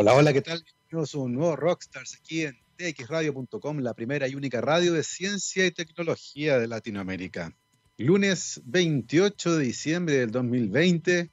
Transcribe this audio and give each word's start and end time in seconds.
Hola, 0.00 0.14
hola, 0.14 0.32
¿qué 0.32 0.42
tal? 0.42 0.62
Bienvenidos 0.62 1.12
a 1.16 1.18
un 1.18 1.32
nuevo 1.32 1.56
Rockstars 1.56 2.14
aquí 2.14 2.44
en 2.44 2.56
txradio.com, 2.76 3.80
la 3.80 3.94
primera 3.94 4.28
y 4.28 4.36
única 4.36 4.60
radio 4.60 4.92
de 4.92 5.02
ciencia 5.02 5.66
y 5.66 5.72
tecnología 5.72 6.56
de 6.56 6.68
Latinoamérica. 6.68 7.52
Lunes 7.96 8.60
28 8.64 9.56
de 9.56 9.64
diciembre 9.64 10.14
del 10.14 10.30
2020, 10.30 11.32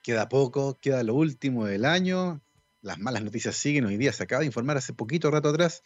queda 0.00 0.28
poco, 0.28 0.78
queda 0.80 1.02
lo 1.02 1.16
último 1.16 1.66
del 1.66 1.84
año, 1.84 2.40
las 2.82 3.00
malas 3.00 3.24
noticias 3.24 3.56
siguen, 3.56 3.86
hoy 3.86 3.96
día 3.96 4.12
se 4.12 4.22
acaba 4.22 4.42
de 4.42 4.46
informar 4.46 4.76
hace 4.76 4.92
poquito 4.92 5.28
rato 5.32 5.48
atrás 5.48 5.82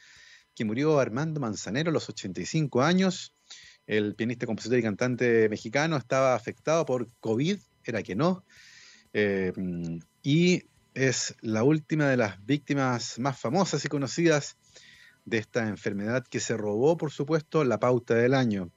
que 0.55 0.67
murió 0.67 0.99
Armando 0.99 1.41
Manzanero 1.41 1.89
a 1.89 1.95
los 1.95 2.11
85 2.11 2.83
años, 2.83 3.33
el 3.87 4.15
pianista, 4.15 4.45
compositor 4.45 4.79
y 4.79 4.83
cantante 4.83 5.49
mexicano 5.49 5.97
estaba 5.97 6.35
afectado 6.35 6.85
por 6.85 7.09
COVID, 7.21 7.59
era 7.85 8.03
que 8.03 8.15
no, 8.15 8.45
eh, 9.15 9.55
y 10.23 10.63
es 10.97 11.35
la 11.43 11.63
última 11.63 12.09
de 12.09 12.17
las 12.17 12.45
víctimas 12.47 13.19
más 13.19 13.39
famosas 13.39 13.85
y 13.85 13.89
conocidas 13.89 14.57
de 15.27 15.37
esta 15.37 15.69
enfermedad 15.69 16.25
que 16.27 16.41
se 16.41 16.57
robó, 16.57 16.97
por 16.97 17.13
supuesto, 17.13 17.65
la 17.65 17.79
pauta 17.79 18.15
del 18.15 18.33
año. 18.33 18.71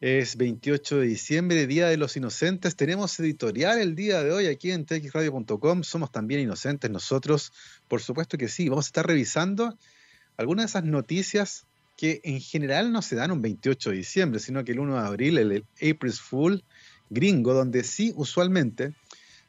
Es 0.00 0.36
28 0.36 1.00
de 1.00 1.06
diciembre, 1.06 1.66
Día 1.66 1.88
de 1.88 1.96
los 1.96 2.16
Inocentes. 2.16 2.76
Tenemos 2.76 3.18
editorial 3.18 3.80
el 3.80 3.96
día 3.96 4.22
de 4.22 4.30
hoy 4.30 4.46
aquí 4.46 4.70
en 4.70 4.86
txradio.com. 4.86 5.82
Somos 5.82 6.12
también 6.12 6.40
inocentes 6.40 6.88
nosotros. 6.90 7.52
Por 7.88 8.00
supuesto 8.00 8.38
que 8.38 8.48
sí. 8.48 8.68
Vamos 8.68 8.86
a 8.86 8.90
estar 8.90 9.06
revisando 9.06 9.76
algunas 10.36 10.66
de 10.66 10.78
esas 10.78 10.84
noticias 10.84 11.66
que 11.96 12.20
en 12.22 12.40
general 12.40 12.92
no 12.92 13.02
se 13.02 13.16
dan 13.16 13.32
un 13.32 13.42
28 13.42 13.90
de 13.90 13.96
diciembre, 13.96 14.38
sino 14.38 14.62
que 14.64 14.70
el 14.70 14.78
1 14.78 15.00
de 15.00 15.06
abril, 15.06 15.38
el 15.38 15.64
April's 15.80 16.20
Fool 16.20 16.62
gringo, 17.10 17.54
donde 17.54 17.82
sí 17.82 18.12
usualmente 18.14 18.94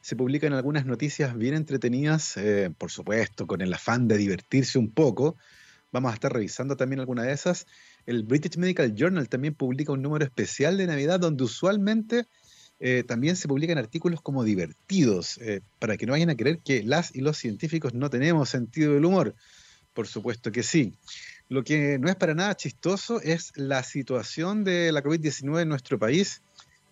se 0.06 0.14
publican 0.14 0.52
algunas 0.52 0.86
noticias 0.86 1.36
bien 1.36 1.54
entretenidas, 1.54 2.36
eh, 2.36 2.70
por 2.78 2.92
supuesto, 2.92 3.48
con 3.48 3.60
el 3.60 3.74
afán 3.74 4.06
de 4.06 4.16
divertirse 4.16 4.78
un 4.78 4.92
poco. 4.92 5.36
Vamos 5.90 6.12
a 6.12 6.14
estar 6.14 6.32
revisando 6.32 6.76
también 6.76 7.00
alguna 7.00 7.24
de 7.24 7.32
esas. 7.32 7.66
El 8.06 8.22
British 8.22 8.56
Medical 8.56 8.94
Journal 8.94 9.28
también 9.28 9.56
publica 9.56 9.90
un 9.90 10.02
número 10.02 10.24
especial 10.24 10.76
de 10.78 10.86
Navidad 10.86 11.18
donde 11.18 11.42
usualmente 11.42 12.28
eh, 12.78 13.02
también 13.02 13.34
se 13.34 13.48
publican 13.48 13.78
artículos 13.78 14.20
como 14.20 14.44
divertidos, 14.44 15.38
eh, 15.38 15.60
para 15.80 15.96
que 15.96 16.06
no 16.06 16.12
vayan 16.12 16.30
a 16.30 16.36
creer 16.36 16.60
que 16.60 16.84
las 16.84 17.12
y 17.12 17.20
los 17.20 17.36
científicos 17.36 17.92
no 17.92 18.08
tenemos 18.08 18.48
sentido 18.48 18.94
del 18.94 19.06
humor. 19.06 19.34
Por 19.92 20.06
supuesto 20.06 20.52
que 20.52 20.62
sí. 20.62 20.94
Lo 21.48 21.64
que 21.64 21.98
no 21.98 22.08
es 22.08 22.14
para 22.14 22.34
nada 22.36 22.54
chistoso 22.54 23.20
es 23.22 23.50
la 23.56 23.82
situación 23.82 24.62
de 24.62 24.92
la 24.92 25.02
COVID-19 25.02 25.62
en 25.62 25.68
nuestro 25.68 25.98
país. 25.98 26.42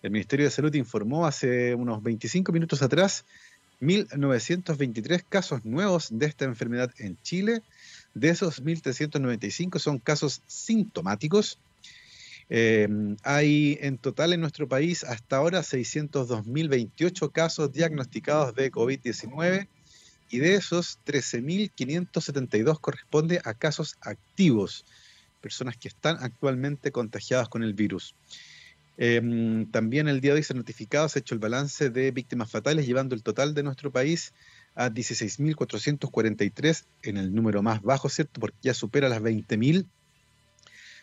El 0.05 0.11
Ministerio 0.11 0.45
de 0.45 0.51
Salud 0.51 0.71
informó 0.75 1.25
hace 1.25 1.73
unos 1.73 2.03
25 2.03 2.51
minutos 2.51 2.83
atrás 2.83 3.25
1.923 3.81 5.25
casos 5.27 5.65
nuevos 5.65 6.09
de 6.11 6.27
esta 6.27 6.45
enfermedad 6.45 6.91
en 6.99 7.17
Chile. 7.23 7.63
De 8.13 8.29
esos 8.29 8.63
1.395 8.63 9.79
son 9.79 9.97
casos 9.97 10.43
sintomáticos. 10.45 11.57
Eh, 12.51 12.87
hay 13.23 13.79
en 13.81 13.97
total 13.97 14.33
en 14.33 14.41
nuestro 14.41 14.67
país 14.67 15.03
hasta 15.03 15.37
ahora 15.37 15.61
602.028 15.61 17.31
casos 17.31 17.73
diagnosticados 17.73 18.53
de 18.53 18.71
COVID-19 18.71 19.67
y 20.29 20.37
de 20.37 20.53
esos 20.53 20.99
13.572 21.07 22.79
corresponde 22.79 23.41
a 23.43 23.55
casos 23.55 23.97
activos, 24.01 24.85
personas 25.41 25.77
que 25.77 25.87
están 25.87 26.17
actualmente 26.19 26.91
contagiadas 26.91 27.49
con 27.49 27.63
el 27.63 27.73
virus. 27.73 28.13
Em, 28.97 29.69
también 29.71 30.07
el 30.07 30.21
día 30.21 30.31
de 30.31 30.37
hoy 30.37 30.43
se 30.43 30.53
ha 30.53 30.55
notificado, 30.55 31.09
se 31.09 31.19
ha 31.19 31.21
hecho 31.21 31.35
el 31.35 31.39
balance 31.39 31.89
de 31.89 32.11
víctimas 32.11 32.49
fatales, 32.49 32.87
llevando 32.87 33.13
el 33.13 33.23
total 33.23 33.53
de 33.53 33.63
nuestro 33.63 33.91
país 33.91 34.33
a 34.73 34.89
16.443 34.89 36.85
en 37.03 37.17
el 37.17 37.33
número 37.33 37.61
más 37.61 37.81
bajo, 37.81 38.09
¿cierto? 38.09 38.39
Porque 38.39 38.57
ya 38.61 38.73
supera 38.73 39.09
las 39.09 39.21
20.000. 39.21 39.85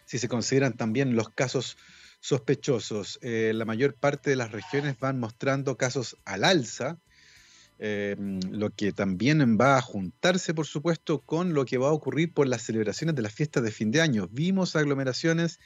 Si 0.07 0.19
se 0.19 0.29
consideran 0.29 0.75
también 0.75 1.17
los 1.17 1.29
casos 1.31 1.77
sospechosos, 2.21 3.19
eh, 3.23 3.53
la 3.55 3.65
mayor 3.65 3.95
parte 3.95 4.31
de 4.31 4.37
las 4.37 4.53
regiones 4.53 4.99
van 4.99 5.19
mostrando 5.19 5.77
casos 5.77 6.17
al 6.25 6.45
alza, 6.45 6.99
em, 7.79 8.41
lo 8.51 8.71
que 8.71 8.93
también 8.93 9.59
va 9.59 9.77
a 9.77 9.83
juntarse, 9.83 10.55
por 10.55 10.67
supuesto, 10.67 11.21
con 11.21 11.53
lo 11.53 11.65
que 11.65 11.79
va 11.79 11.89
a 11.89 11.93
ocurrir 11.93 12.33
por 12.33 12.47
las 12.47 12.63
celebraciones 12.63 13.17
de 13.17 13.23
las 13.23 13.35
fiestas 13.35 13.63
de 13.65 13.73
fin 13.73 13.91
de 13.91 14.01
año. 14.01 14.29
Vimos 14.31 14.77
aglomeraciones 14.77 15.59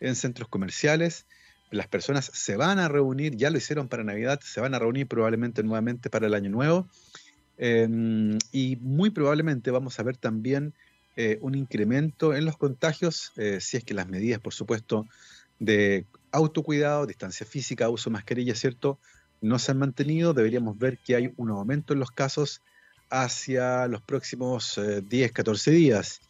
en 0.00 0.14
centros 0.14 0.48
comerciales, 0.48 1.26
las 1.74 1.88
personas 1.88 2.30
se 2.32 2.56
van 2.56 2.78
a 2.78 2.88
reunir, 2.88 3.36
ya 3.36 3.50
lo 3.50 3.58
hicieron 3.58 3.88
para 3.88 4.04
Navidad, 4.04 4.40
se 4.42 4.60
van 4.60 4.74
a 4.74 4.78
reunir 4.78 5.06
probablemente 5.06 5.62
nuevamente 5.62 6.10
para 6.10 6.26
el 6.26 6.34
Año 6.34 6.50
Nuevo. 6.50 6.88
Em, 7.56 8.38
y 8.52 8.76
muy 8.76 9.10
probablemente 9.10 9.70
vamos 9.70 9.98
a 10.00 10.02
ver 10.02 10.16
también 10.16 10.74
eh, 11.16 11.38
un 11.40 11.54
incremento 11.54 12.34
en 12.34 12.44
los 12.44 12.56
contagios, 12.56 13.32
eh, 13.36 13.58
si 13.60 13.76
es 13.76 13.84
que 13.84 13.94
las 13.94 14.08
medidas, 14.08 14.40
por 14.40 14.52
supuesto, 14.52 15.06
de 15.60 16.06
autocuidado, 16.32 17.06
distancia 17.06 17.46
física, 17.46 17.88
uso 17.88 18.10
de 18.10 18.14
mascarilla, 18.14 18.54
¿cierto? 18.54 18.98
No 19.40 19.58
se 19.58 19.70
han 19.72 19.78
mantenido. 19.78 20.34
Deberíamos 20.34 20.78
ver 20.78 20.98
que 20.98 21.14
hay 21.14 21.32
un 21.36 21.50
aumento 21.50 21.92
en 21.92 22.00
los 22.00 22.10
casos 22.10 22.62
hacia 23.10 23.86
los 23.86 24.02
próximos 24.02 24.80
10, 25.08 25.30
eh, 25.30 25.32
14 25.32 25.70
días. 25.70 26.20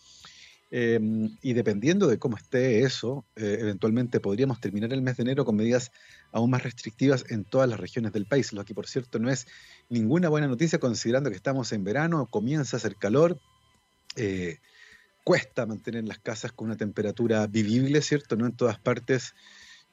Em, 0.70 1.36
y 1.42 1.52
dependiendo 1.52 2.08
de 2.08 2.18
cómo 2.18 2.36
esté 2.36 2.80
eso, 2.80 3.24
eh, 3.36 3.58
eventualmente 3.60 4.18
podríamos 4.18 4.60
terminar 4.60 4.92
el 4.92 5.02
mes 5.02 5.16
de 5.16 5.22
enero 5.22 5.44
con 5.44 5.56
medidas 5.56 5.92
aún 6.32 6.50
más 6.50 6.62
restrictivas 6.62 7.24
en 7.28 7.44
todas 7.44 7.68
las 7.68 7.78
regiones 7.78 8.12
del 8.12 8.26
país, 8.26 8.52
lo 8.52 8.64
que 8.64 8.74
por 8.74 8.88
cierto 8.88 9.18
no 9.18 9.30
es 9.30 9.46
ninguna 9.88 10.28
buena 10.28 10.48
noticia 10.48 10.80
considerando 10.80 11.30
que 11.30 11.36
estamos 11.36 11.70
en 11.72 11.84
verano, 11.84 12.26
comienza 12.26 12.76
a 12.76 12.78
hacer 12.78 12.96
calor, 12.96 13.38
eh, 14.16 14.58
cuesta 15.22 15.66
mantener 15.66 16.04
las 16.04 16.18
casas 16.18 16.52
con 16.52 16.66
una 16.66 16.76
temperatura 16.76 17.46
vivible, 17.46 18.02
¿cierto? 18.02 18.36
No 18.36 18.46
en 18.46 18.56
todas 18.56 18.78
partes 18.78 19.34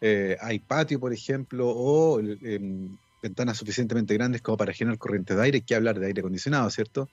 eh, 0.01 0.35
hay 0.41 0.59
patio, 0.59 0.99
por 0.99 1.13
ejemplo, 1.13 1.69
o 1.69 2.19
em, 2.19 2.97
ventanas 3.21 3.57
suficientemente 3.57 4.15
grandes 4.15 4.41
como 4.41 4.57
para 4.57 4.73
generar 4.73 4.97
corriente 4.97 5.35
de 5.35 5.43
aire, 5.43 5.61
que 5.61 5.75
hablar 5.75 5.99
de 5.99 6.07
aire 6.07 6.21
acondicionado, 6.21 6.69
¿cierto? 6.69 7.07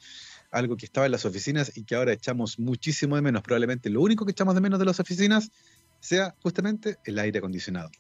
Algo 0.51 0.77
que 0.77 0.87
estaba 0.87 1.07
en 1.07 1.13
las 1.13 1.25
oficinas 1.25 1.77
y 1.77 1.85
que 1.85 1.95
ahora 1.95 2.13
echamos 2.13 2.59
muchísimo 2.59 3.17
de 3.17 3.23
menos. 3.23 3.43
Probablemente 3.43 3.91
lo 3.91 4.01
único 4.01 4.25
que 4.25 4.33
echamos 4.33 4.55
de 4.55 4.61
menos 4.61 4.79
de 4.79 4.85
las 4.85 5.01
oficinas 5.01 5.51
sea 6.01 6.35
justamente 6.43 6.99
el 7.05 7.19
aire 7.19 7.39
acondicionado. 7.39 7.91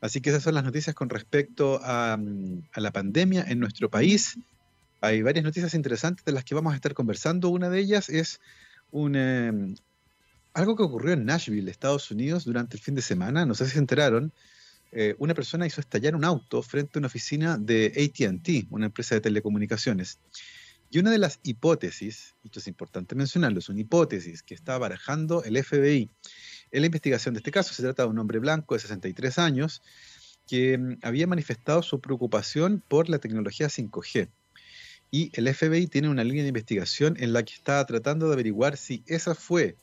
Así 0.00 0.20
que 0.20 0.30
esas 0.30 0.42
son 0.42 0.54
las 0.54 0.64
noticias 0.64 0.94
con 0.94 1.08
respecto 1.08 1.80
a, 1.82 2.16
mm, 2.16 2.62
la 2.76 2.92
pandemia 2.92 3.44
en 3.48 3.58
nuestro 3.58 3.90
país. 3.90 4.38
Hay 5.00 5.22
varias 5.22 5.44
noticias 5.44 5.74
interesantes 5.74 6.24
de 6.24 6.32
las 6.32 6.44
que 6.44 6.54
vamos 6.54 6.72
a 6.72 6.76
estar 6.76 6.94
conversando. 6.94 7.48
Una 7.48 7.68
de 7.68 7.80
ellas 7.80 8.08
es 8.08 8.40
em, 8.92 9.74
algo 10.54 10.76
que 10.76 10.82
ocurrió 10.82 11.12
en 11.12 11.24
Nashville, 11.24 11.70
Estados 11.70 12.10
Unidos, 12.10 12.44
durante 12.44 12.76
el 12.76 12.82
fin 12.82 12.94
de 12.94 13.02
semana. 13.02 13.44
No 13.46 13.54
sé 13.54 13.66
si 13.66 13.72
se 13.72 13.78
enteraron. 13.78 14.32
Eh, 14.90 15.14
una 15.18 15.34
persona 15.34 15.66
hizo 15.66 15.80
estallar 15.80 16.16
un 16.16 16.24
auto 16.24 16.62
frente 16.62 16.92
a 16.94 16.98
una 17.00 17.08
oficina 17.08 17.58
de 17.58 17.92
ATT, 17.94 18.66
una 18.70 18.86
empresa 18.86 19.14
de 19.14 19.20
telecomunicaciones. 19.20 20.18
Y 20.90 20.98
una 20.98 21.10
de 21.10 21.18
las 21.18 21.38
hipótesis, 21.42 22.34
esto 22.44 22.60
es 22.60 22.66
importante 22.66 23.14
mencionarlo, 23.14 23.58
es 23.58 23.68
una 23.68 23.80
hipótesis 23.80 24.42
que 24.42 24.54
está 24.54 24.78
barajando 24.78 25.44
el 25.44 25.62
FBI 25.62 26.10
en 26.70 26.80
la 26.80 26.86
investigación 26.86 27.34
de 27.34 27.38
este 27.38 27.50
caso. 27.50 27.74
Se 27.74 27.82
trata 27.82 28.04
de 28.04 28.08
un 28.08 28.18
hombre 28.18 28.38
blanco 28.38 28.74
de 28.74 28.80
63 28.80 29.38
años 29.38 29.82
que 30.46 30.78
mm, 30.78 30.98
había 31.02 31.26
manifestado 31.26 31.82
su 31.82 32.00
preocupación 32.00 32.82
por 32.88 33.10
la 33.10 33.18
tecnología 33.18 33.68
5G. 33.68 34.30
Y 35.10 35.30
el 35.34 35.54
FBI 35.54 35.86
tiene 35.86 36.08
una 36.08 36.24
línea 36.24 36.42
de 36.42 36.48
investigación 36.48 37.16
en 37.18 37.32
la 37.32 37.42
que 37.42 37.54
está 37.54 37.84
tratando 37.84 38.26
de 38.26 38.34
averiguar 38.34 38.76
si 38.76 39.02
esa 39.06 39.34
fue 39.34 39.76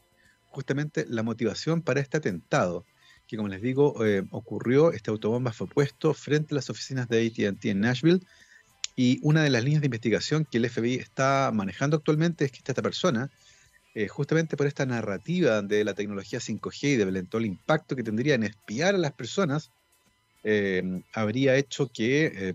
justamente 0.45 1.05
la 1.07 1.23
motivación 1.23 1.81
para 1.81 1.99
este 1.99 2.17
atentado, 2.17 2.85
que 3.27 3.37
como 3.37 3.49
les 3.49 3.61
digo, 3.61 4.05
eh, 4.05 4.23
ocurrió, 4.31 4.91
este 4.91 5.11
autobomba 5.11 5.51
fue 5.51 5.67
puesto 5.67 6.13
frente 6.13 6.53
a 6.53 6.55
las 6.55 6.69
oficinas 6.69 7.09
de 7.09 7.25
ATT 7.27 7.65
en 7.65 7.81
Nashville 7.81 8.21
y 8.95 9.19
una 9.23 9.43
de 9.43 9.49
las 9.49 9.63
líneas 9.63 9.81
de 9.81 9.87
investigación 9.87 10.45
que 10.45 10.57
el 10.57 10.69
FBI 10.69 10.95
está 10.95 11.51
manejando 11.53 11.97
actualmente 11.97 12.45
es 12.45 12.51
que 12.51 12.59
esta 12.59 12.81
persona, 12.81 13.29
eh, 13.93 14.07
justamente 14.07 14.55
por 14.55 14.67
esta 14.67 14.85
narrativa 14.85 15.61
de 15.61 15.83
la 15.83 15.93
tecnología 15.93 16.39
5G 16.39 16.83
y 16.83 16.95
de 16.95 17.23
todo 17.23 17.39
el 17.39 17.47
impacto 17.47 17.95
que 17.95 18.03
tendría 18.03 18.35
en 18.35 18.43
espiar 18.43 18.95
a 18.95 18.97
las 18.97 19.11
personas, 19.11 19.71
eh, 20.43 21.01
habría 21.13 21.55
hecho 21.55 21.91
que 21.91 22.31
eh, 22.33 22.53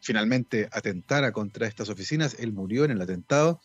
finalmente 0.00 0.68
atentara 0.70 1.32
contra 1.32 1.66
estas 1.66 1.88
oficinas. 1.88 2.36
Él 2.38 2.52
murió 2.52 2.84
en 2.84 2.90
el 2.90 3.00
atentado, 3.00 3.60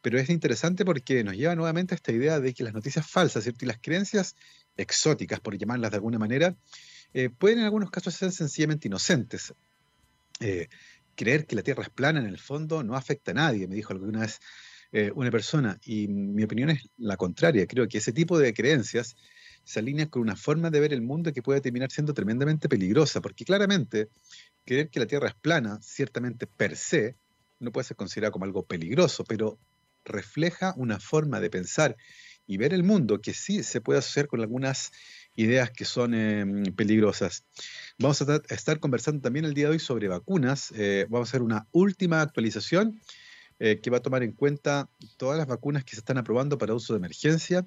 pero 0.00 0.18
es 0.18 0.30
interesante 0.30 0.84
porque 0.84 1.22
nos 1.22 1.36
lleva 1.36 1.54
nuevamente 1.54 1.94
a 1.94 1.96
esta 1.96 2.10
idea 2.10 2.40
de 2.40 2.54
que 2.54 2.64
las 2.64 2.74
noticias 2.74 3.06
falsas 3.08 3.46
y 3.46 3.66
las 3.66 3.78
creencias 3.80 4.34
exóticas, 4.76 5.38
por 5.38 5.56
llamarlas 5.56 5.92
de 5.92 5.98
alguna 5.98 6.18
manera, 6.18 6.56
pueden 7.38 7.58
en 7.58 7.66
algunos 7.66 7.90
casos 7.90 8.14
ser 8.14 8.32
sencillamente 8.32 8.88
inocentes. 8.88 9.52
Eh, 10.42 10.68
creer 11.14 11.46
que 11.46 11.56
la 11.56 11.62
Tierra 11.62 11.82
es 11.82 11.90
plana 11.90 12.20
en 12.20 12.26
el 12.26 12.38
fondo 12.38 12.82
no 12.82 12.96
afecta 12.96 13.30
a 13.30 13.34
nadie, 13.34 13.68
me 13.68 13.76
dijo 13.76 13.92
alguna 13.92 14.20
vez 14.20 14.40
eh, 14.90 15.10
una 15.14 15.30
persona, 15.30 15.78
y 15.84 16.08
mi 16.08 16.42
opinión 16.42 16.70
es 16.70 16.88
la 16.96 17.16
contraria. 17.16 17.66
Creo 17.66 17.86
que 17.88 17.98
ese 17.98 18.12
tipo 18.12 18.38
de 18.38 18.52
creencias 18.52 19.16
se 19.64 19.78
alinean 19.78 20.08
con 20.08 20.22
una 20.22 20.36
forma 20.36 20.70
de 20.70 20.80
ver 20.80 20.92
el 20.92 21.02
mundo 21.02 21.32
que 21.32 21.42
puede 21.42 21.60
terminar 21.60 21.90
siendo 21.90 22.12
tremendamente 22.12 22.68
peligrosa, 22.68 23.20
porque 23.20 23.44
claramente 23.44 24.08
creer 24.64 24.90
que 24.90 25.00
la 25.00 25.06
Tierra 25.06 25.28
es 25.28 25.34
plana, 25.34 25.78
ciertamente 25.80 26.46
per 26.46 26.76
se, 26.76 27.16
no 27.60 27.70
puede 27.72 27.86
ser 27.86 27.96
considerado 27.96 28.32
como 28.32 28.44
algo 28.44 28.64
peligroso, 28.64 29.24
pero 29.24 29.58
refleja 30.04 30.74
una 30.76 30.98
forma 30.98 31.40
de 31.40 31.50
pensar 31.50 31.96
y 32.46 32.56
ver 32.56 32.74
el 32.74 32.82
mundo 32.82 33.20
que 33.20 33.34
sí 33.34 33.62
se 33.62 33.80
puede 33.80 34.00
asociar 34.00 34.26
con 34.26 34.40
algunas 34.40 34.90
ideas 35.36 35.70
que 35.70 35.84
son 35.84 36.14
em, 36.14 36.64
peligrosas. 36.74 37.44
Vamos 37.98 38.22
a 38.22 38.42
estar 38.48 38.80
conversando 38.80 39.22
también 39.22 39.44
el 39.44 39.54
día 39.54 39.66
de 39.66 39.72
hoy 39.72 39.78
sobre 39.78 40.08
vacunas. 40.08 40.72
Eh, 40.76 41.06
vamos 41.08 41.28
a 41.28 41.30
hacer 41.30 41.42
una 41.42 41.66
última 41.72 42.20
actualización 42.20 43.00
eh, 43.58 43.80
que 43.80 43.90
va 43.90 43.98
a 43.98 44.02
tomar 44.02 44.22
en 44.22 44.32
cuenta 44.32 44.88
todas 45.16 45.38
las 45.38 45.46
vacunas 45.46 45.84
que 45.84 45.92
se 45.92 46.00
están 46.00 46.18
aprobando 46.18 46.58
para 46.58 46.74
uso 46.74 46.92
de 46.92 46.98
emergencia. 46.98 47.66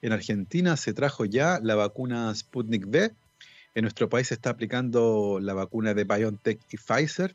En 0.00 0.12
Argentina 0.12 0.76
se 0.76 0.94
trajo 0.94 1.24
ya 1.24 1.60
la 1.62 1.74
vacuna 1.74 2.34
Sputnik 2.34 2.86
V. 2.86 3.12
En 3.74 3.82
nuestro 3.82 4.08
país 4.08 4.28
se 4.28 4.34
está 4.34 4.50
aplicando 4.50 5.38
la 5.40 5.54
vacuna 5.54 5.94
de 5.94 6.04
BioNTech 6.04 6.60
y 6.70 6.76
Pfizer. 6.76 7.34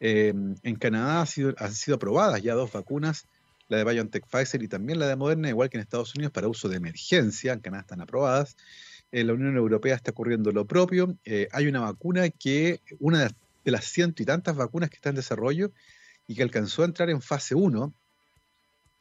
Em, 0.00 0.54
en 0.62 0.76
Canadá 0.76 1.20
han 1.20 1.74
sido 1.74 1.96
aprobadas 1.96 2.40
ya 2.42 2.54
dos 2.54 2.72
vacunas 2.72 3.26
la 3.68 3.78
de 3.78 3.84
BioNTech 3.84 4.26
Pfizer 4.26 4.62
y 4.62 4.68
también 4.68 4.98
la 4.98 5.06
de 5.06 5.16
Moderna, 5.16 5.48
igual 5.48 5.68
que 5.68 5.76
en 5.76 5.82
Estados 5.82 6.14
Unidos, 6.14 6.32
para 6.32 6.48
uso 6.48 6.68
de 6.68 6.76
emergencia, 6.76 7.52
en 7.52 7.60
Canadá 7.60 7.82
están 7.82 8.00
aprobadas. 8.00 8.56
En 9.10 9.26
la 9.26 9.32
Unión 9.32 9.56
Europea 9.56 9.94
está 9.94 10.10
ocurriendo 10.10 10.52
lo 10.52 10.66
propio. 10.66 11.16
Eh, 11.24 11.48
hay 11.52 11.66
una 11.66 11.80
vacuna 11.80 12.28
que, 12.28 12.80
una 13.00 13.30
de 13.64 13.70
las 13.70 13.84
ciento 13.84 14.22
y 14.22 14.26
tantas 14.26 14.56
vacunas 14.56 14.90
que 14.90 14.96
está 14.96 15.08
en 15.08 15.16
desarrollo 15.16 15.72
y 16.26 16.34
que 16.34 16.42
alcanzó 16.42 16.82
a 16.82 16.86
entrar 16.86 17.08
en 17.10 17.22
fase 17.22 17.54
1, 17.54 17.92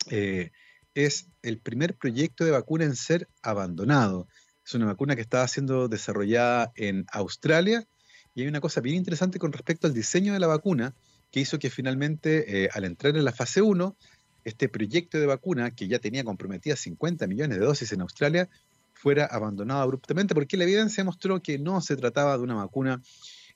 eh, 0.09 0.51
es 0.95 1.27
el 1.43 1.59
primer 1.59 1.95
proyecto 1.95 2.45
de 2.45 2.51
vacuna 2.51 2.85
en 2.85 2.95
ser 2.95 3.27
abandonado. 3.41 4.27
Es 4.65 4.73
una 4.73 4.85
vacuna 4.85 5.15
que 5.15 5.21
estaba 5.21 5.47
siendo 5.47 5.87
desarrollada 5.87 6.71
en 6.75 7.05
Australia 7.11 7.85
y 8.33 8.41
hay 8.41 8.47
una 8.47 8.61
cosa 8.61 8.81
bien 8.81 8.95
interesante 8.95 9.39
con 9.39 9.51
respecto 9.51 9.87
al 9.87 9.93
diseño 9.93 10.33
de 10.33 10.39
la 10.39 10.47
vacuna 10.47 10.93
que 11.31 11.39
hizo 11.39 11.59
que 11.59 11.69
finalmente, 11.69 12.63
eh, 12.63 12.69
al 12.73 12.85
entrar 12.85 13.15
en 13.17 13.25
la 13.25 13.33
fase 13.33 13.61
1, 13.61 13.95
este 14.43 14.69
proyecto 14.69 15.19
de 15.19 15.25
vacuna, 15.25 15.71
que 15.71 15.87
ya 15.87 15.99
tenía 15.99 16.23
comprometidas 16.23 16.79
50 16.79 17.27
millones 17.27 17.59
de 17.59 17.65
dosis 17.65 17.91
en 17.91 18.01
Australia, 18.01 18.49
fuera 18.97 19.25
abandonado 19.25 19.81
abruptamente, 19.81 20.33
porque 20.33 20.57
la 20.57 20.63
evidencia 20.63 21.03
mostró 21.03 21.41
que 21.41 21.59
no 21.59 21.81
se 21.81 21.95
trataba 21.95 22.37
de 22.37 22.43
una 22.43 22.55
vacuna 22.55 23.01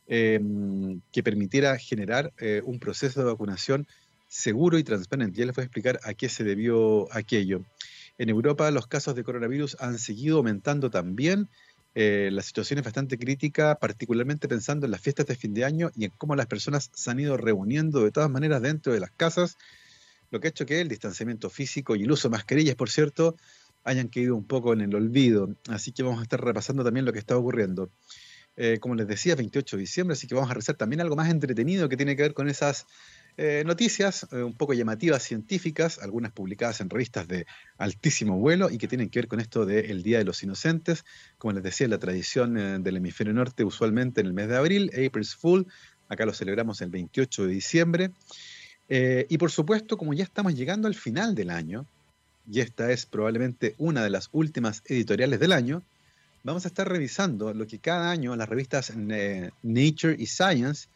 em, 0.07 1.01
que 1.11 1.23
permitiera 1.23 1.77
generar 1.77 2.31
eh, 2.39 2.61
un 2.65 2.79
proceso 2.79 3.19
de 3.19 3.25
vacunación 3.25 3.87
seguro 4.27 4.77
y 4.77 4.83
transparente. 4.83 5.39
Ya 5.39 5.45
les 5.45 5.55
voy 5.55 5.63
a 5.63 5.65
explicar 5.65 5.99
a 6.03 6.13
qué 6.13 6.29
se 6.29 6.43
debió 6.43 7.11
aquello. 7.13 7.61
En 8.17 8.29
Europa 8.29 8.69
los 8.71 8.87
casos 8.87 9.15
de 9.15 9.23
coronavirus 9.23 9.77
han 9.79 9.97
seguido 9.97 10.37
aumentando 10.37 10.89
también. 10.89 11.49
Eh, 11.95 12.29
la 12.31 12.41
situación 12.41 12.79
es 12.79 12.85
bastante 12.85 13.17
crítica, 13.17 13.75
particularmente 13.75 14.47
pensando 14.47 14.85
en 14.85 14.91
las 14.91 15.01
fiestas 15.01 15.25
de 15.25 15.35
fin 15.35 15.53
de 15.53 15.65
año 15.65 15.91
y 15.95 16.05
en 16.05 16.11
cómo 16.17 16.35
las 16.35 16.45
personas 16.45 16.89
se 16.93 17.11
han 17.11 17.19
ido 17.19 17.35
reuniendo 17.35 18.03
de 18.03 18.11
todas 18.11 18.29
maneras 18.29 18.61
dentro 18.61 18.93
de 18.93 18.99
las 18.99 19.11
casas 19.11 19.57
lo 20.31 20.39
que 20.39 20.47
ha 20.47 20.49
hecho 20.49 20.65
que 20.65 20.81
el 20.81 20.87
distanciamiento 20.87 21.49
físico 21.49 21.95
y 21.95 22.03
el 22.03 22.11
uso 22.11 22.29
de 22.29 22.31
mascarillas, 22.31 22.75
por 22.75 22.89
cierto, 22.89 23.35
hayan 23.83 24.07
caído 24.07 24.35
un 24.35 24.45
poco 24.45 24.73
en 24.73 24.81
el 24.81 24.95
olvido. 24.95 25.55
Así 25.69 25.91
que 25.91 26.03
vamos 26.03 26.19
a 26.19 26.23
estar 26.23 26.43
repasando 26.43 26.83
también 26.83 27.05
lo 27.05 27.13
que 27.13 27.19
está 27.19 27.37
ocurriendo. 27.37 27.89
Eh, 28.57 28.79
como 28.79 28.95
les 28.95 29.07
decía, 29.07 29.35
28 29.35 29.77
de 29.77 29.81
diciembre, 29.81 30.13
así 30.13 30.27
que 30.27 30.35
vamos 30.35 30.51
a 30.51 30.53
revisar 30.53 30.75
también 30.75 30.99
algo 30.99 31.15
más 31.15 31.29
entretenido 31.29 31.87
que 31.87 31.95
tiene 31.95 32.17
que 32.17 32.23
ver 32.23 32.33
con 32.33 32.49
esas 32.49 32.85
eh, 33.37 33.63
noticias 33.65 34.27
eh, 34.31 34.43
un 34.43 34.53
poco 34.53 34.73
llamativas 34.73 35.23
científicas, 35.23 35.99
algunas 35.99 36.33
publicadas 36.33 36.81
en 36.81 36.89
revistas 36.89 37.29
de 37.29 37.45
altísimo 37.77 38.37
vuelo 38.37 38.69
y 38.69 38.77
que 38.77 38.89
tienen 38.89 39.09
que 39.09 39.19
ver 39.19 39.29
con 39.29 39.39
esto 39.39 39.65
del 39.65 40.03
Día 40.03 40.17
de 40.17 40.25
los 40.25 40.43
Inocentes. 40.43 41.05
Como 41.37 41.53
les 41.53 41.63
decía, 41.63 41.87
la 41.87 41.97
tradición 41.97 42.83
del 42.83 42.97
hemisferio 42.97 43.33
norte, 43.33 43.63
usualmente 43.63 44.19
en 44.19 44.27
el 44.27 44.33
mes 44.33 44.49
de 44.49 44.57
abril, 44.57 44.91
April's 44.93 45.33
Fool, 45.35 45.65
acá 46.09 46.25
lo 46.25 46.33
celebramos 46.33 46.81
el 46.81 46.89
28 46.89 47.47
de 47.47 47.53
diciembre. 47.53 48.11
Y 48.89 49.37
por 49.37 49.49
supuesto, 49.49 49.95
como 49.97 50.13
ya 50.13 50.25
estamos 50.25 50.53
llegando 50.53 50.89
al 50.89 50.95
final 50.95 51.33
del 51.33 51.49
año, 51.49 51.87
y 52.49 52.59
esta 52.59 52.91
es 52.91 53.05
probablemente 53.05 53.75
una 53.77 54.03
de 54.03 54.09
las 54.09 54.29
últimas 54.31 54.83
editoriales 54.85 55.39
del 55.39 55.51
año, 55.51 55.83
vamos 56.43 56.65
a 56.65 56.69
estar 56.69 56.87
revisando 56.89 57.53
lo 57.53 57.67
que 57.67 57.79
cada 57.79 58.11
año 58.11 58.35
las 58.35 58.49
revistas 58.49 58.91
eh, 58.95 59.51
Nature 59.63 60.15
y 60.17 60.25
Science 60.25 60.87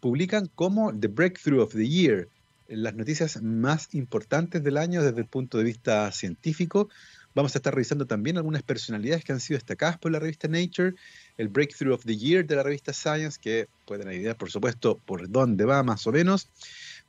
publican 0.00 0.50
como 0.54 0.92
The 0.94 1.08
Breakthrough 1.08 1.62
of 1.62 1.72
the 1.72 1.88
Year, 1.88 2.28
las 2.68 2.94
noticias 2.94 3.42
más 3.42 3.94
importantes 3.94 4.62
del 4.62 4.76
año 4.76 5.02
desde 5.02 5.20
el 5.20 5.26
punto 5.26 5.58
de 5.58 5.64
vista 5.64 6.10
científico. 6.12 6.88
Vamos 7.34 7.54
a 7.54 7.58
estar 7.58 7.74
revisando 7.74 8.06
también 8.06 8.36
algunas 8.36 8.62
personalidades 8.62 9.24
que 9.24 9.32
han 9.32 9.40
sido 9.40 9.56
destacadas 9.56 9.98
por 9.98 10.12
la 10.12 10.20
revista 10.20 10.46
Nature, 10.46 10.94
el 11.36 11.48
Breakthrough 11.48 11.94
of 11.94 12.04
the 12.04 12.16
Year 12.16 12.46
de 12.46 12.54
la 12.54 12.62
revista 12.62 12.92
Science, 12.92 13.38
que 13.40 13.66
pueden 13.86 14.08
ayudar, 14.08 14.36
por 14.36 14.50
supuesto, 14.50 15.00
por 15.04 15.28
dónde 15.28 15.64
va 15.64 15.82
más 15.82 16.06
o 16.06 16.12
menos. 16.12 16.48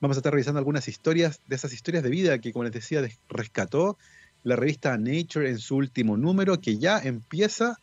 Vamos 0.00 0.16
a 0.16 0.20
estar 0.20 0.32
revisando 0.32 0.58
algunas 0.58 0.88
historias 0.88 1.40
de 1.46 1.56
esas 1.56 1.72
historias 1.72 2.02
de 2.02 2.10
vida 2.10 2.38
que, 2.38 2.52
como 2.52 2.64
les 2.64 2.72
decía, 2.72 3.02
rescató 3.28 3.96
la 4.42 4.54
revista 4.54 4.96
Nature 4.98 5.48
en 5.48 5.58
su 5.58 5.76
último 5.76 6.16
número, 6.16 6.60
que 6.60 6.76
ya 6.76 6.98
empieza 6.98 7.78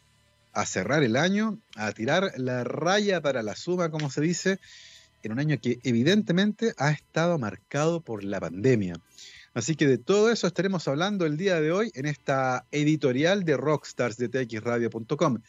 a 0.54 0.66
cerrar 0.68 1.02
el 1.02 1.16
año, 1.16 1.58
a 1.76 1.92
tirar 1.92 2.32
la 2.38 2.64
raya 2.64 3.20
para 3.22 3.42
la 3.42 3.56
suma, 3.56 3.90
como 3.90 4.12
se 4.12 4.22
dice, 4.22 4.60
en 5.24 5.32
un 5.32 5.40
año 5.40 5.58
que 5.60 5.80
evidentemente 5.84 6.74
ha 6.78 6.92
estado 6.92 7.40
marcado 7.40 8.02
por 8.02 8.24
la 8.24 8.40
pandemia. 8.40 8.94
Así 9.56 9.76
que 9.76 9.88
de 9.88 9.98
todo 9.98 10.32
eso 10.32 10.46
estaremos 10.46 10.88
hablando 10.88 11.26
el 11.26 11.38
día 11.38 11.60
de 11.62 11.72
hoy 11.72 11.92
en 11.96 12.06
esta 12.06 12.66
editorial 12.72 13.44
de 13.44 13.58
Rockstars 13.58 14.18
de 14.18 14.30
txradio.com. 14.30 15.40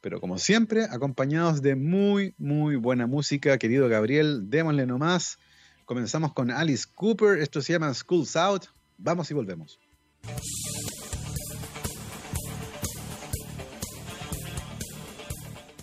Pero 0.00 0.20
como 0.20 0.38
siempre, 0.38 0.84
acompañados 0.84 1.62
de 1.62 1.74
muy, 1.74 2.34
muy 2.38 2.76
buena 2.76 3.06
música, 3.06 3.58
querido 3.58 3.88
Gabriel, 3.88 4.50
démosle 4.50 4.86
nomás. 4.86 5.38
Comenzamos 5.92 6.32
con 6.32 6.50
Alice 6.50 6.86
Cooper, 6.94 7.38
esto 7.38 7.60
se 7.60 7.74
llama 7.74 7.92
School's 7.92 8.34
Out. 8.34 8.64
Vamos 8.96 9.30
y 9.30 9.34
volvemos. 9.34 9.78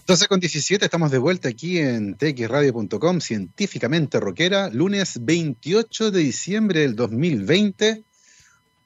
12 0.08 0.28
con 0.28 0.40
17, 0.40 0.84
estamos 0.84 1.12
de 1.12 1.20
vuelta 1.20 1.50
aquí 1.50 1.78
en 1.78 2.18
txradio.com, 2.18 3.20
científicamente 3.22 4.20
rockera, 4.20 4.72
lunes 4.72 5.24
28 5.24 6.10
de 6.10 6.20
diciembre 6.22 6.80
del 6.80 6.96
2020. 6.96 8.04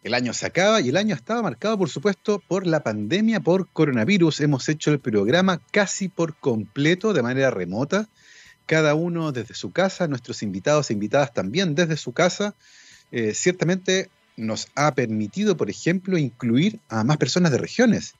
El 0.04 0.14
año 0.16 0.34
se 0.34 0.46
acaba 0.46 0.82
y 0.82 0.90
el 0.90 0.98
año 0.98 1.16
estaba 1.16 1.42
marcado, 1.42 1.78
por 1.78 1.90
supuesto, 1.90 2.44
por 2.46 2.68
la 2.68 2.84
pandemia 2.84 3.40
por 3.40 3.70
coronavirus. 3.70 4.42
Hemos 4.42 4.68
hecho 4.68 4.92
el 4.92 5.00
programa 5.00 5.62
casi 5.72 6.10
por 6.10 6.36
completo, 6.36 7.14
de 7.14 7.24
manera 7.24 7.50
remota 7.50 8.10
cada 8.66 8.96
uno 8.96 9.32
desde 9.32 9.54
su 9.54 9.72
casa, 9.72 10.08
nuestros 10.08 10.44
invitados 10.44 10.90
e 10.90 10.94
invitadas 10.94 11.34
también 11.34 11.76
desde 11.76 11.98
su 11.98 12.14
casa, 12.14 12.56
eh, 13.12 13.34
ciertamente 13.36 14.10
nos 14.38 14.68
ha 14.76 14.96
permitido, 14.96 15.56
por 15.56 15.70
ejemplo, 15.70 16.18
incluir 16.18 16.80
a 16.90 17.04
más 17.04 17.18
personas 17.18 17.52
de 17.52 17.60
regiones, 17.60 18.16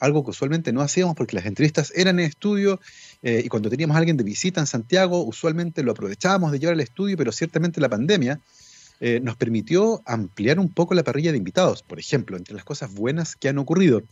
algo 0.00 0.24
que 0.24 0.30
usualmente 0.30 0.72
no 0.72 0.80
hacíamos 0.80 1.14
porque 1.14 1.36
las 1.36 1.46
entrevistas 1.46 1.92
eran 1.94 2.18
en 2.18 2.26
estudio 2.26 2.80
eh, 3.22 3.42
y 3.44 3.48
cuando 3.48 3.70
teníamos 3.70 3.94
a 3.94 3.98
alguien 3.98 4.16
de 4.16 4.24
visita 4.24 4.58
en 4.58 4.66
Santiago, 4.66 5.22
usualmente 5.22 5.84
lo 5.84 5.92
aprovechábamos 5.92 6.50
de 6.50 6.58
llevar 6.58 6.74
al 6.74 6.80
estudio, 6.80 7.16
pero 7.16 7.30
ciertamente 7.30 7.80
la 7.80 7.88
pandemia 7.88 8.40
eh, 8.98 9.20
nos 9.22 9.36
permitió 9.36 10.02
ampliar 10.06 10.58
un 10.58 10.68
poco 10.68 10.94
la 10.94 11.04
parrilla 11.04 11.30
de 11.30 11.38
invitados, 11.38 11.84
por 11.84 12.00
ejemplo, 12.00 12.36
entre 12.36 12.56
las 12.56 12.64
cosas 12.64 12.92
buenas 12.92 13.36
que 13.36 13.48
han 13.48 13.58
ocurrido. 13.58 14.02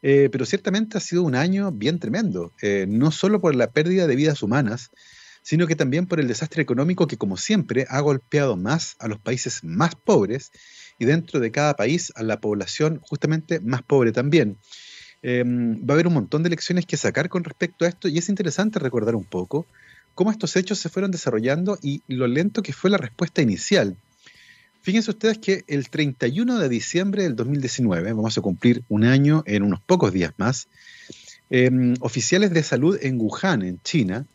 pero 0.00 0.44
ciertamente 0.44 0.98
ha 0.98 1.00
sido 1.00 1.22
un 1.22 1.34
año 1.34 1.72
bien 1.72 1.98
tremendo, 1.98 2.52
no 2.86 3.10
solo 3.10 3.40
por 3.40 3.56
la 3.56 3.70
pérdida 3.70 4.06
de 4.06 4.14
vidas 4.14 4.42
humanas, 4.44 4.90
sino 5.42 5.66
que 5.66 5.76
también 5.76 6.06
por 6.06 6.20
el 6.20 6.28
desastre 6.28 6.62
económico 6.62 7.06
que, 7.06 7.16
como 7.16 7.36
siempre, 7.36 7.86
ha 7.88 8.00
golpeado 8.00 8.56
más 8.56 8.96
a 8.98 9.08
los 9.08 9.18
países 9.18 9.64
más 9.64 9.94
pobres 9.94 10.50
y 10.98 11.04
dentro 11.04 11.40
de 11.40 11.50
cada 11.50 11.74
país 11.74 12.12
a 12.16 12.22
la 12.22 12.40
población 12.40 13.00
justamente 13.02 13.60
más 13.60 13.82
pobre 13.82 14.12
también. 14.12 14.58
Em, 15.22 15.80
va 15.80 15.90
a 15.90 15.92
haber 15.94 16.06
un 16.06 16.14
montón 16.14 16.42
de 16.42 16.50
lecciones 16.50 16.86
que 16.86 16.96
sacar 16.96 17.28
con 17.28 17.44
respecto 17.44 17.84
a 17.84 17.88
esto 17.88 18.08
y 18.08 18.18
es 18.18 18.28
interesante 18.28 18.78
recordar 18.78 19.16
un 19.16 19.24
poco 19.24 19.66
cómo 20.14 20.30
estos 20.30 20.56
hechos 20.56 20.78
se 20.78 20.88
fueron 20.88 21.10
desarrollando 21.10 21.78
y 21.82 22.02
lo 22.08 22.26
lento 22.26 22.62
que 22.62 22.72
fue 22.72 22.90
la 22.90 22.98
respuesta 22.98 23.42
inicial. 23.42 23.96
Fíjense 24.80 25.10
ustedes 25.10 25.38
que 25.38 25.64
el 25.66 25.90
31 25.90 26.58
de 26.58 26.68
diciembre 26.68 27.24
del 27.24 27.36
2019, 27.36 28.12
vamos 28.12 28.38
a 28.38 28.40
cumplir 28.40 28.82
un 28.88 29.04
año 29.04 29.42
en 29.46 29.62
unos 29.62 29.80
pocos 29.80 30.12
días 30.12 30.32
más, 30.36 30.68
em, 31.50 31.94
oficiales 32.00 32.50
de 32.52 32.62
salud 32.62 32.98
en 33.02 33.20
Wuhan, 33.20 33.62
en 33.62 33.80
China, 33.82 34.26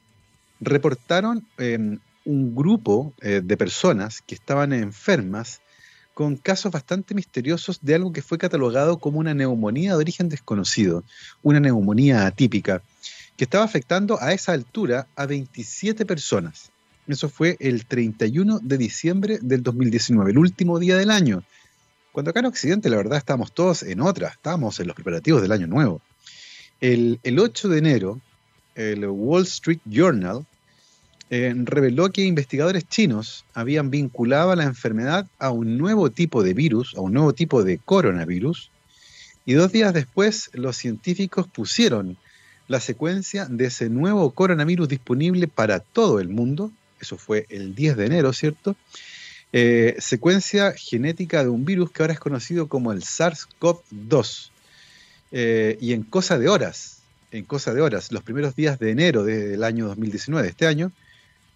reportaron 0.64 1.46
em, 1.58 2.00
un 2.26 2.56
grupo 2.56 3.14
eh, 3.22 3.42
de 3.44 3.58
personas 3.58 4.22
que 4.22 4.36
estaban 4.36 4.74
enfermas 4.74 5.62
con 6.14 6.38
casos 6.38 6.72
bastante 6.72 7.16
misteriosos 7.16 7.80
de 7.82 7.96
algo 7.96 8.14
que 8.14 8.22
fue 8.22 8.38
catalogado 8.38 8.98
como 8.98 9.20
una 9.20 9.34
neumonía 9.34 9.92
de 9.92 9.98
origen 9.98 10.30
desconocido, 10.30 11.04
una 11.42 11.60
neumonía 11.60 12.28
atípica, 12.28 12.84
que 13.36 13.46
estaba 13.46 13.64
afectando 13.64 14.22
a 14.22 14.32
esa 14.32 14.54
altura 14.54 15.08
a 15.16 15.26
27 15.26 16.06
personas. 16.06 16.72
Eso 17.08 17.30
fue 17.30 17.58
el 17.60 17.86
31 17.86 18.60
de 18.60 18.78
diciembre 18.78 19.40
del 19.42 19.64
2019, 19.64 20.32
el 20.32 20.38
último 20.38 20.80
día 20.80 20.98
del 20.98 21.10
año. 21.10 21.44
Cuando 22.12 22.30
acá 22.30 22.42
en 22.42 22.46
Occidente, 22.46 22.90
la 22.90 22.98
verdad, 22.98 23.18
estábamos 23.18 23.52
todos 23.52 23.82
en 23.82 24.00
otra, 24.00 24.30
estábamos 24.30 24.80
en 24.80 24.88
los 24.88 24.96
preparativos 24.96 25.42
del 25.42 25.52
año 25.52 25.66
nuevo. 25.66 26.00
El, 26.80 27.20
el 27.24 27.40
8 27.40 27.70
de 27.70 27.78
enero, 27.80 28.22
el 28.76 29.06
Wall 29.08 29.44
Street 29.44 29.80
Journal 29.86 30.46
eh, 31.30 31.54
reveló 31.56 32.10
que 32.10 32.24
investigadores 32.24 32.88
chinos 32.88 33.46
habían 33.54 33.90
vinculado 33.90 34.52
a 34.52 34.56
la 34.56 34.64
enfermedad 34.64 35.28
a 35.40 35.52
un 35.52 35.78
nuevo 35.78 36.10
tipo 36.12 36.44
de 36.44 36.54
virus, 36.54 36.96
a 36.96 37.02
un 37.02 37.14
nuevo 37.14 37.34
tipo 37.34 37.64
de 37.64 37.78
coronavirus, 37.80 38.70
y 39.46 39.54
dos 39.54 39.72
días 39.72 39.94
después 39.94 40.50
los 40.54 40.78
científicos 40.78 41.48
pusieron 41.48 42.18
la 42.68 42.80
secuencia 42.80 43.46
de 43.46 43.66
ese 43.66 43.90
nuevo 43.90 44.32
coronavirus 44.32 44.88
disponible 44.88 45.48
para 45.48 45.80
todo 45.80 46.20
el 46.20 46.30
mundo, 46.30 46.72
eso 47.00 47.18
fue 47.18 47.46
el 47.50 47.76
10 47.76 47.98
de 47.98 48.06
enero, 48.06 48.32
¿cierto? 48.32 48.76
Eh, 49.52 49.96
secuencia 50.00 50.74
genética 50.74 51.44
de 51.44 51.50
un 51.50 51.66
virus 51.66 51.92
que 51.92 52.02
ahora 52.02 52.14
es 52.14 52.20
conocido 52.20 52.68
como 52.68 52.92
el 52.92 53.02
SARS-CoV-2. 53.02 54.50
Eh, 55.32 55.78
y 55.82 55.94
en 55.94 56.04
cosa 56.04 56.40
de 56.40 56.48
horas, 56.48 57.02
en 57.32 57.44
cosa 57.44 57.74
de 57.74 57.82
horas, 57.82 58.12
los 58.12 58.24
primeros 58.24 58.56
días 58.56 58.80
de 58.80 58.92
enero 58.92 59.24
del 59.24 59.64
año 59.64 59.88
2019, 59.88 60.48
este 60.48 60.66
año, 60.66 60.92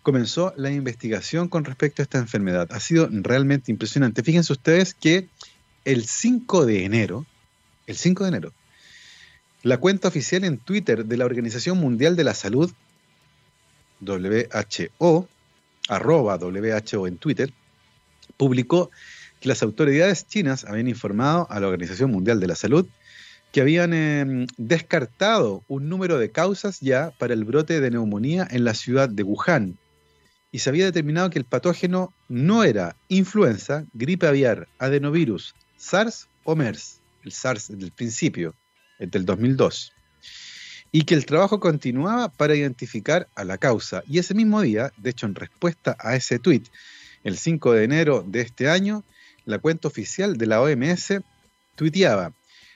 comenzó 0.08 0.54
la 0.56 0.72
investigación 0.72 1.50
con 1.50 1.66
respecto 1.66 2.02
a 2.02 2.04
esta 2.04 2.18
enfermedad. 2.18 2.70
Ha 2.72 2.80
sido 2.80 3.10
realmente 3.12 3.74
impresionante. 3.74 4.24
Fíjense 4.24 4.54
ustedes 4.54 4.94
que 4.94 5.28
el 5.84 6.06
5 6.06 6.66
de 6.66 6.86
enero, 6.86 7.26
el 7.88 7.98
5 7.98 8.24
de 8.24 8.30
enero, 8.30 8.54
la 9.64 9.80
cuenta 9.80 10.08
oficial 10.08 10.46
en 10.46 10.60
Twitter 10.60 11.04
de 11.04 11.18
la 11.18 11.26
Organización 11.26 11.78
Mundial 11.80 12.16
de 12.16 12.24
la 12.24 12.36
Salud, 12.36 12.72
WHO, 14.00 15.28
arroba 15.90 16.38
WHO 16.38 17.06
en 17.06 17.18
Twitter, 17.18 17.52
publicó 18.38 18.90
que 19.42 19.50
las 19.50 19.62
autoridades 19.62 20.26
chinas 20.26 20.64
habían 20.64 20.88
informado 20.88 21.48
a 21.50 21.60
la 21.60 21.68
Organización 21.68 22.12
Mundial 22.12 22.40
de 22.40 22.48
la 22.48 22.56
Salud 22.56 22.88
que 23.52 23.60
habían 23.60 23.92
em, 23.92 24.48
descartado 24.56 25.66
un 25.68 25.90
número 25.90 26.18
de 26.18 26.32
causas 26.32 26.80
ya 26.80 27.12
para 27.18 27.34
el 27.34 27.44
brote 27.44 27.82
de 27.82 27.92
neumonía 27.92 28.48
en 28.50 28.64
la 28.64 28.74
ciudad 28.74 29.10
de 29.10 29.24
Wuhan 29.24 29.78
y 30.52 30.60
se 30.60 30.70
había 30.70 30.86
determinado 30.86 31.30
que 31.30 31.40
el 31.40 31.46
patógeno 31.46 32.14
no 32.30 32.64
era 32.64 32.96
influenza, 33.10 33.86
gripe 33.94 34.28
aviar, 34.28 34.68
adenovirus, 34.80 35.56
SARS 35.78 36.28
o 36.44 36.56
MERS, 36.56 37.00
el 37.24 37.32
SARS 37.32 37.78
del 37.78 37.92
principio, 37.92 38.56
del 39.00 39.26
2002, 39.26 39.94
y 40.92 41.04
que 41.04 41.16
el 41.16 41.26
trabajo 41.26 41.60
continuaba 41.60 42.30
para 42.30 42.56
identificar 42.56 43.28
a 43.36 43.44
la 43.44 43.58
causa. 43.58 44.04
Y 44.08 44.20
ese 44.20 44.34
mismo 44.34 44.62
día, 44.62 44.92
de 44.98 45.10
hecho 45.10 45.26
en 45.26 45.36
respuesta 45.36 45.98
a 46.00 46.16
ese 46.16 46.40
tuit, 46.40 46.68
el 47.24 47.38
5 47.38 47.74
de 47.74 47.84
enero 47.84 48.24
de 48.26 48.42
este 48.42 48.70
año, 48.70 49.04
la 49.46 49.60
cuenta 49.60 49.88
oficial 49.88 50.38
de 50.38 50.46
la 50.46 50.62
OMS 50.62 51.22
tuiteaba, 51.76 52.34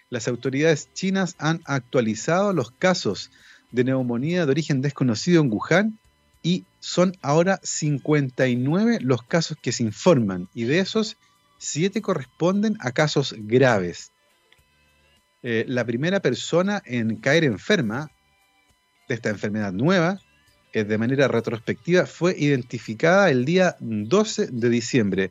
las 0.10 0.28
autoridades 0.28 0.90
chinas 0.94 1.36
han 1.38 1.62
actualizado 1.64 2.52
los 2.52 2.72
casos 2.72 3.32
de 3.72 3.86
neumonía 3.86 4.46
de 4.46 4.52
origen 4.52 4.82
desconocido 4.82 5.42
en 5.42 5.52
Wuhan 5.52 6.00
y 6.44 6.66
son 6.80 7.14
ahora 7.22 7.60
59 7.64 9.00
los 9.02 9.24
casos 9.24 9.58
que 9.62 9.72
se 9.72 9.84
informan 9.84 10.50
y 10.54 10.64
de 10.64 10.80
esos 10.80 11.18
7 11.60 12.02
corresponden 12.02 12.78
a 12.80 12.92
casos 12.92 13.36
graves. 13.38 14.12
Eh, 15.44 15.66
la 15.68 15.86
primera 15.86 16.20
persona 16.20 16.82
en 16.86 17.18
caer 17.18 17.44
enferma 17.44 18.12
de 19.08 19.16
esta 19.16 19.30
enfermedad 19.30 19.74
nueva, 19.74 20.20
eh, 20.74 20.84
de 20.84 20.98
manera 20.98 21.28
retrospectiva, 21.28 22.06
fue 22.06 22.36
identificada 22.38 23.30
el 23.30 23.46
día 23.46 23.76
12 23.80 24.48
de 24.48 24.70
diciembre 24.70 25.30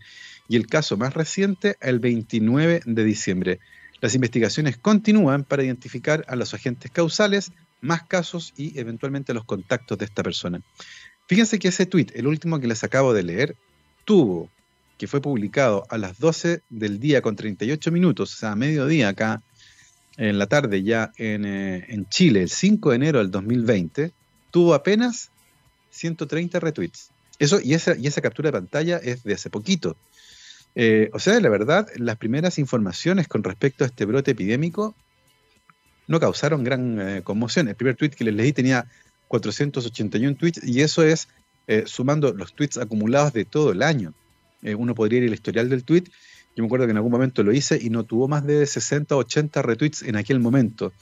y 0.49 0.57
el 0.57 0.67
caso 0.67 0.97
más 0.97 1.15
reciente 1.15 1.77
el 1.81 1.99
29 1.99 2.83
de 2.85 3.05
diciembre. 3.05 3.61
Las 4.01 4.15
investigaciones 4.15 4.77
continúan 4.79 5.45
para 5.45 5.63
identificar 5.63 6.25
a 6.29 6.37
los 6.37 6.55
agentes 6.55 6.91
causales, 6.91 7.53
más 7.81 8.03
casos 8.05 8.53
y 8.57 8.79
eventualmente 8.79 9.35
los 9.35 9.45
contactos 9.45 9.99
de 9.99 10.05
esta 10.05 10.23
persona. 10.23 10.61
Fíjense 11.27 11.59
que 11.59 11.69
ese 11.69 11.87
tweet, 11.87 12.09
el 12.15 12.27
último 12.27 12.59
que 12.61 12.67
les 12.67 12.83
acabo 12.85 13.15
de 13.15 13.23
leer, 13.23 13.57
tuvo, 14.05 14.51
que 14.99 15.07
fue 15.07 15.21
publicado 15.21 15.87
a 15.89 15.99
las 15.99 16.19
12 16.19 16.63
del 16.69 16.99
día 16.99 17.23
con 17.23 17.37
38 17.37 17.93
minutos, 17.93 18.35
o 18.35 18.37
sea, 18.37 18.53
a 18.53 18.57
mediodía 18.57 19.09
acá 19.09 19.43
en 20.17 20.39
la 20.39 20.47
tarde 20.47 20.83
ya 20.83 21.13
en, 21.17 21.45
eh, 21.45 21.87
en 21.89 22.07
Chile, 22.09 22.43
el 22.43 22.51
5 22.51 22.91
de 22.91 22.97
enero 22.97 23.19
del 23.21 23.31
2020, 23.31 24.13
tuvo 24.51 24.75
apenas 24.75 25.31
130 25.91 26.61
retweets. 26.61 27.11
Eso, 27.39 27.59
y 27.63 27.75
esa, 27.75 27.97
y 27.97 28.07
esa 28.07 28.21
captura 28.21 28.49
de 28.49 28.53
pantalla 28.53 28.99
es 28.99 29.23
de 29.23 29.35
hace 29.35 29.49
poquito. 29.49 29.97
Eh, 30.75 31.11
o 31.13 31.19
sea, 31.19 31.41
la 31.41 31.49
verdad, 31.49 31.89
las 31.97 32.17
primeras 32.17 32.59
informaciones 32.59 33.29
con 33.29 33.43
respecto 33.43 33.85
a 33.85 33.87
este 33.87 34.05
brote 34.05 34.33
epidémico 34.33 34.95
no 36.11 36.19
causaron 36.19 36.65
gran 36.65 37.01
eh, 37.01 37.23
conmoción. 37.23 37.69
El 37.69 37.77
primer 37.77 37.95
tweet 37.95 38.11
que 38.11 38.25
les 38.25 38.35
leí 38.35 38.53
tenía 38.53 38.85
481 39.29 40.37
tweets 40.37 40.61
y 40.65 40.83
eso 40.83 41.05
es 41.05 41.29
eh, 41.69 41.85
sumando 41.87 42.33
los 42.33 42.53
tweets 42.53 42.79
acumulados 42.79 43.33
de 43.33 43.45
todo 43.45 43.71
el 43.71 43.81
año. 43.81 44.13
uno 44.77 44.93
podría 44.95 45.21
ir 45.21 45.29
al 45.29 45.35
historial 45.35 45.69
del 45.69 45.85
tweet. 45.85 46.05
Yo 46.57 46.65
me 46.65 46.67
acuerdo 46.67 46.87
que 46.87 46.91
en 46.91 46.97
algún 46.97 47.13
momento 47.13 47.45
lo 47.45 47.53
hice 47.53 47.79
y 47.81 47.91
no 47.91 48.03
tuvo 48.03 48.27
más 48.27 48.45
de 48.45 48.67
60 48.67 49.15
o 49.15 49.19
80 49.19 49.63
retweets 49.63 50.03
en 50.03 50.17
aquel 50.17 50.41
momento. 50.41 50.93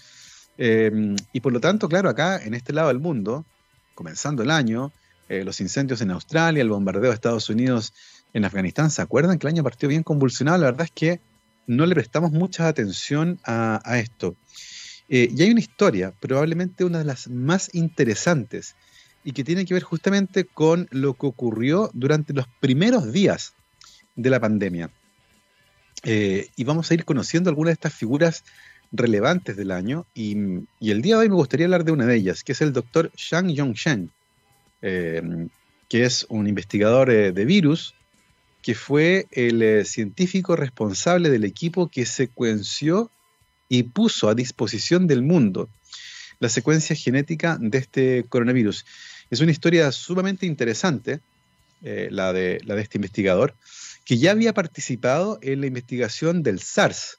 y 0.59 1.41
por 1.41 1.53
lo 1.55 1.61
tanto, 1.61 1.89
claro, 1.89 2.11
acá 2.11 2.39
en 2.45 2.53
este 2.53 2.75
lado 2.75 2.89
del 2.89 2.99
mundo, 2.99 3.47
comenzando 3.95 4.43
el 4.43 4.51
año, 4.51 4.93
los 5.29 5.61
incendios 5.61 6.03
en 6.03 6.11
Australia, 6.11 6.61
el 6.61 6.69
bombardeo 6.69 7.11
de 7.11 7.15
Estados 7.15 7.49
Unidos 7.49 7.95
en 8.35 8.45
Afganistán, 8.45 8.91
¿se 8.91 9.01
acuerdan 9.01 9.39
que 9.39 9.47
el 9.47 9.55
año 9.55 9.65
partió 9.65 9.89
bien 9.89 10.03
convulsionado? 10.03 10.59
La 10.59 10.67
verdad 10.67 10.85
es 10.85 10.93
que 10.93 11.21
no 11.69 11.85
le 11.85 11.95
prestamos 11.95 12.33
mucha 12.33 12.67
atención 12.67 13.39
a, 13.45 13.99
esto. 13.99 14.35
Eh, 15.09 15.31
y 15.35 15.43
hay 15.43 15.51
una 15.51 15.61
historia, 15.61 16.13
probablemente 16.19 16.85
una 16.85 16.99
de 16.99 17.05
las 17.05 17.29
más 17.29 17.71
interesantes, 17.75 18.75
y 19.25 19.33
que 19.33 19.45
tiene 19.45 19.65
que 19.65 19.75
ver 19.75 19.83
justamente 19.83 20.45
con 20.45 20.89
lo 20.91 21.15
que 21.15 21.27
ocurrió 21.27 21.91
durante 21.93 22.33
los 22.33 22.47
primeros 22.61 23.13
días 23.13 23.55
de 24.17 24.31
la 24.31 24.41
pandemia. 24.41 24.91
Eh, 26.05 26.49
y 26.57 26.65
vamos 26.65 26.91
a 26.91 26.95
ir 26.95 27.05
conociendo 27.05 27.51
algunas 27.51 27.71
de 27.71 27.75
estas 27.75 27.95
figuras 27.95 28.45
relevantes 28.93 29.57
del 29.57 29.71
año, 29.71 30.07
y, 30.15 30.33
el 30.81 31.03
día 31.03 31.17
de 31.17 31.23
hoy 31.23 31.29
me 31.29 31.35
gustaría 31.35 31.67
hablar 31.67 31.85
de 31.85 31.93
una 31.93 32.07
de 32.07 32.17
ellas, 32.17 32.45
que 32.45 32.53
es 32.53 32.61
el 32.61 32.73
doctor 32.73 33.11
Shang 33.17 33.49
Yongshen, 33.49 34.11
eh, 34.83 35.49
que 35.89 36.05
es 36.05 36.27
un 36.29 36.47
investigador 36.47 37.11
de 37.11 37.45
virus 37.45 37.95
que 38.63 38.75
fue 38.75 39.27
el 39.31 39.63
eh, 39.63 39.85
científico 39.85 40.57
responsable 40.57 41.31
del 41.31 41.45
equipo 41.45 41.89
que 41.89 42.05
secuenció 42.05 43.11
y 43.69 43.85
puso 43.85 44.29
a 44.29 44.35
disposición 44.35 45.07
del 45.07 45.23
mundo 45.23 45.69
la 46.41 46.49
secuencia 46.49 46.95
genética 46.95 47.59
de 47.61 47.79
este 47.79 48.25
coronavirus. 48.29 48.85
Es 49.31 49.41
una 49.41 49.51
historia 49.51 49.91
sumamente 49.93 50.47
interesante, 50.47 51.21
eh, 51.83 52.09
la, 52.11 52.33
de, 52.33 52.61
la 52.65 52.75
de 52.75 52.83
este 52.83 52.99
investigador, 52.99 53.55
que 54.05 54.19
ya 54.19 54.31
había 54.31 54.55
participado 54.55 55.39
en 55.43 55.61
la 55.61 55.67
investigación 55.67 56.43
del 56.43 56.61
SARS, 56.61 57.19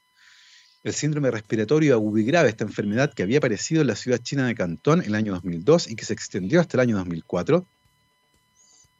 el 0.82 0.94
síndrome 0.94 1.30
respiratorio 1.30 1.94
agudo 1.94 2.24
grave, 2.24 2.48
esta 2.48 2.64
enfermedad 2.64 3.12
que 3.12 3.22
había 3.22 3.38
aparecido 3.38 3.82
en 3.82 3.88
la 3.88 3.96
ciudad 3.96 4.18
china 4.18 4.46
de 4.46 4.54
Cantón 4.54 5.00
en 5.00 5.08
el 5.08 5.14
año 5.14 5.32
2002 5.34 5.90
y 5.90 5.96
que 5.96 6.06
se 6.06 6.14
extendió 6.14 6.60
hasta 6.60 6.78
el 6.78 6.80
año 6.80 6.96
2004. 6.96 7.66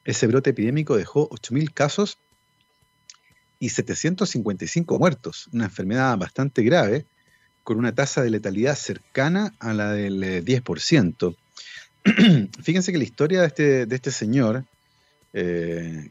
Ese 0.04 0.26
brote 0.26 0.50
epidémico 0.50 0.96
dejó 0.96 1.28
8.000 1.30 1.72
casos 1.72 2.18
y 3.58 3.70
755 3.70 4.98
muertos, 4.98 5.48
una 5.52 5.64
enfermedad 5.64 6.16
bastante 6.18 6.62
grave, 6.62 7.06
con 7.70 7.78
una 7.78 7.94
tasa 7.94 8.20
de 8.20 8.30
letalidad 8.30 8.74
cercana 8.74 9.54
a 9.60 9.72
la 9.72 9.92
del 9.92 10.44
10%. 10.44 11.36
Eh, 12.04 12.48
Fíjense 12.64 12.90
que 12.90 12.98
la 12.98 13.04
historia 13.04 13.42
de 13.42 13.46
este, 13.46 13.86
de 13.86 13.94
este 13.94 14.10
señor, 14.10 14.64
eh, 15.32 16.10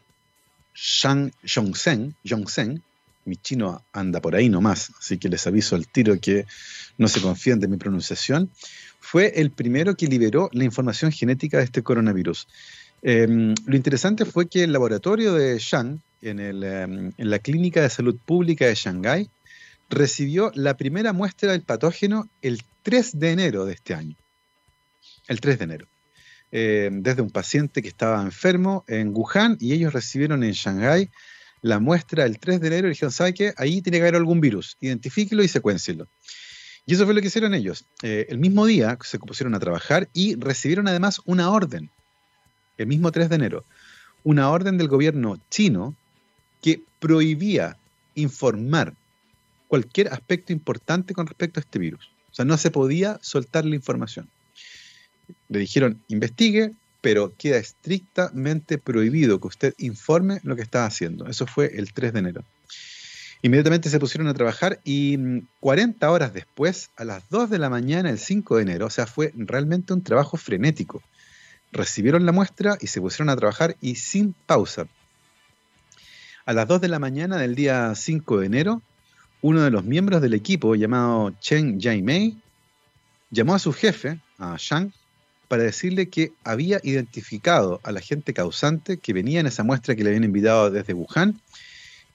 Shang 0.74 1.34
Zhongzhen, 1.46 2.16
mi 3.26 3.36
chino 3.36 3.84
anda 3.92 4.22
por 4.22 4.38
ahí 4.38 4.48
nomás, 4.48 4.94
así 5.00 5.18
que 5.18 5.28
les 5.28 5.46
aviso 5.48 5.76
al 5.76 5.86
tiro 5.86 6.18
que 6.22 6.46
no 6.98 7.10
se 7.10 7.20
confíen 7.20 7.60
de 7.60 7.68
mi 7.68 7.76
pronunciación, 7.76 8.50
fue 9.02 9.34
el 9.36 9.52
primero 9.52 9.98
que 9.98 10.08
liberó 10.08 10.50
la 10.54 10.64
información 10.64 11.12
genética 11.12 11.58
de 11.58 11.66
este 11.66 11.84
coronavirus. 11.84 12.48
Em, 13.02 13.54
lo 13.66 13.76
interesante 13.76 14.24
fue 14.24 14.48
que 14.48 14.64
el 14.64 14.72
laboratorio 14.72 15.34
de 15.34 15.60
Shang 15.60 16.00
Em, 16.22 17.12
en, 17.18 17.30
la 17.30 17.40
Clínica 17.40 17.82
de 17.82 17.90
Salud 17.90 18.18
Pública 18.26 18.66
de 18.66 18.76
Shanghái, 18.76 19.30
recibió 19.90 20.52
la 20.56 20.78
primera 20.78 21.14
muestra 21.14 21.52
del 21.52 21.62
patógeno 21.62 22.30
el 22.42 22.62
3 22.84 23.20
de 23.20 23.32
enero 23.32 23.66
de 23.66 23.74
este 23.74 23.94
año. 23.94 24.16
El 25.28 25.42
3 25.42 25.58
de 25.58 25.64
enero. 25.64 25.88
Em, 26.52 27.04
desde 27.04 27.22
un 27.22 27.30
paciente 27.30 27.82
que 27.82 27.88
estaba 27.88 28.22
enfermo 28.22 28.84
en 28.88 29.14
Wuhan 29.16 29.58
y 29.60 29.74
ellos 29.74 29.94
recibieron 29.94 30.44
en 30.44 30.54
Shanghái 30.54 31.10
la 31.62 31.80
muestra 31.80 32.26
el 32.26 32.40
3 32.40 32.62
de 32.62 32.68
enero 32.68 32.88
y 32.88 32.92
dijeron, 32.92 33.12
¿sabe 33.12 33.34
qué? 33.34 33.54
Ahí 33.58 33.82
tiene 33.82 33.98
que 33.98 34.04
haber 34.04 34.16
algún 34.16 34.42
virus, 34.42 34.78
identifíquelo 34.80 35.44
y 35.44 35.48
secuéncielo. 35.48 36.08
Y 36.86 36.94
eso 36.94 37.06
fue 37.06 37.14
lo 37.14 37.22
que 37.22 37.28
hicieron 37.28 37.54
ellos. 37.54 37.86
Eh, 38.02 38.26
el 38.30 38.40
mismo 38.40 38.66
día 38.66 38.98
se 39.04 39.20
pusieron 39.20 39.54
a 39.54 39.60
trabajar 39.60 40.10
y 40.14 40.36
recibieron 40.36 40.88
además 40.88 41.22
una 41.26 41.52
orden, 41.52 41.92
el 42.78 42.88
mismo 42.88 43.12
3 43.12 43.30
de 43.30 43.36
enero, 43.36 43.66
una 44.24 44.50
orden 44.50 44.78
del 44.78 44.88
gobierno 44.88 45.40
chino 45.50 45.96
que 46.62 46.82
prohibía 47.00 47.78
informar 48.16 48.96
cualquier 49.70 50.10
aspecto 50.10 50.52
importante 50.52 51.14
con 51.14 51.28
respecto 51.28 51.60
a 51.60 51.62
este 51.62 51.80
virus. 51.80 52.12
O 52.32 52.34
sea, 52.34 52.44
no 52.44 52.58
se 52.58 52.72
podía 52.72 53.20
soltar 53.22 53.64
la 53.64 53.76
información. 53.76 54.28
Le 55.48 55.60
dijeron, 55.60 56.02
investigue, 56.10 56.74
pero 57.02 57.34
queda 57.38 57.58
estrictamente 57.58 58.80
prohibido 58.80 59.40
que 59.40 59.48
usted 59.48 59.74
informe 59.78 60.42
lo 60.44 60.56
que 60.56 60.64
está 60.64 60.86
haciendo. 60.86 61.28
Eso 61.28 61.46
fue 61.46 61.78
el 61.78 61.94
3 61.94 62.14
de 62.14 62.20
enero. 62.20 62.44
Inmediatamente 63.42 63.90
se 63.90 64.00
pusieron 64.00 64.28
a 64.28 64.34
trabajar 64.34 64.82
y 64.84 65.18
40 65.62 66.08
mm, 66.08 66.12
horas 66.12 66.34
después, 66.34 66.90
a 66.98 67.06
las 67.06 67.30
2 67.30 67.50
de 67.52 67.60
la 67.60 67.70
mañana, 67.70 68.10
el 68.10 68.20
5 68.20 68.58
de 68.58 68.64
enero, 68.64 68.88
o 68.88 68.90
sea, 68.90 69.08
fue 69.08 69.32
realmente 69.36 69.94
un 69.94 70.04
trabajo 70.04 70.36
frenético. 70.36 71.02
Recibieron 71.72 72.26
la 72.26 72.32
muestra 72.32 72.78
y 72.82 72.88
se 72.88 73.00
pusieron 73.00 73.30
a 73.30 73.36
trabajar 73.38 73.78
y 73.80 73.96
sin 73.96 74.34
pausa. 74.34 74.88
A 76.46 76.54
las 76.54 76.68
2 76.68 76.82
de 76.82 76.88
la 76.90 77.00
mañana 77.00 77.38
del 77.38 77.56
día 77.56 77.94
5 77.96 78.40
de 78.40 78.46
enero, 78.48 78.82
uno 79.42 79.62
de 79.62 79.72
los 79.72 79.84
miembros 79.84 80.22
del 80.22 80.34
equipo, 80.34 80.76
llamado 80.76 81.32
Chen 81.40 81.80
Jaimei, 81.80 82.38
llamó 83.32 83.56
a 83.56 83.60
su 83.60 83.72
jefe, 83.72 84.20
a 84.38 84.56
Shang, 84.58 84.92
para 85.48 85.64
decirle 85.64 86.10
que 86.10 86.32
había 86.44 86.80
identificado 86.84 87.80
al 87.84 87.98
agente 87.98 88.34
causante 88.34 88.98
que 88.98 89.14
venía 89.14 89.40
en 89.40 89.48
esa 89.48 89.64
muestra 89.64 89.96
que 89.96 90.04
le 90.04 90.10
habían 90.10 90.24
invitado 90.24 90.70
desde 90.70 90.94
Wuhan 90.94 91.42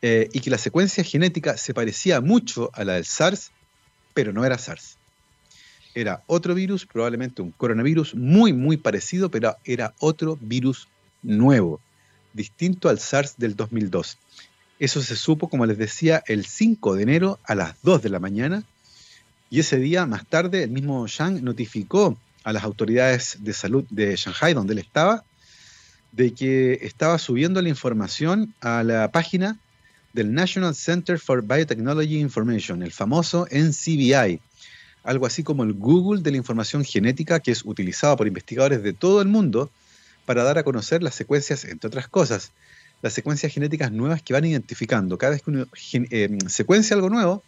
eh, 0.02 0.28
y 0.32 0.40
que 0.40 0.50
la 0.50 0.58
secuencia 0.58 1.02
genética 1.02 1.56
se 1.56 1.74
parecía 1.74 2.20
mucho 2.20 2.70
a 2.74 2.84
la 2.84 2.94
del 2.94 3.04
SARS, 3.04 3.50
pero 4.12 4.32
no 4.32 4.44
era 4.44 4.58
SARS. 4.58 4.96
Era 5.94 6.22
otro 6.26 6.54
virus, 6.54 6.86
probablemente 6.86 7.42
un 7.42 7.52
coronavirus 7.52 8.14
muy, 8.14 8.52
muy 8.52 8.76
parecido, 8.76 9.30
pero 9.30 9.56
era 9.64 9.94
otro 9.98 10.38
virus 10.40 10.88
nuevo, 11.22 11.80
distinto 12.32 12.88
al 12.88 12.98
SARS 12.98 13.36
del 13.36 13.56
2002. 13.56 14.18
Eso 14.84 15.00
se 15.00 15.16
supo, 15.16 15.48
como 15.48 15.64
les 15.64 15.78
decía, 15.78 16.22
el 16.26 16.44
5 16.44 16.96
de 16.96 17.04
enero 17.04 17.40
a 17.44 17.54
las 17.54 17.74
2 17.84 18.02
de 18.02 18.10
la 18.10 18.20
mañana, 18.20 18.64
y 19.48 19.60
ese 19.60 19.78
día, 19.78 20.04
más 20.04 20.26
tarde, 20.26 20.64
el 20.64 20.70
mismo 20.72 21.06
Yang 21.06 21.42
notificó 21.42 22.18
a 22.42 22.52
las 22.52 22.64
autoridades 22.64 23.38
de 23.40 23.54
salud 23.54 23.86
de 23.88 24.14
Shanghai, 24.14 24.52
donde 24.52 24.74
él 24.74 24.80
estaba, 24.80 25.24
de 26.12 26.34
que 26.34 26.80
estaba 26.82 27.16
subiendo 27.18 27.62
la 27.62 27.70
información 27.70 28.52
a 28.60 28.82
la 28.82 29.10
página 29.10 29.56
del 30.12 30.34
National 30.34 30.74
Center 30.74 31.18
for 31.18 31.42
Biotechnology 31.42 32.20
Information, 32.20 32.82
el 32.82 32.92
famoso 32.92 33.46
NCBI, 33.50 34.38
algo 35.02 35.24
así 35.24 35.42
como 35.42 35.62
el 35.62 35.72
Google 35.72 36.20
de 36.20 36.30
la 36.30 36.36
información 36.36 36.84
genética 36.84 37.40
que 37.40 37.52
es 37.52 37.64
utilizado 37.64 38.18
por 38.18 38.26
investigadores 38.26 38.82
de 38.82 38.92
todo 38.92 39.22
el 39.22 39.28
mundo 39.28 39.70
para 40.26 40.44
dar 40.44 40.58
a 40.58 40.62
conocer 40.62 41.02
las 41.02 41.14
secuencias, 41.14 41.64
entre 41.64 41.88
otras 41.88 42.06
cosas, 42.06 42.52
las 43.04 43.12
secuencias 43.12 43.52
genéticas 43.52 43.92
nuevas 43.92 44.22
que 44.22 44.32
van 44.32 44.46
identificando. 44.46 45.18
Cada 45.18 45.32
vez 45.32 45.42
que 45.42 45.50
uno 45.50 45.66
eh, 45.92 46.38
secuencia 46.48 46.96
algo 46.96 47.10
nuevo, 47.10 47.42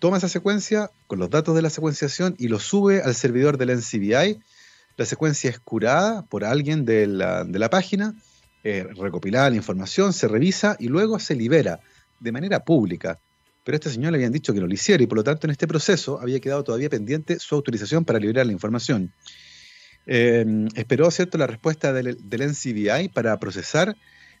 toma 0.00 0.16
esa 0.16 0.28
secuencia 0.28 0.90
con 1.06 1.20
los 1.20 1.30
datos 1.30 1.54
de 1.54 1.62
la 1.62 1.70
secuenciación 1.70 2.34
y 2.38 2.48
lo 2.48 2.58
sube 2.58 3.00
al 3.00 3.14
servidor 3.14 3.56
del 3.56 3.70
NCBI. 3.70 4.40
La 4.96 5.04
secuencia 5.04 5.48
es 5.48 5.60
curada 5.60 6.22
por 6.22 6.44
alguien 6.44 6.84
de 6.84 7.06
la, 7.06 7.44
de 7.44 7.56
la 7.60 7.70
página 7.70 8.16
eh, 8.64 8.84
recopilada 8.96 9.48
la 9.48 9.54
información, 9.54 10.12
se 10.12 10.26
revisa 10.26 10.74
y 10.80 10.88
luego 10.88 11.20
se 11.20 11.36
libera 11.36 11.78
de 12.18 12.32
manera 12.32 12.64
pública. 12.64 13.20
Pero 13.62 13.76
a 13.76 13.78
este 13.78 13.90
señor 13.90 14.10
le 14.10 14.16
habían 14.18 14.32
dicho 14.32 14.52
que 14.52 14.58
no 14.58 14.66
lo 14.66 14.74
hiciera 14.74 15.04
y 15.04 15.06
por 15.06 15.18
lo 15.18 15.22
tanto 15.22 15.46
en 15.46 15.52
este 15.52 15.68
proceso 15.68 16.20
había 16.20 16.40
quedado 16.40 16.64
todavía 16.64 16.90
pendiente 16.90 17.38
su 17.38 17.54
autorización 17.54 18.04
para 18.04 18.18
liberar 18.18 18.44
la 18.44 18.52
información. 18.52 19.12
Eh, 20.04 20.44
esperó 20.74 21.12
¿cierto? 21.12 21.38
la 21.38 21.46
respuesta 21.46 21.92
del, 21.92 22.18
del 22.28 22.50
NCBI 22.50 23.10
para 23.10 23.38
procesar 23.38 23.94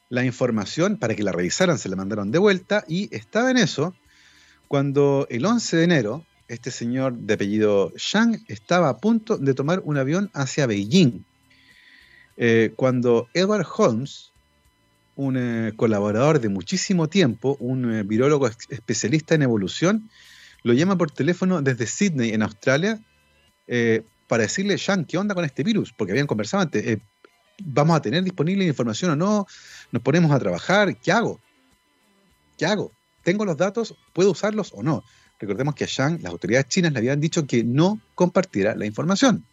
la 0.08 0.24
información, 0.24 0.96
para 0.96 1.14
que 1.14 1.22
la 1.22 1.32
revisaran, 1.32 1.78
se 1.78 1.88
la 1.88 1.96
mandaron 1.96 2.30
de 2.30 2.38
vuelta 2.38 2.84
y 2.88 3.14
estaba 3.14 3.50
en 3.50 3.58
eso 3.58 3.94
cuando 4.68 5.26
el 5.30 5.44
11 5.44 5.76
de 5.76 5.84
enero 5.84 6.26
este 6.48 6.70
señor 6.70 7.14
de 7.14 7.34
apellido 7.34 7.92
Shang 7.96 8.44
estaba 8.48 8.88
a 8.88 8.98
punto 8.98 9.38
de 9.38 9.54
tomar 9.54 9.80
un 9.84 9.96
avión 9.96 10.30
hacia 10.34 10.66
Beijing 10.66 11.24
eh, 12.36 12.72
cuando 12.76 13.28
Edward 13.34 13.66
Holmes, 13.76 14.32
un 15.16 15.36
eh, 15.36 15.72
colaborador 15.76 16.40
de 16.40 16.48
muchísimo 16.48 17.08
tiempo, 17.08 17.56
un 17.60 17.94
eh, 17.94 18.02
virólogo 18.02 18.48
especialista 18.68 19.34
en 19.34 19.42
evolución, 19.42 20.10
lo 20.62 20.72
llama 20.72 20.98
por 20.98 21.10
teléfono 21.10 21.62
desde 21.62 21.86
Sydney, 21.86 22.30
en 22.30 22.42
Australia, 22.42 22.98
para 24.26 24.42
decirle, 24.42 24.78
Sean, 24.78 25.04
¿qué 25.04 25.18
onda 25.18 25.34
con 25.34 25.44
este 25.44 25.62
virus? 25.62 25.92
Porque 25.92 26.12
habían 26.12 26.26
conversado 26.26 26.62
antes, 26.62 26.98
¿vamos 27.62 27.96
a 27.96 28.02
tener 28.02 28.24
disponible 28.24 28.64
información 28.64 29.10
o 29.12 29.16
no? 29.16 29.46
¿Nos 29.94 30.02
ponemos 30.02 30.32
a 30.32 30.40
trabajar? 30.40 30.96
¿Qué 30.96 31.12
hago? 31.12 31.40
¿Qué 32.58 32.66
hago? 32.66 32.90
¿Tengo 33.22 33.44
los 33.44 33.56
datos? 33.56 33.94
¿Puedo 34.12 34.32
usarlos 34.32 34.72
o 34.74 34.82
no? 34.82 35.04
Recordemos 35.38 35.76
que 35.76 35.84
a 35.84 35.86
Shang 35.86 36.20
las 36.20 36.32
autoridades 36.32 36.66
chinas 36.66 36.92
le 36.92 36.98
habían 36.98 37.20
dicho 37.20 37.46
que 37.46 37.62
no 37.62 38.00
compartiera 38.16 38.74
la 38.74 38.86
información. 38.86 39.44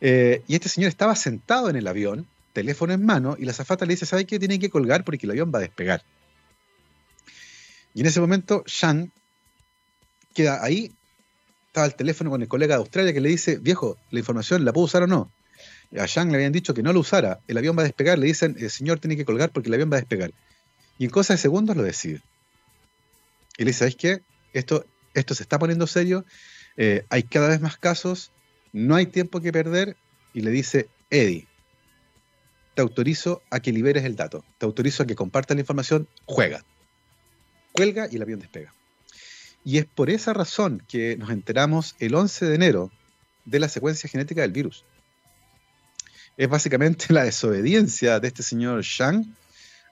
Eh, 0.00 0.44
y 0.46 0.54
este 0.54 0.68
señor 0.68 0.90
estaba 0.90 1.16
sentado 1.16 1.68
en 1.68 1.74
el 1.74 1.88
avión, 1.88 2.28
teléfono 2.52 2.92
en 2.92 3.04
mano, 3.04 3.34
y 3.36 3.44
la 3.44 3.52
zafata 3.52 3.84
le 3.84 3.94
dice, 3.94 4.06
¿sabe 4.06 4.26
qué? 4.26 4.38
Tiene 4.38 4.60
que 4.60 4.70
colgar 4.70 5.02
porque 5.02 5.26
el 5.26 5.32
avión 5.32 5.50
va 5.52 5.58
a 5.58 5.62
despegar. 5.62 6.04
Y 7.94 8.02
en 8.02 8.06
ese 8.06 8.20
momento, 8.20 8.62
Shang 8.64 9.10
queda 10.34 10.62
ahí, 10.62 10.92
estaba 11.66 11.86
el 11.86 11.96
teléfono 11.96 12.30
con 12.30 12.42
el 12.42 12.48
colega 12.48 12.76
de 12.76 12.82
Australia 12.82 13.12
que 13.12 13.20
le 13.20 13.30
dice, 13.30 13.56
viejo, 13.56 13.98
¿la 14.12 14.20
información 14.20 14.64
la 14.64 14.72
puedo 14.72 14.84
usar 14.84 15.02
o 15.02 15.08
no? 15.08 15.32
A 15.98 16.06
Shang 16.06 16.30
le 16.30 16.36
habían 16.36 16.52
dicho 16.52 16.74
que 16.74 16.82
no 16.82 16.92
lo 16.92 17.00
usara, 17.00 17.40
el 17.48 17.58
avión 17.58 17.76
va 17.76 17.82
a 17.82 17.84
despegar, 17.84 18.18
le 18.18 18.26
dicen, 18.26 18.56
el 18.58 18.70
señor 18.70 18.98
tiene 18.98 19.16
que 19.16 19.24
colgar 19.24 19.50
porque 19.50 19.68
el 19.68 19.74
avión 19.74 19.90
va 19.92 19.96
a 19.96 20.00
despegar. 20.00 20.32
Y 20.98 21.04
en 21.04 21.10
cosas 21.10 21.38
de 21.38 21.42
segundos 21.42 21.76
lo 21.76 21.82
decide. 21.82 22.22
Y 23.58 23.64
le 23.64 23.70
dice, 23.70 23.80
¿sabes 23.80 23.96
qué? 23.96 24.22
Esto, 24.52 24.86
esto 25.14 25.34
se 25.34 25.42
está 25.42 25.58
poniendo 25.58 25.86
serio, 25.86 26.24
eh, 26.76 27.04
hay 27.10 27.22
cada 27.22 27.48
vez 27.48 27.60
más 27.60 27.76
casos, 27.76 28.32
no 28.72 28.94
hay 28.94 29.06
tiempo 29.06 29.40
que 29.40 29.52
perder 29.52 29.96
y 30.32 30.40
le 30.40 30.50
dice, 30.50 30.88
Eddie, 31.10 31.46
te 32.74 32.82
autorizo 32.82 33.42
a 33.50 33.60
que 33.60 33.72
liberes 33.72 34.04
el 34.04 34.16
dato, 34.16 34.44
te 34.58 34.64
autorizo 34.64 35.02
a 35.02 35.06
que 35.06 35.14
compartas 35.14 35.56
la 35.56 35.60
información, 35.60 36.08
juega. 36.24 36.64
Cuelga 37.72 38.08
y 38.10 38.16
el 38.16 38.22
avión 38.22 38.40
despega. 38.40 38.74
Y 39.64 39.78
es 39.78 39.86
por 39.86 40.10
esa 40.10 40.32
razón 40.32 40.82
que 40.88 41.16
nos 41.16 41.30
enteramos 41.30 41.94
el 41.98 42.14
11 42.14 42.46
de 42.46 42.54
enero 42.54 42.90
de 43.44 43.60
la 43.60 43.68
secuencia 43.68 44.08
genética 44.08 44.42
del 44.42 44.52
virus. 44.52 44.84
Es 46.36 46.48
básicamente 46.48 47.06
la 47.12 47.24
desobediencia 47.24 48.20
de 48.20 48.28
este 48.28 48.42
señor 48.42 48.82
Shang, 48.82 49.34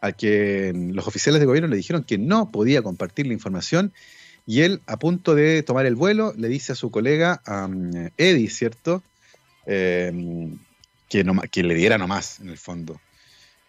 a 0.01 0.13
que 0.13 0.73
los 0.75 1.07
oficiales 1.07 1.41
de 1.41 1.47
gobierno 1.47 1.69
le 1.69 1.77
dijeron 1.77 2.05
que 2.05 2.17
no 2.19 2.51
podía 2.51 2.83
compartir 2.83 3.27
la 3.27 3.35
información 3.35 3.93
y 4.47 4.63
él, 4.63 4.83
a 4.87 4.99
punto 4.99 5.35
de 5.35 5.63
tomar 5.63 5.87
el 5.87 5.95
vuelo, 5.95 6.33
le 6.37 6.49
dice 6.49 6.73
a 6.73 6.75
su 6.75 6.91
colega, 6.91 7.41
Eddie, 8.17 8.51
¿cierto? 8.51 9.03
Eh, 9.67 10.51
que, 11.09 11.25
que, 11.51 11.63
le 11.63 11.75
diera 11.75 11.99
nomás, 11.99 12.41
en 12.41 12.49
el 12.49 12.59
fondo. 12.59 13.01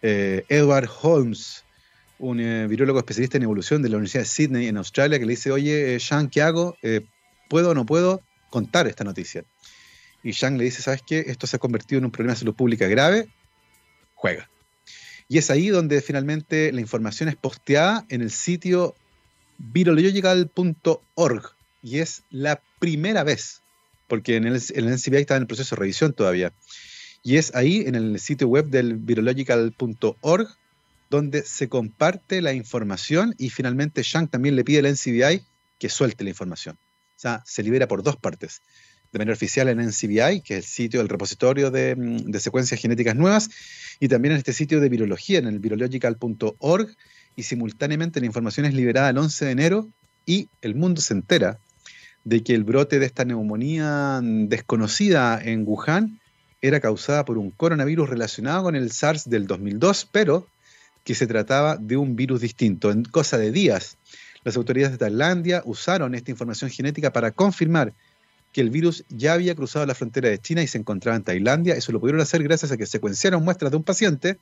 Eh, 0.00 0.44
Edward 0.48 0.88
Holmes, 1.02 1.64
un 2.18 2.40
eh, 2.40 2.66
virólogo 2.66 2.98
especialista 2.98 3.36
en 3.36 3.44
evolución 3.44 3.82
de 3.82 3.90
la 3.90 3.96
Universidad 3.96 4.22
de 4.22 4.28
Sydney, 4.28 4.66
en 4.66 4.76
Australia, 4.76 5.18
que 5.18 5.26
le 5.26 5.32
dice, 5.32 5.52
oye, 5.52 6.00
Sean, 6.00 6.28
¿qué 6.28 6.42
hago? 6.42 6.76
¿Puedo 7.48 7.70
o 7.70 7.74
no 7.74 7.86
puedo 7.86 8.22
contar 8.50 8.86
esta 8.86 9.04
noticia? 9.04 9.44
Y 10.22 10.32
Shang 10.32 10.56
le 10.58 10.64
dice, 10.64 10.82
¿sabes 10.82 11.02
qué? 11.06 11.24
Esto 11.26 11.46
se 11.46 11.56
ha 11.56 11.58
convertido 11.58 11.98
en 11.98 12.04
un 12.04 12.10
problema 12.10 12.34
de 12.34 12.40
salud 12.40 12.54
pública 12.54 12.86
grave, 12.86 13.28
juega. 14.14 14.48
Y 15.28 15.38
es 15.38 15.50
ahí 15.50 15.68
donde 15.68 16.00
finalmente 16.00 16.72
la 16.72 16.80
información 16.80 17.28
es 17.28 17.36
posteada 17.36 18.04
en 18.08 18.22
el 18.22 18.30
sitio 18.30 18.94
virological.org 19.58 21.42
y 21.82 21.98
es 21.98 22.22
la 22.30 22.60
primera 22.78 23.24
vez, 23.24 23.62
porque 24.08 24.36
en 24.36 24.46
el, 24.46 24.60
el 24.74 24.88
NCBI 24.88 25.16
está 25.16 25.36
en 25.36 25.42
el 25.42 25.46
proceso 25.46 25.74
de 25.74 25.80
revisión 25.80 26.12
todavía, 26.12 26.52
y 27.22 27.36
es 27.36 27.54
ahí 27.54 27.84
en 27.86 27.94
el 27.94 28.18
sitio 28.20 28.48
web 28.48 28.66
del 28.66 28.96
virological.org 28.96 30.48
donde 31.12 31.42
se 31.42 31.68
comparte 31.68 32.40
la 32.40 32.54
información 32.54 33.34
y 33.38 33.50
finalmente 33.50 34.02
Shang 34.02 34.28
también 34.28 34.56
le 34.56 34.64
pide 34.64 34.78
al 34.78 34.86
NCBI 34.86 35.44
que 35.78 35.88
suelte 35.90 36.24
la 36.24 36.30
información. 36.30 36.78
O 37.16 37.20
sea, 37.22 37.42
se 37.44 37.62
libera 37.62 37.86
por 37.86 38.02
dos 38.02 38.16
partes. 38.16 38.62
De 39.12 39.18
manera 39.18 39.34
oficial 39.34 39.68
en 39.68 39.78
NCBI, 39.78 40.40
que 40.40 40.56
es 40.56 40.64
el 40.64 40.64
sitio, 40.64 41.00
del 41.00 41.08
repositorio 41.08 41.70
de, 41.70 41.94
de 41.96 42.40
secuencias 42.40 42.80
genéticas 42.80 43.14
nuevas, 43.14 43.50
y 44.00 44.08
también 44.08 44.32
en 44.32 44.38
este 44.38 44.52
sitio 44.52 44.80
de 44.80 44.88
virología, 44.88 45.38
en 45.38 45.46
el 45.46 45.58
virological.org, 45.58 46.88
y 47.36 47.42
simultáneamente 47.42 48.20
la 48.20 48.26
información 48.26 48.66
es 48.66 48.74
liberada 48.74 49.10
el 49.10 49.18
11 49.18 49.44
de 49.44 49.50
enero 49.50 49.88
y 50.26 50.48
el 50.60 50.74
mundo 50.74 51.00
se 51.00 51.14
entera 51.14 51.58
de 52.24 52.42
que 52.42 52.54
el 52.54 52.64
brote 52.64 52.98
de 52.98 53.06
esta 53.06 53.24
neumonía 53.24 54.20
desconocida 54.22 55.40
en 55.42 55.66
Wuhan 55.66 56.20
era 56.60 56.80
causada 56.80 57.24
por 57.24 57.38
un 57.38 57.50
coronavirus 57.50 58.08
relacionado 58.08 58.64
con 58.64 58.76
el 58.76 58.92
SARS 58.92 59.28
del 59.28 59.46
2002, 59.46 60.08
pero 60.12 60.46
que 61.02 61.16
se 61.16 61.26
trataba 61.26 61.76
de 61.76 61.96
un 61.96 62.14
virus 62.14 62.40
distinto. 62.40 62.92
En 62.92 63.02
cosa 63.02 63.38
de 63.38 63.50
días, 63.50 63.98
las 64.44 64.56
autoridades 64.56 64.92
de 64.92 64.98
Tailandia 64.98 65.62
usaron 65.64 66.14
esta 66.14 66.30
información 66.30 66.70
genética 66.70 67.12
para 67.12 67.32
confirmar 67.32 67.92
que 68.52 68.60
el 68.60 68.70
virus 68.70 69.04
ya 69.08 69.32
había 69.32 69.54
cruzado 69.54 69.86
la 69.86 69.94
frontera 69.94 70.28
de 70.28 70.38
China 70.38 70.62
y 70.62 70.66
se 70.66 70.78
encontraba 70.78 71.16
en 71.16 71.24
Tailandia. 71.24 71.74
Eso 71.74 71.92
lo 71.92 72.00
pudieron 72.00 72.20
hacer 72.20 72.42
gracias 72.42 72.70
a 72.72 72.76
que 72.76 72.86
secuenciaron 72.86 73.42
muestras 73.42 73.70
de 73.70 73.76
un 73.78 73.84
paciente 73.84 74.38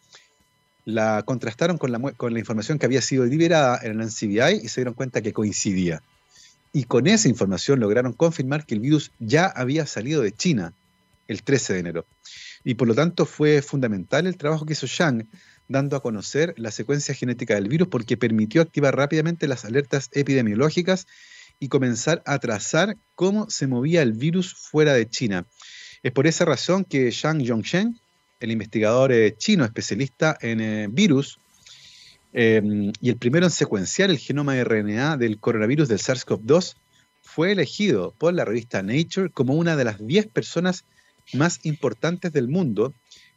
la 0.84 1.22
contrastaron 1.24 1.78
con 1.78 1.92
la, 1.92 1.98
con 1.98 2.32
la 2.32 2.38
información 2.38 2.78
que 2.78 2.86
había 2.86 3.02
sido 3.02 3.24
liberada 3.24 3.78
en 3.82 4.00
el 4.00 4.06
NCBI 4.06 4.60
y 4.62 4.68
se 4.68 4.80
dieron 4.80 4.94
cuenta 4.94 5.22
que 5.22 5.32
coincidía. 5.32 6.02
Y 6.72 6.84
con 6.84 7.06
esa 7.06 7.28
información 7.28 7.80
lograron 7.80 8.12
confirmar 8.12 8.64
que 8.64 8.74
el 8.74 8.80
virus 8.80 9.12
ya 9.18 9.46
había 9.46 9.86
salido 9.86 10.22
de 10.22 10.32
China 10.32 10.72
el 11.28 11.42
13 11.42 11.74
de 11.74 11.78
enero. 11.78 12.06
y 12.64 12.74
por 12.74 12.88
lo 12.88 12.94
tanto 12.94 13.24
fue 13.24 13.62
fundamental 13.62 14.26
el 14.26 14.36
trabajo 14.36 14.66
que 14.66 14.74
hizo 14.74 14.86
Shang 14.86 15.26
dando 15.68 15.96
a 15.96 16.02
conocer 16.02 16.52
la 16.58 16.70
secuencia 16.70 17.14
genética 17.14 17.54
del 17.54 17.68
virus 17.68 17.88
porque 17.88 18.16
permitió 18.16 18.60
activar 18.60 18.96
rápidamente 18.96 19.48
las 19.48 19.64
alertas 19.64 20.10
epidemiológicas 20.12 21.06
y 21.60 21.68
comenzar 21.68 22.22
a 22.26 22.38
trazar 22.38 22.96
cómo 23.14 23.48
se 23.50 23.66
movía 23.66 24.02
el 24.02 24.14
virus 24.14 24.54
fuera 24.54 24.94
de 24.94 25.08
China. 25.08 25.46
Es 26.02 26.10
por 26.10 26.26
esa 26.26 26.46
razón 26.46 26.84
que 26.84 27.12
Zhang 27.12 27.42
Yongshen, 27.42 28.00
el 28.40 28.50
investigador 28.50 29.12
eh, 29.12 29.36
chino 29.36 29.64
especialista 29.64 30.36
en 30.40 30.60
eh, 30.60 30.88
virus 30.90 31.38
em, 32.32 32.90
y 33.00 33.10
el 33.10 33.18
primero 33.18 33.44
en 33.44 33.52
secuenciar 33.52 34.08
el 34.08 34.18
genoma 34.18 34.54
de 34.54 34.64
RNA 34.64 35.18
del 35.18 35.38
coronavirus 35.38 35.88
del 35.88 35.98
SARS-CoV-2, 35.98 36.76
fue 37.20 37.52
elegido 37.52 38.14
por 38.16 38.32
la 38.32 38.46
revista 38.46 38.82
Nature 38.82 39.30
como 39.30 39.54
una 39.54 39.76
de 39.76 39.84
las 39.84 40.04
10 40.04 40.28
personas 40.28 40.84
más 41.34 41.60
importantes 41.64 42.32
del 42.32 42.48
mundo 42.48 42.94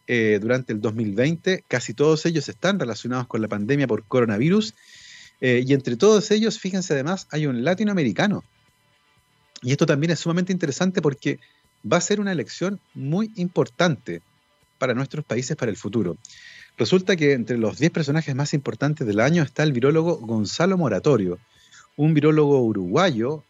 eh, 0.07 0.39
durante 0.41 0.73
el 0.73 0.81
2020. 0.81 1.65
Casi 1.67 1.93
todos 1.93 2.25
ellos 2.25 2.47
están 2.49 2.79
relacionados 2.79 3.27
con 3.27 3.41
la 3.41 3.49
pandemia 3.49 3.88
por 3.88 4.05
coronavirus. 4.05 4.73
Eh, 5.45 5.62
y 5.67 5.73
entre 5.73 5.97
todos 5.97 6.32
ellos, 6.32 6.58
fíjense 6.58 6.93
además, 6.93 7.27
hay 7.29 7.47
un 7.47 7.65
latinoamericano. 7.65 8.45
Y 9.62 9.73
esto 9.73 9.86
también 9.86 10.12
es 10.12 10.19
sumamente 10.19 10.53
interesante 10.53 11.01
porque 11.01 11.38
va 11.86 11.97
a 11.97 12.01
ser 12.01 12.21
una 12.21 12.32
elección 12.32 12.79
muy 12.93 13.29
importante 13.36 14.21
para 14.77 14.93
nuestros 14.93 15.25
países 15.25 15.58
para 15.58 15.69
el 15.69 15.75
futuro. 15.75 16.15
Resulta 16.77 17.17
que 17.17 17.34
entre 17.34 17.58
los 17.58 17.77
10 17.77 17.91
personajes 17.91 18.34
más 18.34 18.53
importantes 18.53 19.06
del 19.06 19.19
año 19.19 19.43
está 19.43 19.63
el 19.63 19.73
virólogo 19.73 20.15
Gonzalo 20.15 20.77
Moratorio, 20.77 21.39
un 21.97 22.13
virólogo 22.13 22.62
uruguayo 22.62 23.43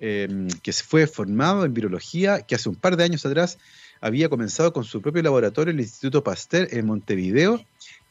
eh, 0.00 0.48
que 0.62 0.74
fue 0.74 1.06
formado 1.06 1.64
en 1.64 1.72
virología, 1.72 2.42
que 2.42 2.56
hace 2.56 2.68
un 2.68 2.76
par 2.76 2.98
de 2.98 3.04
años 3.04 3.24
atrás 3.24 3.56
había 4.02 4.28
comenzado 4.28 4.74
con 4.74 4.84
su 4.84 5.00
propio 5.00 5.22
laboratorio, 5.22 5.72
el 5.72 5.80
Instituto 5.80 6.22
Pasteur, 6.22 6.68
en 6.72 6.84
Montevideo, 6.84 7.64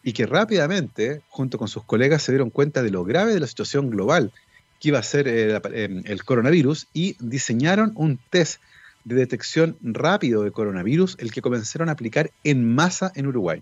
y 0.08 0.14
que 0.14 0.26
rápidamente, 0.26 1.22
junto 1.28 1.58
con 1.58 1.68
sus 1.68 1.84
colegas, 1.84 2.24
se 2.24 2.32
dieron 2.32 2.50
cuenta 2.50 2.82
de 2.82 2.92
lo 2.92 3.04
grave 3.04 3.34
de 3.34 3.42
la 3.42 3.46
situación 3.46 3.90
global 3.90 4.32
que 4.80 4.88
iba 4.88 5.00
a 5.00 5.04
ser 5.04 5.28
eh, 5.28 5.60
em, 5.74 6.02
el 6.06 6.24
coronavirus 6.24 6.88
y 6.94 7.18
diseñaron 7.20 7.92
un 7.94 8.18
test 8.30 8.62
de 9.04 9.16
detección 9.16 9.76
rápido 9.82 10.44
de 10.44 10.52
coronavirus, 10.52 11.18
el 11.20 11.34
que 11.34 11.42
comenzaron 11.42 11.90
a 11.90 11.92
aplicar 11.92 12.32
en 12.46 12.74
masa 12.74 13.12
en 13.16 13.28
Uruguay. 13.28 13.62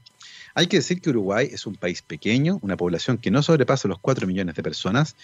Hay 0.53 0.67
que 0.67 0.77
decir 0.77 1.01
que 1.01 1.09
Uruguay 1.09 1.49
es 1.51 1.65
un 1.65 1.77
país 1.77 2.03
pequeño, 2.03 2.59
una 2.61 2.77
población 2.77 3.17
que 3.17 3.31
no 3.31 3.41
sobrepasa 3.41 3.87
los 3.87 3.97
4 3.97 4.27
millones 4.27 4.53
de 4.53 4.61
personas, 4.61 5.15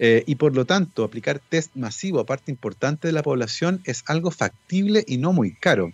eh, 0.00 0.24
y 0.26 0.34
por 0.34 0.56
lo 0.56 0.64
tanto 0.64 1.04
aplicar 1.04 1.38
test 1.38 1.70
masivo 1.76 2.18
a 2.18 2.26
parte 2.26 2.50
importante 2.50 3.06
de 3.06 3.12
la 3.12 3.22
población 3.22 3.80
es 3.84 4.02
algo 4.08 4.32
factible 4.32 5.04
y 5.06 5.18
no 5.18 5.32
muy 5.32 5.54
caro. 5.54 5.92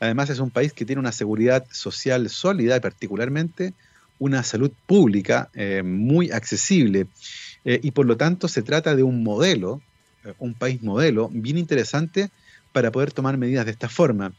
Además 0.00 0.28
es 0.28 0.38
un 0.38 0.50
país 0.50 0.74
que 0.74 0.84
tiene 0.84 1.00
una 1.00 1.12
seguridad 1.12 1.66
social 1.72 2.28
sólida 2.28 2.76
y 2.76 2.80
particularmente 2.80 3.72
una 4.18 4.42
salud 4.42 4.70
pública 4.86 5.50
eh, 5.54 5.82
muy 5.82 6.30
accesible. 6.30 7.06
Eh, 7.64 7.80
y 7.82 7.90
por 7.90 8.06
lo 8.06 8.16
tanto 8.16 8.48
se 8.48 8.62
trata 8.62 8.94
de 8.96 9.02
un 9.02 9.22
modelo, 9.22 9.80
eh, 10.24 10.34
un 10.38 10.54
país 10.54 10.82
modelo, 10.82 11.28
bien 11.32 11.58
interesante 11.58 12.30
para 12.72 12.90
poder 12.90 13.12
tomar 13.12 13.36
medidas 13.36 13.64
de 13.66 13.72
esta 13.72 13.88
forma. 13.88 14.32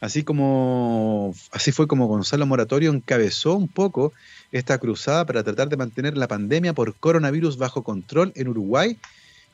Así 0.00 0.22
como 0.22 1.34
así 1.52 1.72
fue 1.72 1.86
como 1.86 2.06
Gonzalo 2.06 2.46
Moratorio 2.46 2.90
encabezó 2.90 3.54
un 3.54 3.68
poco 3.68 4.12
esta 4.50 4.78
cruzada 4.78 5.26
para 5.26 5.44
tratar 5.44 5.68
de 5.68 5.76
mantener 5.76 6.16
la 6.16 6.26
pandemia 6.26 6.72
por 6.72 6.94
coronavirus 6.94 7.58
bajo 7.58 7.82
control 7.82 8.32
en 8.34 8.48
Uruguay 8.48 8.96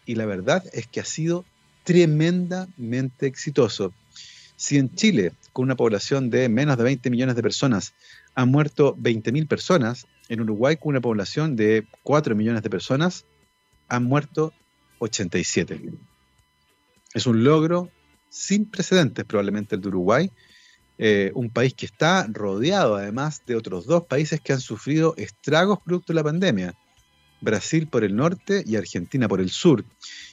y 0.07 0.15
la 0.15 0.25
verdad 0.25 0.63
es 0.73 0.87
que 0.87 1.01
ha 1.01 1.05
sido 1.05 1.45
tremendamente 1.83 3.27
exitoso. 3.27 3.93
Si 4.57 4.79
en 4.79 4.95
Chile, 4.95 5.33
con 5.53 5.65
una 5.65 5.77
población 5.77 6.31
de 6.31 6.49
menos 6.49 6.79
de 6.79 6.85
20 6.85 7.11
millones 7.11 7.37
de 7.37 7.43
personas, 7.43 7.93
han 8.37 8.51
muerto 8.51 8.95
20.000 8.97 9.49
personas, 9.49 10.07
en 10.29 10.43
Uruguay, 10.43 10.77
con 10.77 10.91
una 10.91 11.01
población 11.01 11.57
de 11.57 11.87
4 12.03 12.37
millones 12.37 12.63
de 12.63 12.71
personas, 12.71 13.25
han 13.89 14.05
muerto 14.05 14.53
87. 14.99 15.81
Es 17.15 17.27
un 17.27 17.43
logro 17.45 17.91
sin 18.29 18.67
precedentes 18.67 19.25
probablemente 19.25 19.75
el 19.75 19.81
de 19.81 19.89
Uruguay, 19.89 20.31
eh, 20.99 21.31
un 21.35 21.49
país 21.49 21.73
que 21.75 21.87
está 21.87 22.27
rodeado 22.31 22.97
además 22.97 23.43
de 23.47 23.57
otros 23.57 23.87
dos 23.87 24.05
países 24.05 24.41
que 24.41 24.53
han 24.53 24.61
sufrido 24.61 25.15
estragos 25.17 25.79
producto 25.83 26.13
de 26.13 26.17
la 26.17 26.25
pandemia, 26.25 26.75
Brasil 27.41 27.87
por 27.87 28.05
el 28.05 28.17
norte 28.17 28.65
y 28.67 28.77
Argentina 28.77 29.29
por 29.29 29.41
el 29.41 29.51
sur. 29.51 29.85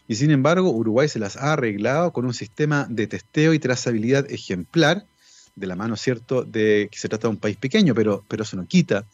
Y 0.09 0.15
sin 0.15 0.31
embargo, 0.31 0.71
Uruguay 0.71 1.07
se 1.07 1.19
las 1.19 1.37
ha 1.37 1.53
arreglado 1.53 2.11
con 2.11 2.25
un 2.25 2.33
sistema 2.33 2.85
de 2.89 3.07
testeo 3.07 3.53
y 3.53 3.59
trazabilidad 3.59 4.29
ejemplar, 4.29 5.05
de 5.55 5.67
la 5.67 5.75
mano, 5.75 5.95
¿cierto?, 5.95 6.43
de 6.43 6.89
que 6.91 6.97
se 6.97 7.09
trata 7.09 7.27
de 7.27 7.33
un 7.33 7.39
país 7.39 7.57
pequeño, 7.57 7.93
pero, 7.93 8.23
pero 8.27 8.43
eso 8.43 8.57
no 8.57 8.65
quita 8.65 9.05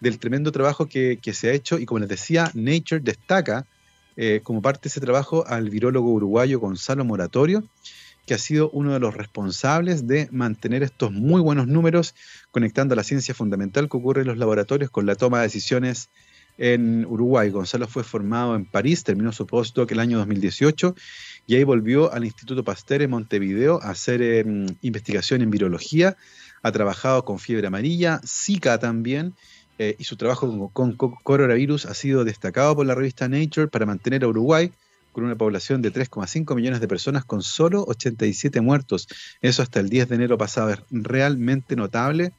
del 0.00 0.18
tremendo 0.18 0.52
trabajo 0.52 0.86
que, 0.86 1.18
se 1.32 1.48
ha 1.48 1.52
hecho. 1.52 1.78
Y 1.78 1.86
como 1.86 2.00
les 2.00 2.08
decía, 2.08 2.50
Nature 2.54 3.00
destaca 3.00 3.66
eh, 4.16 4.40
como 4.42 4.62
parte 4.62 4.82
de 4.84 4.88
ese 4.88 5.00
trabajo 5.00 5.46
al 5.46 5.70
virólogo 5.70 6.12
uruguayo 6.12 6.60
Gonzalo 6.60 7.04
Moratorio, 7.04 7.64
que 8.26 8.34
ha 8.34 8.38
sido 8.38 8.70
uno 8.70 8.92
de 8.92 9.00
los 9.00 9.14
responsables 9.14 10.06
de 10.06 10.28
mantener 10.30 10.82
estos 10.82 11.12
muy 11.12 11.40
buenos 11.40 11.66
números, 11.66 12.14
conectando 12.50 12.94
la 12.94 13.02
ciencia 13.02 13.34
fundamental 13.34 13.88
que 13.88 13.96
ocurre 13.96 14.22
en 14.22 14.28
los 14.28 14.38
laboratorios 14.38 14.90
con 14.90 15.06
la 15.06 15.14
toma 15.14 15.38
de 15.38 15.44
decisiones 15.44 16.08
en 16.56 17.04
Uruguay. 17.06 17.50
Gonzalo 17.50 17.88
fue 17.88 18.04
formado 18.04 18.54
en 18.54 18.64
París, 18.64 19.04
terminó 19.04 19.32
su 19.32 19.46
postdoc 19.46 19.90
el 19.90 20.00
año 20.00 20.18
2018 20.18 20.94
y 21.46 21.56
ahí 21.56 21.64
volvió 21.64 22.12
al 22.12 22.24
Instituto 22.24 22.64
Pasteur 22.64 23.02
en 23.02 23.10
Montevideo 23.10 23.80
a 23.82 23.90
hacer 23.90 24.22
em, 24.22 24.66
investigación 24.82 25.42
en 25.42 25.50
virología. 25.50 26.16
Ha 26.62 26.72
trabajado 26.72 27.24
con 27.24 27.38
fiebre 27.38 27.66
amarilla, 27.66 28.20
Zika 28.26 28.78
también, 28.78 29.34
eh, 29.78 29.96
y 29.98 30.04
su 30.04 30.16
trabajo 30.16 30.70
con, 30.72 30.96
con, 30.96 31.14
coronavirus 31.22 31.86
ha 31.86 31.94
sido 31.94 32.24
destacado 32.24 32.76
por 32.76 32.86
la 32.86 32.94
revista 32.94 33.28
Nature 33.28 33.68
para 33.68 33.86
mantener 33.86 34.24
a 34.24 34.28
Uruguay 34.28 34.72
con 35.12 35.24
una 35.24 35.36
población 35.36 35.82
de 35.82 35.92
3,5 35.92 36.54
millones 36.56 36.80
de 36.80 36.88
personas 36.88 37.24
con 37.24 37.42
solo 37.42 37.84
87 37.86 38.60
muertos. 38.60 39.08
Eso 39.42 39.62
hasta 39.62 39.80
el 39.80 39.88
10 39.88 40.08
de 40.08 40.14
enero 40.16 40.38
pasado 40.38 40.70
es 40.70 40.78
realmente 40.90 41.76
notable 41.76 42.32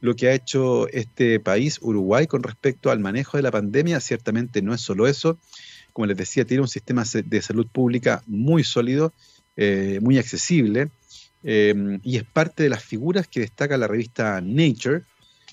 lo 0.00 0.14
que 0.14 0.28
ha 0.28 0.34
hecho 0.34 0.88
este 0.88 1.40
país, 1.40 1.78
Uruguay, 1.82 2.26
con 2.26 2.42
respecto 2.42 2.90
al 2.90 3.00
manejo 3.00 3.36
de 3.36 3.42
la 3.42 3.50
pandemia. 3.50 4.00
Ciertamente 4.00 4.62
no 4.62 4.72
es 4.72 4.80
solo 4.80 5.06
eso. 5.06 5.38
Como 5.92 6.06
les 6.06 6.16
decía, 6.16 6.44
tiene 6.44 6.62
un 6.62 6.68
sistema 6.68 7.04
de 7.24 7.42
salud 7.42 7.66
pública 7.66 8.22
muy 8.26 8.64
sólido, 8.64 9.12
eh, 9.56 9.98
muy 10.02 10.18
accesible, 10.18 10.90
eh, 11.42 11.98
y 12.02 12.16
es 12.16 12.24
parte 12.24 12.62
de 12.62 12.68
las 12.68 12.84
figuras 12.84 13.28
que 13.28 13.40
destaca 13.40 13.76
la 13.76 13.88
revista 13.88 14.40
Nature. 14.40 15.02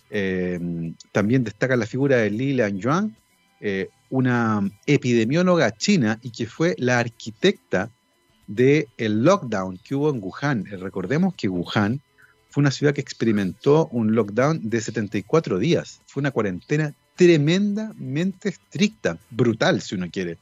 Eh, 0.10 0.94
también 1.12 1.44
destaca 1.44 1.76
la 1.76 1.86
figura 1.86 2.18
de 2.18 2.30
Li 2.30 2.56
Yuan, 2.78 3.16
una 4.10 4.70
epidemióloga 4.86 5.72
china 5.72 6.20
y 6.22 6.30
que 6.32 6.46
fue 6.46 6.76
la 6.78 7.00
arquitecta 7.00 7.92
del 8.48 8.88
lockdown 8.98 9.78
que 9.84 9.96
hubo 9.96 10.10
en 10.10 10.22
Wuhan. 10.24 10.66
Recordemos 10.66 11.34
que 11.36 11.50
Wuhan 11.50 12.02
fue 12.50 12.62
una 12.62 12.72
ciudad 12.72 12.94
que 12.94 13.02
experimentó 13.02 13.88
un 13.92 14.16
lockdown 14.16 14.70
de 14.70 14.80
74 14.80 15.60
días. 15.60 16.02
Fue 16.06 16.22
una 16.22 16.32
cuarentena 16.32 16.94
tremendamente 17.18 18.50
estricta, 18.50 19.18
brutal 19.30 19.82
si 19.82 19.96
uno 19.96 20.10
quiere. 20.10 20.38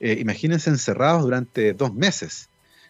Eh, 0.00 0.18
imagínense 0.20 0.68
encerrados 0.68 1.22
durante 1.22 1.72
dos 1.72 1.94
meses, 1.94 2.48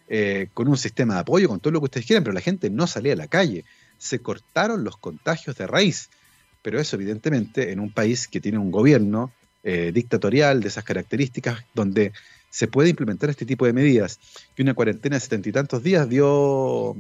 eh, 0.09 0.49
con 0.55 0.67
un 0.67 0.77
sistema 0.77 1.15
de 1.15 1.21
apoyo, 1.21 1.49
con 1.49 1.61
todo 1.61 1.73
lo 1.73 1.81
que 1.81 1.85
ustedes 1.85 2.07
quieran, 2.07 2.25
pero 2.25 2.35
la 2.35 2.41
gente 2.41 2.71
no 2.71 2.87
salía 2.87 3.13
a 3.13 3.17
la 3.17 3.29
calle. 3.29 3.65
Se 3.99 4.19
cortaron 4.19 4.83
los 4.83 4.97
contagios 4.97 5.57
de 5.57 5.67
raíz. 5.67 6.11
Pero 6.63 6.81
eso, 6.81 6.97
evidentemente, 6.97 7.73
en 7.73 7.81
un 7.81 7.93
país 7.93 8.27
que 8.29 8.41
tiene 8.41 8.59
un 8.59 8.71
gobierno 8.71 9.33
eh, 9.63 9.93
dictatorial 9.93 10.61
de 10.61 10.69
esas 10.69 10.85
características, 10.85 11.65
donde 11.75 12.13
se 12.51 12.67
puede 12.67 12.91
implementar 12.91 13.31
este 13.31 13.47
tipo 13.47 13.67
de 13.67 13.73
medidas, 13.73 14.19
que 14.55 14.63
una 14.63 14.75
cuarentena 14.75 15.17
de 15.17 15.21
setenta 15.21 15.49
y 15.49 15.53
tantos 15.53 15.83
días 15.83 16.09
dio 16.09 16.97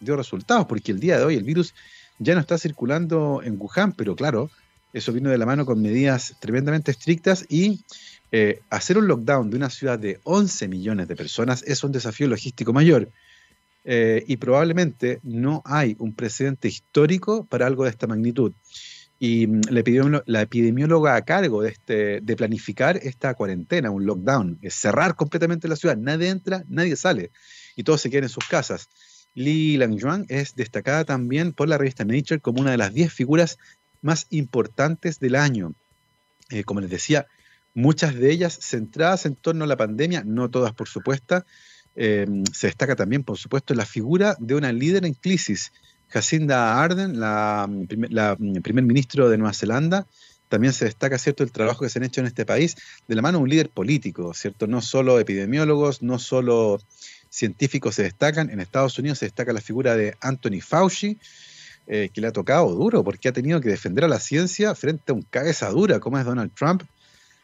dio 0.00 0.16
resultados, 0.16 0.66
porque 0.66 0.92
el 0.92 1.00
día 1.00 1.18
de 1.18 1.24
hoy 1.24 1.36
el 1.36 1.44
virus 1.44 1.74
ya 2.18 2.34
no 2.34 2.40
está 2.40 2.58
circulando 2.58 3.42
en 3.42 3.56
Wuhan, 3.58 3.92
pero 3.92 4.14
claro, 4.14 4.50
eso 4.94 5.12
vino 5.12 5.28
de 5.28 5.38
la 5.38 5.44
mano 5.44 5.66
con 5.66 5.82
medidas 5.82 6.36
tremendamente 6.40 6.92
estrictas 6.92 7.44
y 7.48 7.84
eh, 8.30 8.60
hacer 8.70 8.96
un 8.96 9.08
lockdown 9.08 9.50
de 9.50 9.56
una 9.56 9.68
ciudad 9.68 9.98
de 9.98 10.20
11 10.22 10.68
millones 10.68 11.08
de 11.08 11.16
personas 11.16 11.64
es 11.66 11.82
un 11.84 11.92
desafío 11.92 12.28
logístico 12.28 12.72
mayor. 12.72 13.10
Eh, 13.84 14.24
y 14.26 14.38
probablemente 14.38 15.20
no 15.22 15.62
hay 15.66 15.94
un 15.98 16.14
precedente 16.14 16.68
histórico 16.68 17.44
para 17.44 17.66
algo 17.66 17.84
de 17.84 17.90
esta 17.90 18.06
magnitud. 18.06 18.52
Y 19.18 19.46
mm, 19.46 19.60
la, 20.26 20.42
epidemióloga 20.42 21.16
a 21.16 21.22
cargo 21.22 21.62
de, 21.62 21.70
este, 21.70 22.20
de 22.20 22.36
planificar 22.36 22.96
esta 22.96 23.34
cuarentena, 23.34 23.90
un 23.90 24.06
lockdown, 24.06 24.58
es 24.62 24.74
cerrar 24.74 25.16
completamente 25.16 25.68
la 25.68 25.76
ciudad, 25.76 25.96
nadie 25.96 26.28
entra, 26.28 26.64
nadie 26.68 26.96
sale 26.96 27.30
y 27.76 27.82
todos 27.82 28.00
se 28.00 28.10
quedan 28.10 28.24
en 28.24 28.30
sus 28.30 28.46
casas. 28.46 28.88
Li 29.34 29.76
Langyuan 29.76 30.26
es 30.28 30.54
destacada 30.54 31.04
también 31.04 31.52
por 31.52 31.68
la 31.68 31.76
revista 31.76 32.04
Nature 32.04 32.40
como 32.40 32.60
una 32.60 32.70
de 32.70 32.78
las 32.78 32.94
10 32.94 33.12
figuras 33.12 33.58
más 34.04 34.26
importantes 34.30 35.18
del 35.18 35.34
año. 35.34 35.72
Eh, 36.50 36.62
como 36.62 36.80
les 36.80 36.90
decía, 36.90 37.26
muchas 37.72 38.14
de 38.14 38.30
ellas 38.30 38.58
centradas 38.60 39.24
en 39.24 39.34
torno 39.34 39.64
a 39.64 39.66
la 39.66 39.78
pandemia, 39.78 40.22
no 40.24 40.50
todas 40.50 40.72
por 40.72 40.88
supuesto. 40.88 41.44
Eh, 41.96 42.26
se 42.52 42.66
destaca 42.66 42.96
también, 42.96 43.24
por 43.24 43.38
supuesto, 43.38 43.74
la 43.74 43.86
figura 43.86 44.36
de 44.38 44.54
una 44.54 44.72
líder 44.72 45.06
en 45.06 45.14
crisis, 45.14 45.72
Jacinda 46.08 46.82
Ardern, 46.82 47.18
la, 47.18 47.68
la 48.10 48.36
primer 48.62 48.84
ministro 48.84 49.30
de 49.30 49.38
Nueva 49.38 49.54
Zelanda, 49.54 50.06
también 50.48 50.74
se 50.74 50.84
destaca, 50.84 51.16
¿cierto?, 51.18 51.42
el 51.42 51.50
trabajo 51.50 51.80
que 51.80 51.88
se 51.88 51.98
han 51.98 52.04
hecho 52.04 52.20
en 52.20 52.26
este 52.26 52.44
país 52.44 52.76
de 53.08 53.14
la 53.14 53.22
mano 53.22 53.38
de 53.38 53.44
un 53.44 53.50
líder 53.50 53.70
político, 53.70 54.34
¿cierto? 54.34 54.66
No 54.66 54.82
solo 54.82 55.18
epidemiólogos, 55.18 56.02
no 56.02 56.18
solo 56.18 56.78
científicos 57.30 57.94
se 57.94 58.02
destacan, 58.02 58.50
en 58.50 58.60
Estados 58.60 58.98
Unidos 58.98 59.18
se 59.18 59.26
destaca 59.26 59.52
la 59.52 59.62
figura 59.62 59.96
de 59.96 60.14
Anthony 60.20 60.60
Fauci, 60.60 61.18
eh, 61.86 62.10
que 62.12 62.20
le 62.20 62.28
ha 62.28 62.32
tocado 62.32 62.72
duro, 62.74 63.04
porque 63.04 63.28
ha 63.28 63.32
tenido 63.32 63.60
que 63.60 63.68
defender 63.68 64.04
a 64.04 64.08
la 64.08 64.20
ciencia 64.20 64.74
frente 64.74 65.12
a 65.12 65.14
un 65.14 65.22
cabeza 65.22 65.68
dura 65.70 66.00
como 66.00 66.18
es 66.18 66.24
Donald 66.24 66.52
Trump, 66.54 66.82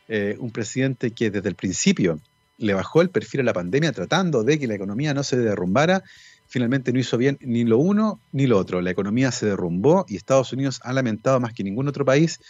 eh, 0.09 0.37
un 0.39 0.51
presidente 0.51 1.11
que 1.11 1.31
desde 1.31 1.49
el 1.49 1.55
principio 1.55 2.21
le 2.59 2.75
bajó 2.75 3.01
el 3.01 3.11
perfil 3.11 3.41
a 3.41 3.45
la 3.45 3.53
pandemia 3.53 3.93
tratando 3.93 4.43
de 4.43 4.59
que 4.59 4.67
la 4.67 4.75
economía 4.75 5.15
no 5.15 5.23
se 5.23 5.37
derrumbara. 5.37 6.03
Finalmente 6.47 6.93
no 6.93 6.99
hizo 6.99 7.17
bien 7.17 7.39
ni 7.41 7.65
lo 7.65 7.79
uno 7.79 8.21
ni 8.33 8.47
lo 8.47 8.59
otro. 8.59 8.81
La 8.81 8.91
economía 8.91 9.31
se 9.33 9.47
derrumbó 9.47 10.05
y 10.09 10.17
Estados 10.17 10.53
Unidos 10.53 10.81
ha 10.85 10.93
lamentado 10.93 11.41
más 11.41 11.53
que 11.55 11.65
ningún 11.65 11.89
otro 11.89 12.05
país 12.05 12.41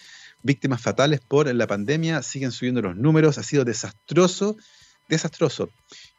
víctimas 0.42 0.80
fatales 0.80 1.20
por 1.20 1.52
la 1.54 1.66
pandemia, 1.66 2.22
siguen 2.22 2.52
subiendo 2.52 2.82
los 2.82 2.96
números, 2.96 3.38
ha 3.38 3.42
sido 3.42 3.64
desastroso, 3.64 4.56
desastroso. 5.08 5.70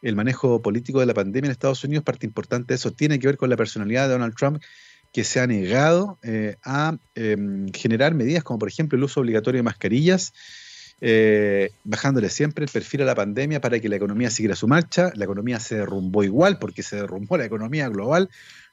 El 0.01 0.15
manejo 0.15 0.61
político 0.61 0.99
de 0.99 1.05
la 1.05 1.13
pandemia 1.13 1.47
en 1.47 1.51
Estados 1.51 1.83
Unidos, 1.83 2.03
parte 2.03 2.25
importante 2.25 2.73
de 2.73 2.75
eso, 2.75 2.91
tiene 2.91 3.19
que 3.19 3.27
ver 3.27 3.37
con 3.37 3.49
la 3.49 3.57
personalidad 3.57 4.07
de 4.07 4.13
Donald 4.13 4.35
Trump, 4.35 4.61
que 5.11 5.23
se 5.23 5.39
ha 5.39 5.47
negado 5.47 6.17
eh, 6.23 6.55
a 6.63 6.97
em, 7.15 7.71
generar 7.73 8.13
medidas 8.13 8.43
como 8.43 8.59
por 8.59 8.69
ejemplo 8.69 8.97
el 8.97 9.03
uso 9.03 9.19
obligatorio 9.19 9.59
de 9.59 9.63
mascarillas, 9.63 10.33
eh, 11.01 11.71
bajándole 11.83 12.29
siempre 12.29 12.65
el 12.65 12.71
perfil 12.71 13.01
a 13.01 13.05
la 13.05 13.15
pandemia 13.15 13.59
para 13.59 13.79
que 13.79 13.89
la 13.89 13.95
economía 13.95 14.29
siguiera 14.29 14.55
su 14.55 14.67
marcha. 14.67 15.11
La 15.15 15.25
economía 15.25 15.59
se 15.59 15.75
derrumbó 15.75 16.23
igual 16.23 16.59
porque 16.59 16.83
se 16.83 16.95
derrumbó 16.97 17.37
la 17.37 17.45
economía 17.45 17.89
global 17.89 18.29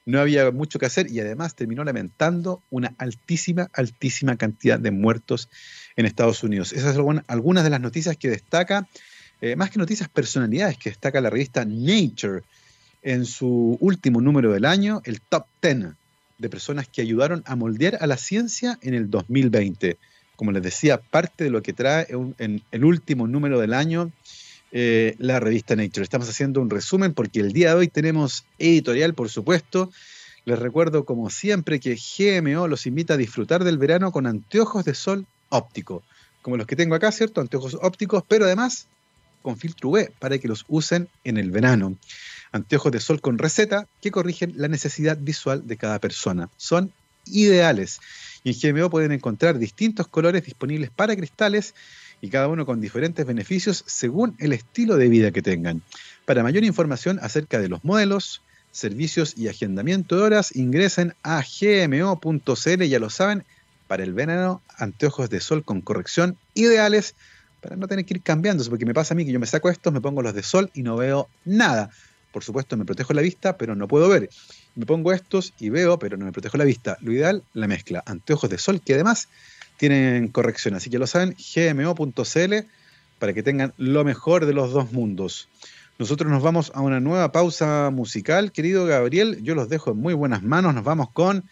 no 0.09 0.20
había 0.20 0.51
mucho 0.53 0.79
que 0.79 0.87
hacer 0.87 1.11
y 1.11 1.20
además 1.20 1.55
terminó 1.55 1.85
lamentando 1.85 2.62
una 2.70 2.94
altísima, 2.96 3.68
altísima 3.74 4.38
cantidad 4.38 4.81
de 4.81 4.90
muertos 4.90 5.51
en 5.96 6.07
Estados 6.07 6.42
Unidos. 6.42 6.72
Esas 6.72 6.96
son 6.96 7.22
algunas 7.27 7.62
de 7.62 7.68
las 7.68 7.83
noticias 7.83 8.16
que 8.16 8.31
destaca, 8.31 8.88
eh, 9.42 9.55
más 9.55 9.68
que 9.68 9.79
noticias, 9.79 10.09
personalidades 10.09 10.79
que 10.79 10.88
destaca 10.88 11.20
la 11.20 11.29
revista 11.29 11.66
Nature 11.66 12.40
en 13.03 13.27
su 13.27 13.77
último 13.83 14.22
número 14.22 14.51
del 14.51 14.64
año, 14.64 15.03
el 15.05 15.20
top 15.20 15.44
10 15.61 15.88
de 16.38 16.48
personas 16.48 16.88
que 16.88 17.03
ayudaron 17.03 17.42
a 17.46 17.57
moldear 17.57 17.98
a 18.01 18.07
la 18.07 18.16
ciencia 18.16 18.79
en 18.83 18.94
el 18.94 19.11
2020. 19.11 19.98
Como 20.37 20.53
les 20.53 20.62
decía, 20.62 21.01
parte 21.01 21.44
de 21.44 21.51
lo 21.51 21.62
que 21.62 21.72
trae 21.72 22.07
en 22.38 22.62
el 22.70 22.85
último 22.85 23.27
número 23.27 23.61
del 23.61 23.74
año 23.74 24.12
eh, 24.70 25.14
la 25.18 25.40
revista 25.40 25.74
Nature. 25.77 26.05
Estamos 26.05 26.29
haciendo 26.29 26.61
un 26.61 26.68
resumen 26.68 27.14
porque 27.14 27.40
el 27.40 27.53
día 27.53 27.70
de 27.70 27.74
hoy 27.74 27.88
tenemos 27.88 28.44
editorial, 28.59 29.14
por 29.14 29.31
supuesto. 29.31 29.90
Les 30.44 30.59
recuerdo, 30.59 31.05
como 31.05 31.31
siempre, 31.31 31.81
que 31.81 31.96
GMO 31.96 32.68
los 32.68 32.87
invita 32.87 33.14
a 33.14 33.16
disfrutar 33.16 33.64
del 33.64 33.79
verano 33.79 34.12
con 34.12 34.27
anteojos 34.27 34.85
de 34.85 34.94
sol 34.94 35.27
óptico, 35.48 36.03
como 36.42 36.57
los 36.57 36.66
que 36.66 36.77
tengo 36.77 36.94
acá, 36.94 37.11
¿cierto? 37.12 37.40
Anteojos 37.40 37.79
ópticos, 37.81 38.22
pero 38.29 38.44
además 38.44 38.87
con 39.42 39.57
filtro 39.57 39.90
UV 39.90 40.11
para 40.18 40.38
que 40.38 40.48
los 40.48 40.64
usen 40.68 41.09
en 41.24 41.38
el 41.38 41.51
verano. 41.51 41.96
Anteojos 42.52 42.92
de 42.92 43.00
sol 43.00 43.20
con 43.20 43.38
receta 43.38 43.87
que 44.00 44.11
corrigen 44.11 44.54
la 44.56 44.68
necesidad 44.68 45.18
visual 45.18 45.66
de 45.66 45.76
cada 45.76 45.98
persona. 45.98 46.48
Son 46.56 46.92
ideales. 47.26 48.00
Y 48.44 48.50
en 48.50 48.76
GMO 48.76 48.90
pueden 48.90 49.12
encontrar 49.12 49.58
distintos 49.58 50.08
colores 50.08 50.44
disponibles 50.44 50.90
para 50.90 51.16
cristales 51.16 51.74
y 52.20 52.30
cada 52.30 52.48
uno 52.48 52.66
con 52.66 52.80
diferentes 52.80 53.24
beneficios 53.26 53.84
según 53.87 54.34
el 54.38 54.52
estilo 54.52 54.96
de 54.96 55.08
vida 55.08 55.30
que 55.30 55.42
tengan. 55.42 55.82
Para 56.24 56.42
mayor 56.42 56.64
información 56.64 57.18
acerca 57.22 57.58
de 57.58 57.68
los 57.68 57.84
modelos, 57.84 58.42
servicios 58.70 59.34
y 59.37 59.48
agendamiento 59.48 60.16
de 60.16 60.22
horas, 60.22 60.54
ingresen 60.54 61.14
a 61.22 61.42
gmo.cl, 61.42 62.84
ya 62.84 62.98
lo 62.98 63.11
saben, 63.11 63.44
para 63.87 64.02
el 64.02 64.12
verano, 64.12 64.62
anteojos 64.76 65.30
de 65.30 65.40
sol 65.40 65.64
con 65.64 65.80
corrección 65.80 66.37
ideales 66.54 67.14
para 67.61 67.76
no 67.76 67.88
tener 67.88 68.04
que 68.04 68.14
ir 68.14 68.22
cambiándose, 68.22 68.70
porque 68.70 68.87
me 68.87 68.94
pasa 68.94 69.14
a 69.14 69.16
mí 69.16 69.24
que 69.24 69.32
yo 69.32 69.40
me 69.40 69.46
saco 69.46 69.68
estos, 69.68 69.92
me 69.92 70.00
pongo 70.00 70.22
los 70.22 70.34
de 70.34 70.42
sol 70.42 70.70
y 70.74 70.82
no 70.82 70.96
veo 70.96 71.28
nada. 71.44 71.90
Por 72.32 72.44
supuesto, 72.44 72.76
me 72.76 72.84
protejo 72.84 73.14
la 73.14 73.22
vista, 73.22 73.56
pero 73.56 73.74
no 73.74 73.88
puedo 73.88 74.08
ver. 74.08 74.28
Me 74.74 74.86
pongo 74.86 75.12
estos 75.12 75.54
y 75.58 75.70
veo, 75.70 75.98
pero 75.98 76.16
no 76.16 76.24
me 76.24 76.32
protejo 76.32 76.56
la 76.56 76.64
vista. 76.64 76.98
Lo 77.00 77.12
ideal, 77.12 77.42
la 77.54 77.66
mezcla. 77.66 78.02
Anteojos 78.06 78.50
de 78.50 78.58
sol 78.58 78.80
que 78.80 78.94
además 78.94 79.28
tienen 79.76 80.28
corrección. 80.28 80.74
Así 80.74 80.90
que 80.90 80.98
lo 80.98 81.06
saben, 81.06 81.34
gmo.cl 81.34 82.54
para 83.18 83.32
que 83.32 83.42
tengan 83.42 83.72
lo 83.78 84.04
mejor 84.04 84.46
de 84.46 84.52
los 84.52 84.72
dos 84.72 84.92
mundos. 84.92 85.48
Nosotros 85.98 86.30
nos 86.30 86.42
vamos 86.42 86.70
a 86.74 86.80
una 86.80 87.00
nueva 87.00 87.32
pausa 87.32 87.90
musical, 87.90 88.52
querido 88.52 88.86
Gabriel. 88.86 89.42
Yo 89.42 89.54
los 89.56 89.68
dejo 89.68 89.90
en 89.90 89.96
muy 89.96 90.14
buenas 90.14 90.42
manos. 90.42 90.74
Nos 90.74 90.84
vamos 90.84 91.10
con 91.10 91.44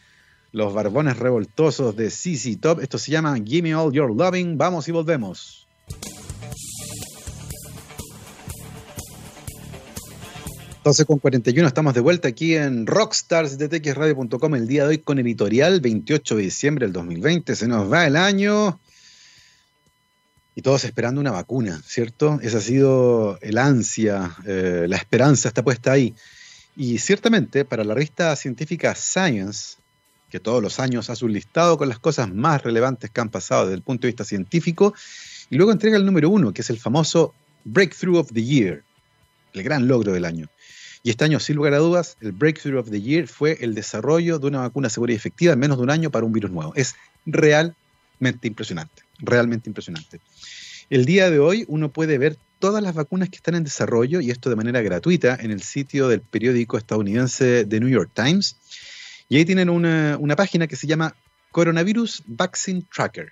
los 0.52 0.72
barbones 0.72 1.18
revoltosos 1.18 1.96
de 1.96 2.10
CC 2.10 2.56
Top. 2.56 2.80
Esto 2.80 2.98
se 2.98 3.10
llama 3.10 3.36
Gimme 3.44 3.74
All 3.74 3.92
Your 3.92 4.14
Loving. 4.14 4.56
Vamos 4.56 4.86
y 4.86 4.92
volvemos. 4.92 5.65
12 10.86 11.04
con 11.04 11.18
41, 11.18 11.66
estamos 11.66 11.94
de 11.94 12.00
vuelta 12.00 12.28
aquí 12.28 12.54
en 12.54 12.86
Rockstars 12.86 13.58
de 13.58 13.68
txradio.com 13.68 14.54
el 14.54 14.68
día 14.68 14.84
de 14.84 14.90
hoy 14.90 14.98
con 14.98 15.18
editorial 15.18 15.80
28 15.80 16.36
de 16.36 16.42
diciembre 16.42 16.86
del 16.86 16.92
2020. 16.92 17.56
Se 17.56 17.66
nos 17.66 17.92
va 17.92 18.06
el 18.06 18.14
año 18.14 18.78
y 20.54 20.62
todos 20.62 20.84
esperando 20.84 21.20
una 21.20 21.32
vacuna, 21.32 21.82
¿cierto? 21.84 22.38
Esa 22.40 22.58
ha 22.58 22.60
sido 22.60 23.36
el 23.40 23.58
ansia, 23.58 24.36
eh, 24.46 24.86
la 24.88 24.96
esperanza 24.96 25.48
está 25.48 25.64
puesta 25.64 25.90
ahí. 25.90 26.14
Y 26.76 26.98
ciertamente 26.98 27.64
para 27.64 27.82
la 27.82 27.92
revista 27.92 28.36
científica 28.36 28.94
Science, 28.94 29.78
que 30.30 30.38
todos 30.38 30.62
los 30.62 30.78
años 30.78 31.10
hace 31.10 31.24
un 31.24 31.32
listado 31.32 31.78
con 31.78 31.88
las 31.88 31.98
cosas 31.98 32.32
más 32.32 32.62
relevantes 32.62 33.10
que 33.10 33.20
han 33.20 33.30
pasado 33.30 33.64
desde 33.64 33.74
el 33.74 33.82
punto 33.82 34.02
de 34.02 34.12
vista 34.12 34.24
científico, 34.24 34.94
y 35.50 35.56
luego 35.56 35.72
entrega 35.72 35.96
el 35.96 36.06
número 36.06 36.30
uno, 36.30 36.52
que 36.52 36.62
es 36.62 36.70
el 36.70 36.78
famoso 36.78 37.34
Breakthrough 37.64 38.18
of 38.18 38.32
the 38.32 38.44
Year, 38.44 38.84
el 39.52 39.64
gran 39.64 39.88
logro 39.88 40.12
del 40.12 40.24
año. 40.24 40.48
Y 41.06 41.10
este 41.10 41.24
año, 41.24 41.38
sin 41.38 41.54
lugar 41.54 41.72
a 41.72 41.78
dudas, 41.78 42.16
el 42.20 42.32
Breakthrough 42.32 42.80
of 42.80 42.90
the 42.90 43.00
Year 43.00 43.28
fue 43.28 43.58
el 43.60 43.76
desarrollo 43.76 44.40
de 44.40 44.48
una 44.48 44.58
vacuna 44.58 44.90
segura 44.90 45.12
y 45.12 45.14
efectiva 45.14 45.52
en 45.52 45.60
menos 45.60 45.76
de 45.76 45.84
un 45.84 45.90
año 45.90 46.10
para 46.10 46.26
un 46.26 46.32
virus 46.32 46.50
nuevo. 46.50 46.74
Es 46.74 46.96
realmente 47.24 48.48
impresionante, 48.48 49.04
realmente 49.20 49.70
impresionante. 49.70 50.18
El 50.90 51.04
día 51.04 51.30
de 51.30 51.38
hoy 51.38 51.64
uno 51.68 51.92
puede 51.92 52.18
ver 52.18 52.36
todas 52.58 52.82
las 52.82 52.96
vacunas 52.96 53.28
que 53.28 53.36
están 53.36 53.54
en 53.54 53.62
desarrollo, 53.62 54.20
y 54.20 54.32
esto 54.32 54.50
de 54.50 54.56
manera 54.56 54.82
gratuita, 54.82 55.38
en 55.40 55.52
el 55.52 55.62
sitio 55.62 56.08
del 56.08 56.22
periódico 56.22 56.76
estadounidense 56.76 57.64
The 57.64 57.78
New 57.78 57.88
York 57.88 58.10
Times. 58.12 58.56
Y 59.28 59.36
ahí 59.36 59.44
tienen 59.44 59.70
una, 59.70 60.16
una 60.18 60.34
página 60.34 60.66
que 60.66 60.74
se 60.74 60.88
llama 60.88 61.14
Coronavirus 61.52 62.24
Vaccine 62.26 62.82
Tracker. 62.92 63.28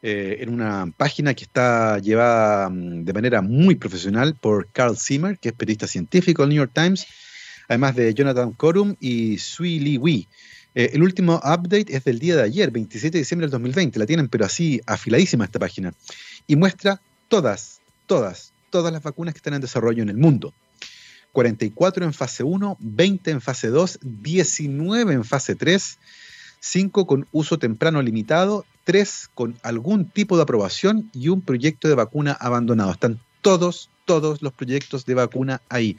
Eh, 0.00 0.38
en 0.42 0.54
una 0.54 0.92
página 0.96 1.34
que 1.34 1.42
está 1.42 1.98
llevada 1.98 2.70
mm, 2.70 3.04
de 3.04 3.12
manera 3.12 3.42
muy 3.42 3.74
profesional 3.74 4.36
por 4.36 4.68
Carl 4.70 4.96
Zimmer, 4.96 5.38
que 5.38 5.48
es 5.48 5.54
periodista 5.54 5.88
científico 5.88 6.42
del 6.42 6.50
New 6.50 6.58
York 6.58 6.70
Times, 6.72 7.04
además 7.66 7.96
de 7.96 8.14
Jonathan 8.14 8.52
Corum 8.52 8.94
y 9.00 9.38
Sui 9.38 9.80
Li 9.80 9.98
Wei. 9.98 10.28
Eh, 10.76 10.90
el 10.92 11.02
último 11.02 11.36
update 11.38 11.86
es 11.88 12.04
del 12.04 12.20
día 12.20 12.36
de 12.36 12.42
ayer, 12.42 12.70
27 12.70 13.12
de 13.12 13.22
diciembre 13.22 13.46
del 13.46 13.50
2020. 13.50 13.98
La 13.98 14.06
tienen, 14.06 14.28
pero 14.28 14.44
así 14.44 14.80
afiladísima 14.86 15.46
esta 15.46 15.58
página. 15.58 15.92
Y 16.46 16.54
muestra 16.54 17.00
todas, 17.26 17.80
todas, 18.06 18.52
todas 18.70 18.92
las 18.92 19.02
vacunas 19.02 19.34
que 19.34 19.38
están 19.38 19.54
en 19.54 19.60
desarrollo 19.60 20.04
en 20.04 20.10
el 20.10 20.16
mundo. 20.16 20.54
44 21.32 22.04
en 22.04 22.12
fase 22.12 22.44
1, 22.44 22.76
20 22.78 23.30
en 23.32 23.40
fase 23.40 23.68
2, 23.68 23.98
19 24.02 25.12
en 25.12 25.24
fase 25.24 25.56
3, 25.56 25.98
5 26.60 27.06
con 27.06 27.26
uso 27.32 27.58
temprano 27.58 28.00
limitado 28.00 28.64
tres 28.88 29.28
con 29.34 29.54
algún 29.62 30.06
tipo 30.06 30.38
de 30.38 30.44
aprobación 30.44 31.10
y 31.12 31.28
un 31.28 31.42
proyecto 31.42 31.88
de 31.88 31.94
vacuna 31.94 32.32
abandonado. 32.32 32.90
Están 32.90 33.20
todos, 33.42 33.90
todos 34.06 34.40
los 34.40 34.54
proyectos 34.54 35.04
de 35.04 35.12
vacuna 35.12 35.60
ahí. 35.68 35.98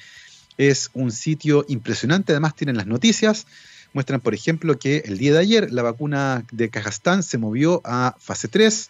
Es 0.58 0.90
un 0.96 1.12
sitio 1.12 1.66
impresionante, 1.68 2.32
además 2.32 2.56
tienen 2.56 2.78
las 2.78 2.88
noticias. 2.88 3.46
Muestran, 3.94 4.22
por 4.22 4.34
ejemplo, 4.34 4.80
que 4.80 5.04
el 5.06 5.20
día 5.20 5.34
de 5.34 5.38
ayer 5.38 5.72
la 5.72 5.84
vacuna 5.84 6.48
de 6.52 6.70
Kazajstán 6.70 7.22
se 7.22 7.38
movió 7.38 7.80
a 7.86 8.16
fase 8.18 8.48
3, 8.48 8.90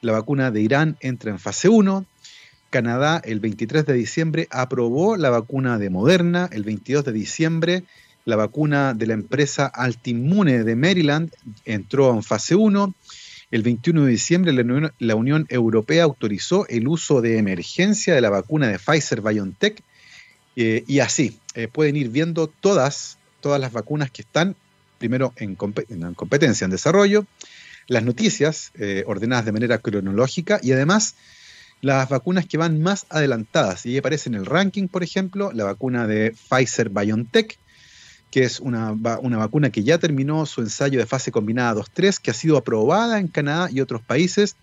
la 0.00 0.12
vacuna 0.12 0.52
de 0.52 0.60
Irán 0.60 0.96
entra 1.00 1.32
en 1.32 1.40
fase 1.40 1.68
1, 1.68 2.06
Canadá 2.70 3.20
el 3.24 3.40
23 3.40 3.84
de 3.84 3.94
diciembre 3.94 4.46
aprobó 4.52 5.16
la 5.16 5.30
vacuna 5.30 5.78
de 5.78 5.90
Moderna, 5.90 6.48
el 6.52 6.62
22 6.62 7.04
de 7.04 7.12
diciembre 7.12 7.84
la 8.24 8.36
vacuna 8.36 8.94
de 8.94 9.06
la 9.06 9.14
empresa 9.14 9.66
Altimune 9.66 10.64
de 10.64 10.76
Maryland 10.76 11.30
entró 11.64 12.14
en 12.14 12.22
fase 12.22 12.54
1, 12.54 12.94
el 13.50 13.62
21 13.62 14.04
de 14.04 14.10
diciembre 14.10 14.52
la 14.98 15.14
Unión, 15.14 15.46
Europea 15.48 16.04
autorizó 16.04 16.66
el 16.68 16.88
uso 16.88 17.20
de 17.20 17.38
emergencia 17.38 18.14
de 18.14 18.20
la 18.20 18.30
vacuna 18.30 18.68
de 18.68 18.78
Pfizer 18.78 19.20
BioNTech 19.20 19.82
eh, 20.56 20.84
y 20.86 21.00
así 21.00 21.38
eh, 21.54 21.68
pueden 21.68 21.96
ir 21.96 22.08
viendo 22.08 22.46
todas, 22.46 23.18
todas 23.40 23.60
las 23.60 23.72
vacunas 23.72 24.10
que 24.10 24.22
están 24.22 24.56
primero 24.98 25.34
en, 25.36 25.54
competencia, 25.56 26.64
en 26.64 26.70
desarrollo, 26.70 27.26
las 27.88 28.02
noticias 28.02 28.72
eh, 28.78 29.04
ordenadas 29.06 29.44
de 29.44 29.52
manera 29.52 29.78
cronológica 29.78 30.60
y 30.62 30.72
además 30.72 31.16
las 31.82 32.08
vacunas 32.08 32.46
que 32.46 32.56
van 32.56 32.80
más 32.80 33.04
adelantadas. 33.10 33.84
Y 33.84 33.90
ahí 33.90 33.98
aparece 33.98 34.30
en 34.30 34.36
el 34.36 34.46
ranking, 34.46 34.88
por 34.88 35.02
ejemplo, 35.02 35.52
la 35.52 35.64
vacuna 35.64 36.06
de 36.06 36.34
Pfizer 36.48 36.88
BioNTech, 36.88 37.58
que 38.34 38.42
es 38.42 38.58
una, 38.58 38.90
una, 39.22 39.38
vacuna 39.38 39.70
que 39.70 39.84
ya 39.84 39.98
terminó 39.98 40.44
su 40.44 40.60
ensayo 40.60 40.98
de 40.98 41.06
fase 41.06 41.30
combinada 41.30 41.80
2-3, 41.80 42.18
que 42.20 42.32
ha 42.32 42.34
sido 42.34 42.56
aprobada 42.56 43.20
en 43.20 43.28
Canadá 43.28 43.68
y 43.70 43.80
otros 43.80 44.02
países, 44.02 44.56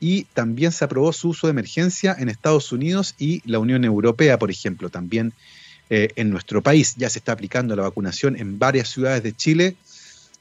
y 0.00 0.24
también 0.32 0.72
se 0.72 0.86
aprobó 0.86 1.12
su 1.12 1.28
uso 1.28 1.46
de 1.46 1.50
emergencia 1.50 2.16
en 2.18 2.30
Estados 2.30 2.72
Unidos 2.72 3.14
y 3.18 3.42
la 3.44 3.58
Unión 3.58 3.84
Europea, 3.84 4.38
por 4.38 4.50
ejemplo, 4.50 4.88
también 4.88 5.34
eh, 5.90 6.08
en 6.16 6.30
nuestro 6.30 6.62
país. 6.62 6.94
Ya 6.96 7.10
se 7.10 7.18
está 7.18 7.32
aplicando 7.32 7.76
la 7.76 7.82
vacunación 7.82 8.34
en 8.34 8.58
varias 8.58 8.88
ciudades 8.88 9.22
de 9.22 9.34
Chile, 9.34 9.76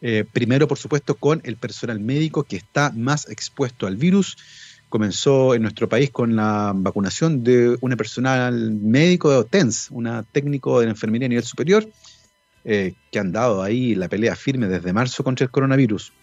eh, 0.01 0.23
primero, 0.31 0.65
por 0.69 0.77
supuesto, 0.77 1.15
con 1.15 1.41
el 1.43 1.57
personal 1.57 1.99
médico 1.99 2.43
que 2.43 2.55
está 2.55 2.93
más 2.95 3.27
expuesto 3.27 3.85
al 3.85 3.97
virus. 3.97 4.37
Comenzó 4.87 5.55
en 5.55 5.63
nuestro 5.63 5.89
país 5.89 6.09
con 6.09 6.37
la 6.37 6.71
vacunación 6.73 7.43
de 7.43 7.77
un 7.81 7.97
personal 7.97 8.71
médico 8.71 9.29
de 9.29 9.35
OTENS, 9.35 9.89
una 9.91 10.23
técnico 10.23 10.79
de 10.79 10.85
la 10.85 10.91
enfermería 10.91 11.25
a 11.25 11.29
nivel 11.29 11.43
superior, 11.43 11.85
eh, 12.63 12.93
que 13.11 13.19
han 13.19 13.31
dado 13.31 13.63
ahí 13.63 13.95
la 13.95 14.09
pelea 14.09 14.35
firme 14.35 14.67
desde 14.67 14.93
marzo 14.93 15.23
contra 15.23 15.45
el 15.45 15.51
coronavirus. 15.51 16.13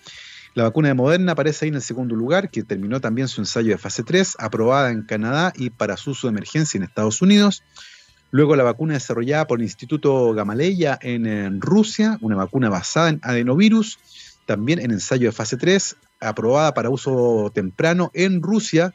La 0.54 0.64
vacuna 0.64 0.88
de 0.88 0.94
Moderna 0.94 1.32
aparece 1.32 1.64
ahí 1.64 1.68
en 1.68 1.76
el 1.76 1.82
segundo 1.82 2.16
lugar, 2.16 2.50
que 2.50 2.62
terminó 2.62 3.00
también 3.00 3.28
su 3.28 3.40
ensayo 3.40 3.70
de 3.70 3.78
fase 3.78 4.02
3, 4.02 4.36
aprobada 4.38 4.90
en 4.90 5.02
Canadá 5.02 5.52
y 5.54 5.70
para 5.70 5.96
su 5.96 6.10
uso 6.10 6.26
de 6.26 6.32
emergencia 6.32 6.78
en 6.78 6.84
Estados 6.84 7.22
Unidos. 7.22 7.62
Luego 8.30 8.56
la 8.56 8.64
vacuna 8.64 8.94
desarrollada 8.94 9.46
por 9.46 9.58
el 9.58 9.64
Instituto 9.64 10.34
Gamaleya 10.34 10.98
en, 11.00 11.60
Rusia, 11.60 12.18
una 12.20 12.36
vacuna 12.36 12.68
basada 12.68 13.10
en 13.10 13.20
adenovirus, 13.22 13.98
también 14.46 14.80
en 14.80 14.90
ensayo 14.90 15.28
de 15.28 15.32
fase 15.32 15.56
3, 15.56 15.96
aprobada 16.20 16.74
para 16.74 16.90
uso 16.90 17.50
temprano 17.54 18.10
en 18.12 18.42
Rusia 18.42 18.94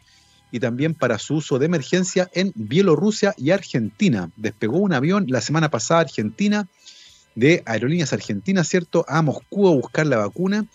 y 0.52 0.60
también 0.60 0.94
para 0.94 1.18
su 1.18 1.36
uso 1.36 1.58
de 1.58 1.66
emergencia 1.66 2.30
en 2.34 2.52
Bielorrusia 2.56 3.34
y 3.38 3.52
Argentina. 3.52 4.30
Despegó 4.36 4.78
un 4.78 4.94
avión 4.94 5.26
la 5.30 5.42
semana 5.42 5.70
pasada 5.70 6.02
Argentina 6.02 6.68
de 7.36 7.64
Aerolíneas 7.66 8.14
Argentinas, 8.14 8.68
¿cierto?, 8.68 9.06
a 9.08 9.22
Moscú 9.22 9.68
a 9.68 9.72
buscar 9.72 10.06
la 10.08 10.18
vacuna. 10.18 10.66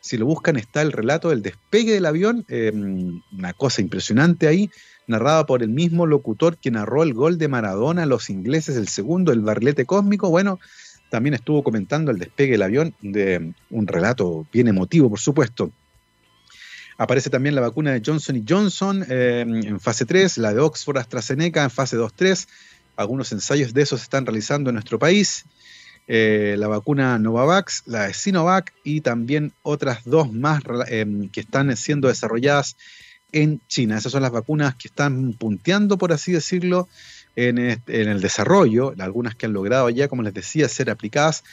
Si 0.00 0.16
lo 0.16 0.26
buscan 0.26 0.56
está 0.56 0.82
el 0.82 0.92
relato 0.92 1.30
del 1.30 1.42
despegue 1.42 1.92
del 1.92 2.06
avión, 2.06 2.44
eh, 2.48 2.72
una 3.32 3.52
cosa 3.52 3.82
impresionante 3.82 4.46
ahí, 4.46 4.70
narrada 5.06 5.46
por 5.46 5.62
el 5.62 5.70
mismo 5.70 6.06
locutor 6.06 6.56
que 6.56 6.70
narró 6.70 7.02
el 7.02 7.14
gol 7.14 7.38
de 7.38 7.48
Maradona 7.48 8.06
los 8.06 8.30
ingleses, 8.30 8.76
el 8.76 8.88
segundo, 8.88 9.32
el 9.32 9.40
barlete 9.40 9.86
cósmico. 9.86 10.30
Bueno, 10.30 10.60
también 11.10 11.34
estuvo 11.34 11.62
comentando 11.62 12.10
el 12.10 12.18
despegue 12.18 12.52
del 12.52 12.62
avión, 12.62 12.94
de 13.00 13.52
un 13.70 13.86
relato 13.86 14.46
bien 14.52 14.68
emotivo, 14.68 15.08
por 15.08 15.18
supuesto. 15.18 15.72
Aparece 16.98 17.30
también 17.30 17.54
la 17.54 17.60
vacuna 17.60 17.92
de 17.92 18.02
Johnson 18.04 18.44
Johnson 18.46 19.06
eh, 19.08 19.44
en 19.46 19.80
fase 19.80 20.04
3, 20.04 20.38
la 20.38 20.52
de 20.52 20.60
Oxford 20.60 20.98
AstraZeneca 20.98 21.62
en 21.62 21.70
fase 21.70 21.96
2-3. 21.96 22.48
Algunos 22.96 23.30
ensayos 23.30 23.72
de 23.72 23.82
esos 23.82 24.00
se 24.00 24.04
están 24.04 24.26
realizando 24.26 24.70
en 24.70 24.74
nuestro 24.74 24.98
país. 24.98 25.44
Eh, 26.10 26.56
la 26.58 26.68
vacuna 26.68 27.18
Novavax, 27.18 27.82
la 27.84 28.06
de 28.06 28.14
Sinovac 28.14 28.72
y 28.82 29.02
también 29.02 29.52
otras 29.62 30.04
dos 30.06 30.32
más 30.32 30.62
em, 30.88 31.28
que 31.28 31.40
están 31.40 31.76
siendo 31.76 32.08
desarrolladas 32.08 32.76
en 33.30 33.60
China. 33.68 33.98
Esas 33.98 34.12
son 34.12 34.22
las 34.22 34.32
vacunas 34.32 34.74
que 34.74 34.88
están 34.88 35.34
punteando, 35.34 35.98
por 35.98 36.14
así 36.14 36.32
decirlo, 36.32 36.88
en, 37.36 37.58
el 37.58 38.20
desarrollo, 38.22 38.94
algunas 38.98 39.34
que 39.34 39.46
han 39.46 39.52
logrado 39.52 39.90
ya, 39.90 40.08
como 40.08 40.22
les 40.22 40.32
decía, 40.32 40.66
ser 40.68 40.90
aplicadas, 40.90 41.44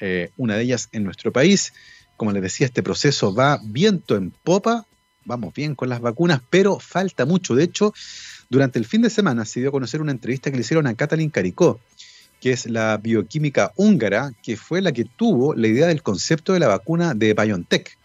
eh, 0.00 0.30
una 0.36 0.56
de 0.56 0.64
ellas 0.64 0.88
en 0.90 1.04
nuestro 1.04 1.32
país. 1.32 1.72
Como 2.16 2.32
les 2.32 2.42
decía, 2.42 2.66
este 2.66 2.82
proceso 2.82 3.32
va 3.32 3.60
viento 3.62 4.16
en 4.16 4.30
popa, 4.30 4.84
vamos 5.24 5.54
bien 5.54 5.76
con 5.76 5.88
las 5.88 6.00
vacunas, 6.00 6.42
pero 6.50 6.80
falta 6.80 7.24
mucho. 7.24 7.54
De 7.54 7.64
hecho, 7.64 7.94
durante 8.50 8.78
el 8.78 8.84
fin 8.84 9.00
de 9.00 9.10
semana 9.10 9.44
se 9.44 9.60
dio 9.60 9.70
a 9.70 9.72
conocer 9.72 10.02
una 10.02 10.12
entrevista 10.12 10.50
que 10.50 10.56
le 10.56 10.62
hicieron 10.62 10.86
a 10.86 10.94
Katalin 10.94 11.30
Caricó, 11.30 11.80
que 12.42 12.50
es 12.50 12.68
la 12.68 12.96
bioquímica 12.96 13.72
húngara, 13.76 14.32
que 14.42 14.56
fue 14.56 14.82
la 14.82 14.90
que 14.90 15.04
tuvo 15.04 15.54
la 15.54 15.68
idea 15.68 15.86
del 15.86 16.02
concepto 16.02 16.52
de 16.52 16.58
la 16.58 16.66
vacuna 16.66 17.14
de 17.14 17.34
BioNTech. 17.34 17.96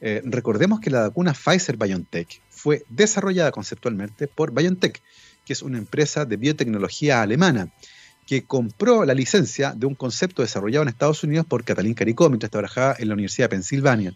Eh, 0.00 0.22
recordemos 0.24 0.78
que 0.78 0.90
la 0.90 1.00
vacuna 1.00 1.34
Pfizer-BioNTech 1.34 2.40
fue 2.50 2.84
desarrollada 2.88 3.50
conceptualmente 3.50 4.28
por 4.28 4.52
BioNTech, 4.52 5.02
que 5.44 5.52
es 5.52 5.60
una 5.60 5.78
empresa 5.78 6.24
de 6.24 6.36
biotecnología 6.36 7.20
alemana, 7.20 7.74
que 8.28 8.44
compró 8.44 9.04
la 9.04 9.12
licencia 9.12 9.74
de 9.76 9.86
un 9.86 9.96
concepto 9.96 10.42
desarrollado 10.42 10.84
en 10.84 10.90
Estados 10.90 11.24
Unidos 11.24 11.44
por 11.44 11.64
Katalin 11.64 11.94
Caricó 11.94 12.28
mientras 12.28 12.52
trabajaba 12.52 12.94
en 12.96 13.08
la 13.08 13.14
Universidad 13.14 13.46
de 13.46 13.56
Pensilvania. 13.56 14.14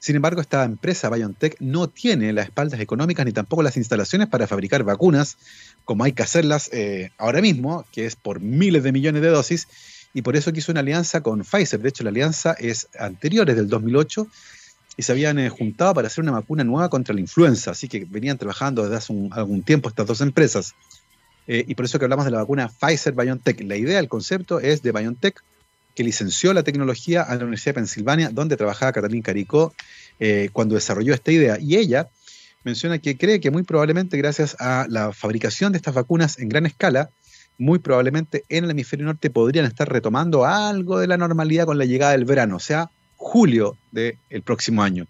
Sin 0.00 0.16
embargo, 0.16 0.40
esta 0.40 0.64
empresa 0.64 1.10
BioNTech 1.10 1.56
no 1.60 1.88
tiene 1.88 2.32
las 2.32 2.46
espaldas 2.46 2.80
económicas 2.80 3.26
ni 3.26 3.32
tampoco 3.32 3.62
las 3.62 3.76
instalaciones 3.76 4.28
para 4.28 4.46
fabricar 4.46 4.82
vacunas 4.82 5.36
como 5.84 6.04
hay 6.04 6.12
que 6.12 6.22
hacerlas 6.22 6.70
eh, 6.72 7.10
ahora 7.18 7.42
mismo, 7.42 7.84
que 7.92 8.06
es 8.06 8.16
por 8.16 8.40
miles 8.40 8.82
de 8.82 8.92
millones 8.92 9.20
de 9.20 9.28
dosis, 9.28 9.68
y 10.14 10.22
por 10.22 10.36
eso 10.36 10.52
quiso 10.54 10.72
una 10.72 10.80
alianza 10.80 11.20
con 11.20 11.42
Pfizer. 11.42 11.80
De 11.80 11.90
hecho, 11.90 12.02
la 12.02 12.10
alianza 12.10 12.54
es 12.58 12.88
anterior, 12.98 13.48
es 13.50 13.56
del 13.56 13.68
2008, 13.68 14.26
y 14.96 15.02
se 15.02 15.12
habían 15.12 15.38
eh, 15.38 15.50
juntado 15.50 15.92
para 15.92 16.06
hacer 16.06 16.22
una 16.22 16.32
vacuna 16.32 16.64
nueva 16.64 16.88
contra 16.88 17.14
la 17.14 17.20
influenza, 17.20 17.72
así 17.72 17.86
que 17.86 18.06
venían 18.06 18.38
trabajando 18.38 18.82
desde 18.82 18.96
hace 18.96 19.28
algún 19.32 19.62
tiempo 19.62 19.90
estas 19.90 20.06
dos 20.06 20.22
empresas. 20.22 20.74
Eh, 21.46 21.64
y 21.68 21.74
por 21.74 21.84
eso 21.84 21.98
que 21.98 22.06
hablamos 22.06 22.24
de 22.24 22.30
la 22.30 22.38
vacuna 22.38 22.70
Pfizer-BioNTech. 22.70 23.66
La 23.66 23.76
idea, 23.76 23.98
el 23.98 24.08
concepto 24.08 24.60
es 24.60 24.82
de 24.82 24.92
BioNTech, 24.92 25.42
que 26.00 26.04
licenció 26.04 26.54
la 26.54 26.62
tecnología 26.62 27.20
a 27.20 27.34
la 27.34 27.42
Universidad 27.42 27.74
de 27.74 27.80
Pensilvania, 27.80 28.30
donde 28.30 28.56
trabajaba 28.56 28.90
Catalina 28.90 29.22
Caricó 29.22 29.74
cuando 30.54 30.74
desarrolló 30.74 31.12
esta 31.12 31.30
idea. 31.30 31.58
Y 31.60 31.76
ella 31.76 32.08
menciona 32.64 32.96
que 32.96 33.18
cree 33.18 33.38
que 33.38 33.50
muy 33.50 33.64
probablemente 33.64 34.16
gracias 34.16 34.56
a 34.60 34.86
la 34.88 35.12
fabricación 35.12 35.72
de 35.72 35.76
estas 35.76 35.92
vacunas 35.92 36.38
en 36.38 36.48
gran 36.48 36.64
escala, 36.64 37.10
muy 37.58 37.80
probablemente 37.80 38.44
en 38.48 38.64
el 38.64 38.70
hemisferio 38.70 39.04
norte 39.04 39.28
podrían 39.28 39.66
estar 39.66 39.92
retomando 39.92 40.46
algo 40.46 40.98
de 40.98 41.06
la 41.06 41.18
normalidad 41.18 41.66
con 41.66 41.76
la 41.76 41.84
llegada 41.84 42.12
del 42.12 42.24
verano, 42.24 42.56
o 42.56 42.60
sea, 42.60 42.90
julio 43.16 43.76
del 43.92 44.16
próximo 44.42 44.82
año. 44.82 45.06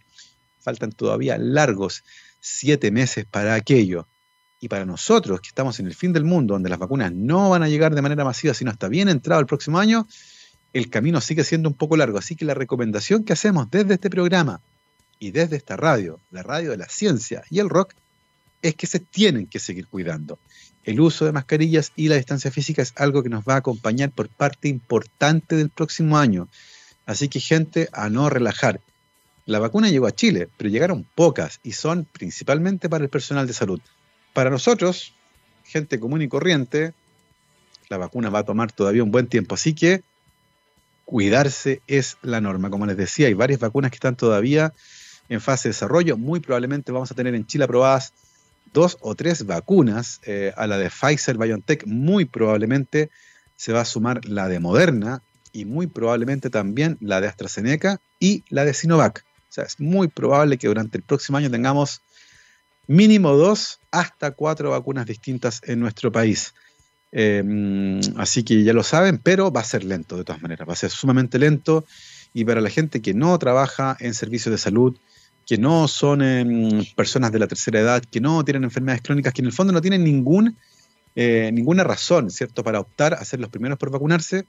Faltan 0.59 0.90
todavía 0.90 1.38
largos 1.38 2.03
siete 2.40 2.90
meses 2.90 3.26
para 3.31 3.55
aquello. 3.55 4.09
Y 4.59 4.66
para 4.66 4.85
nosotros, 4.85 5.40
que 5.40 5.50
estamos 5.50 5.79
en 5.79 5.87
el 5.87 5.94
fin 5.94 6.12
del 6.12 6.24
mundo, 6.24 6.55
donde 6.55 6.68
las 6.68 6.81
vacunas 6.81 7.12
no 7.12 7.48
van 7.48 7.62
a 7.62 7.68
llegar 7.68 7.94
de 7.94 8.03
manera 8.03 8.24
masiva, 8.24 8.55
sino 8.55 8.72
hasta 8.72 8.88
bien 8.88 9.09
entrado 9.09 9.40
el 9.40 9.46
próximo 9.46 9.79
año, 9.79 10.09
el 10.72 10.90
camino 10.90 11.20
sigue 11.20 11.44
siendo 11.44 11.68
un 11.68 11.74
poco 11.74 11.96
largo. 11.96 12.18
Así 12.18 12.37
que 12.37 12.44
la 12.44 12.54
recomendación 12.54 13.24
que 13.24 13.33
hacemos 13.33 13.70
desde 13.70 13.94
este 13.94 14.11
programa, 14.11 14.61
y 15.20 15.30
desde 15.30 15.56
esta 15.56 15.76
radio, 15.76 16.18
la 16.33 16.42
radio 16.42 16.70
de 16.70 16.78
la 16.78 16.88
ciencia 16.88 17.44
y 17.50 17.61
el 17.61 17.68
rock, 17.68 17.94
es 18.62 18.74
que 18.74 18.87
se 18.87 18.98
tienen 18.98 19.46
que 19.46 19.59
seguir 19.61 19.87
cuidando. 19.87 20.38
El 20.83 21.00
uso 21.00 21.26
de 21.26 21.33
mascarillas 21.33 21.92
y 21.94 22.09
la 22.09 22.16
distancia 22.16 22.50
física 22.50 22.83
es 22.83 22.94
algo 22.96 23.22
que 23.22 23.28
nos 23.28 23.44
va 23.44 23.54
a 23.54 23.59
acompañar 23.59 24.11
por 24.11 24.28
parte 24.28 24.68
importante 24.68 25.56
del 25.56 25.68
próximo 25.68 26.18
año. 26.18 26.48
Así 27.04 27.28
que 27.28 27.38
gente, 27.38 27.88
a 27.92 28.09
no 28.09 28.30
relajar. 28.30 28.80
La 29.44 29.59
vacuna 29.59 29.90
llegó 29.90 30.06
a 30.06 30.14
Chile, 30.14 30.48
pero 30.56 30.70
llegaron 30.70 31.06
pocas 31.14 31.61
y 31.62 31.72
son 31.72 32.06
principalmente 32.11 32.88
para 32.88 33.04
el 33.04 33.11
personal 33.11 33.46
de 33.46 33.52
salud. 33.52 33.80
Para 34.33 34.48
nosotros, 34.48 35.14
gente 35.64 36.00
común 36.00 36.22
y 36.22 36.28
corriente, 36.28 36.94
la 37.88 37.98
vacuna 37.98 38.30
va 38.30 38.40
a 38.40 38.44
tomar 38.44 38.72
todavía 38.72 39.02
un 39.02 39.11
buen 39.11 39.26
tiempo. 39.26 39.54
Así 39.54 39.74
que 39.74 40.02
cuidarse 41.11 41.83
es 41.88 42.18
la 42.23 42.40
norma. 42.40 42.70
Como 42.70 42.87
les 42.87 42.96
decía, 42.96 43.27
hay 43.27 43.35
varias 43.35 43.59
vacunas 43.59 43.90
que 43.90 43.96
están 43.96 44.14
todavía 44.14 44.73
en 45.29 45.40
fase 45.40 45.68
de 45.68 45.73
desarrollo. 45.73 46.16
Muy 46.16 46.38
probablemente 46.38 46.92
vamos 46.92 47.11
a 47.11 47.16
tener 47.16 47.35
en 47.35 47.46
Chile 47.46 47.64
aprobadas 47.64 48.14
dos 48.73 48.96
o 49.01 49.16
tres 49.16 49.44
vacunas 49.44 50.20
eh, 50.25 50.53
a 50.57 50.68
la 50.68 50.79
de 50.79 50.88
Pfizer 50.88 51.37
BioNTech. 51.37 51.85
Muy 51.85 52.27
probablemente 52.27 53.11
se 53.57 53.73
va 53.73 53.81
a 53.81 53.85
sumar 53.85 54.25
la 54.25 54.46
de 54.46 54.61
Moderna 54.61 55.20
y 55.53 55.64
muy 55.64 55.88
probablemente 55.88 56.49
también 56.49 56.96
la 57.01 57.20
de 57.20 57.27
AstraZeneca 57.27 58.01
y 58.20 58.44
la 58.49 58.64
de 58.64 58.73
Sinovac. 58.73 59.25
O 59.49 59.53
sea, 59.53 59.64
es 59.64 59.81
muy 59.81 60.07
probable 60.07 60.59
que 60.59 60.68
durante 60.68 60.96
el 60.96 61.03
próximo 61.03 61.38
año 61.38 61.51
tengamos 61.51 62.03
mínimo 62.87 63.33
dos 63.33 63.81
hasta 63.90 64.31
cuatro 64.31 64.70
vacunas 64.70 65.07
distintas 65.07 65.61
en 65.64 65.81
nuestro 65.81 66.12
país. 66.12 66.55
Em, 67.12 68.01
así 68.16 68.44
que 68.44 68.62
ya 68.62 68.73
lo 68.73 68.83
saben, 68.83 69.18
pero 69.18 69.51
va 69.51 69.61
a 69.61 69.64
ser 69.64 69.85
lento 69.85 70.16
de 70.16 70.25
todas 70.25 70.42
maneras, 70.42 70.68
va 70.68 70.75
a 70.75 70.77
ser 70.77 70.90
sumamente 70.90 71.38
lento. 71.38 71.85
Y 72.32 72.45
para 72.45 72.61
la 72.61 72.70
gente 72.70 73.03
que 73.03 73.14
no 73.14 73.37
trabaja 73.39 73.97
en 74.01 74.14
servicios 74.14 74.53
de 74.53 74.59
salud, 74.59 74.97
que 75.47 75.59
no 75.59 75.89
son 75.89 76.22
em, 76.22 76.84
personas 76.95 77.32
de 77.32 77.41
la 77.41 77.49
tercera 77.49 77.80
edad, 77.80 78.05
que 78.05 78.20
no 78.20 78.45
tienen 78.45 78.64
enfermedades 78.64 79.03
crónicas, 79.03 79.32
que 79.32 79.43
en 79.43 79.47
el 79.47 79.53
fondo 79.53 79.72
no 79.72 79.80
tienen 79.80 80.05
ningún, 80.05 80.57
eh, 81.16 81.51
ninguna 81.53 81.82
razón, 81.82 82.30
¿cierto?, 82.30 82.62
para 82.62 82.80
optar 82.80 83.14
a 83.14 83.24
ser 83.24 83.41
los 83.41 83.51
primeros 83.51 83.78
por 83.78 83.91
vacunarse, 83.91 84.47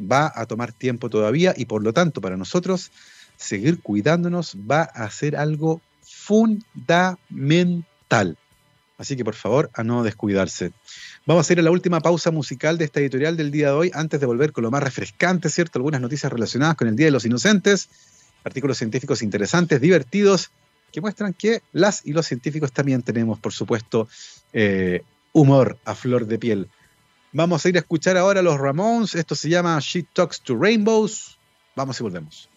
va 0.00 0.32
a 0.34 0.46
tomar 0.46 0.72
tiempo 0.72 1.10
todavía 1.10 1.54
y 1.56 1.66
por 1.66 1.84
lo 1.84 1.92
tanto 1.92 2.20
para 2.20 2.36
nosotros 2.36 2.90
seguir 3.36 3.80
cuidándonos 3.80 4.56
va 4.68 4.82
a 4.82 5.08
ser 5.10 5.36
algo 5.36 5.80
fundamental. 6.02 8.36
Así 8.98 9.16
que 9.16 9.24
por 9.24 9.34
favor, 9.34 9.70
a 9.74 9.82
no 9.82 10.02
descuidarse. 10.02 10.72
Vamos 11.26 11.48
a 11.48 11.52
ir 11.52 11.58
a 11.60 11.62
la 11.62 11.70
última 11.70 12.00
pausa 12.00 12.30
musical 12.30 12.78
de 12.78 12.86
esta 12.86 13.00
editorial 13.00 13.36
del 13.36 13.50
día 13.50 13.68
de 13.68 13.72
hoy, 13.72 13.90
antes 13.94 14.20
de 14.20 14.26
volver 14.26 14.52
con 14.52 14.64
lo 14.64 14.70
más 14.70 14.82
refrescante, 14.82 15.48
¿cierto? 15.48 15.78
Algunas 15.78 16.00
noticias 16.00 16.32
relacionadas 16.32 16.76
con 16.76 16.88
el 16.88 16.96
Día 16.96 17.06
de 17.06 17.12
los 17.12 17.24
Inocentes 17.24 17.88
artículos 18.44 18.78
científicos 18.78 19.22
interesantes, 19.22 19.80
divertidos, 19.80 20.50
que 20.92 21.00
muestran 21.00 21.34
que 21.34 21.62
las 21.72 22.04
y 22.04 22.12
los 22.12 22.26
científicos 22.26 22.72
también 22.72 23.02
tenemos, 23.02 23.38
por 23.38 23.52
supuesto, 23.52 24.08
eh, 24.52 25.02
humor 25.32 25.78
a 25.84 25.94
flor 25.94 26.26
de 26.26 26.38
piel. 26.38 26.68
Vamos 27.32 27.64
a 27.64 27.68
ir 27.68 27.76
a 27.76 27.80
escuchar 27.80 28.16
ahora 28.16 28.40
a 28.40 28.42
los 28.42 28.58
Ramones. 28.58 29.14
Esto 29.14 29.36
se 29.36 29.48
llama 29.48 29.78
She 29.80 30.04
Talks 30.12 30.40
to 30.40 30.56
Rainbows. 30.56 31.38
Vamos 31.76 32.00
y 32.00 32.02
volvemos. 32.02 32.48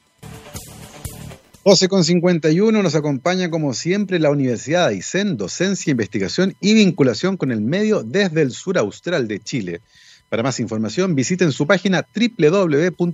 12 1.65 1.87
con 1.87 2.03
51 2.03 2.83
nos 2.83 2.93
acompaña 2.93 3.49
como 3.49 3.73
siempre 3.73 4.19
la 4.19 4.29
Universidad 4.29 4.89
de 4.89 5.01
docencia, 5.35 5.91
investigación 5.91 6.57
y 6.59 6.73
vinculación 6.73 7.37
con 7.37 7.53
el 7.53 7.61
medio 7.61 8.03
desde 8.03 8.41
el 8.41 8.51
sur 8.51 8.77
austral 8.77 9.29
de 9.29 9.39
Chile. 9.39 9.79
Para 10.27 10.43
más 10.43 10.59
información 10.59 11.15
visiten 11.15 11.53
su 11.53 11.65
página 11.65 12.05
www.uaicen.cl 12.13 13.09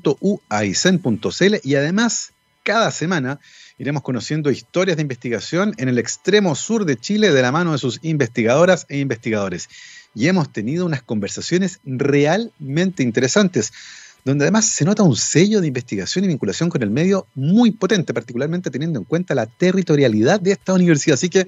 y 1.63 1.75
además 1.75 2.33
cada 2.63 2.89
semana 2.89 3.39
iremos 3.77 4.01
conociendo 4.01 4.49
historias 4.49 4.97
de 4.97 5.03
investigación 5.03 5.75
en 5.77 5.87
el 5.87 5.99
extremo 5.99 6.55
sur 6.55 6.85
de 6.85 6.97
Chile 6.97 7.31
de 7.31 7.43
la 7.43 7.51
mano 7.51 7.73
de 7.73 7.77
sus 7.77 7.99
investigadoras 8.01 8.87
e 8.89 8.97
investigadores 8.97 9.69
y 10.15 10.27
hemos 10.27 10.51
tenido 10.51 10.87
unas 10.87 11.03
conversaciones 11.03 11.81
realmente 11.85 13.03
interesantes, 13.03 13.71
donde 14.26 14.45
además 14.45 14.65
se 14.65 14.86
nota 14.86 15.03
un 15.03 15.15
sello 15.15 15.61
de 15.61 15.67
investigación 15.67 16.26
y 16.26 16.28
vinculación 16.28 16.70
con 16.70 16.84
el 16.84 16.89
medio 16.89 17.28
muy 17.36 17.72
potente, 17.72 18.13
particularmente 18.13 18.70
teniendo 18.70 18.99
en 18.99 19.05
cuenta 19.05 19.36
la 19.36 19.45
territorialidad 19.45 20.39
de 20.39 20.51
esta 20.51 20.74
universidad. 20.74 21.15
Así 21.15 21.30
que 21.30 21.47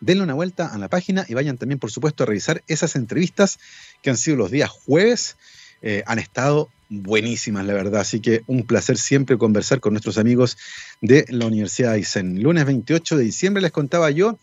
denle 0.00 0.24
una 0.24 0.34
vuelta 0.34 0.66
a 0.66 0.78
la 0.78 0.88
página 0.88 1.24
y 1.28 1.34
vayan 1.34 1.58
también, 1.58 1.78
por 1.78 1.90
supuesto, 1.90 2.22
a 2.22 2.26
revisar 2.26 2.62
esas 2.66 2.96
entrevistas 2.96 3.58
que 4.02 4.10
han 4.10 4.16
sido 4.16 4.36
los 4.36 4.50
días 4.50 4.70
jueves. 4.70 5.36
Eh, 5.82 6.02
han 6.06 6.18
estado 6.18 6.70
buenísimas, 6.88 7.64
la 7.66 7.74
verdad. 7.74 8.00
Así 8.00 8.20
que 8.20 8.42
un 8.46 8.64
placer 8.66 8.96
siempre 8.96 9.38
conversar 9.38 9.80
con 9.80 9.92
nuestros 9.92 10.18
amigos 10.18 10.56
de 11.00 11.26
la 11.28 11.46
Universidad 11.46 11.90
de 11.90 11.96
Aysén. 11.96 12.42
Lunes 12.42 12.64
28 12.64 13.16
de 13.16 13.24
diciembre 13.24 13.62
les 13.62 13.72
contaba 13.72 14.10
yo 14.10 14.38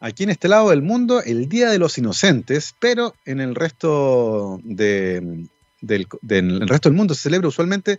aquí 0.00 0.24
en 0.24 0.30
este 0.30 0.48
lado 0.48 0.70
del 0.70 0.82
mundo 0.82 1.22
el 1.22 1.48
Día 1.48 1.70
de 1.70 1.78
los 1.78 1.96
Inocentes, 1.98 2.74
pero 2.78 3.14
en 3.24 3.40
el 3.40 3.54
resto, 3.54 4.60
del, 5.86 6.06
resto 6.68 6.88
del 6.88 6.96
mundo 6.96 7.14
se 7.14 7.22
celebra 7.22 7.48
usualmente 7.48 7.98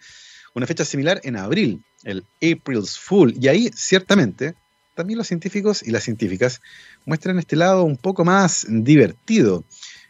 una 0.54 0.68
fecha 0.68 0.86
similar 0.86 1.20
en 1.24 1.36
abril, 1.36 1.84
el 2.04 2.24
April's 2.42 2.98
Fool. 2.98 3.36
Y 3.40 3.48
ahí, 3.50 3.70
ciertamente, 3.76 4.56
también 4.96 5.18
los 5.18 5.28
científicos 5.28 5.84
y 5.84 5.92
las 5.92 6.04
científicas 6.04 6.62
muestran 7.06 7.40
este 7.40 7.56
lado 7.56 7.84
un 7.84 7.98
poco 7.98 8.24
más 8.24 8.66
divertido, 8.70 9.66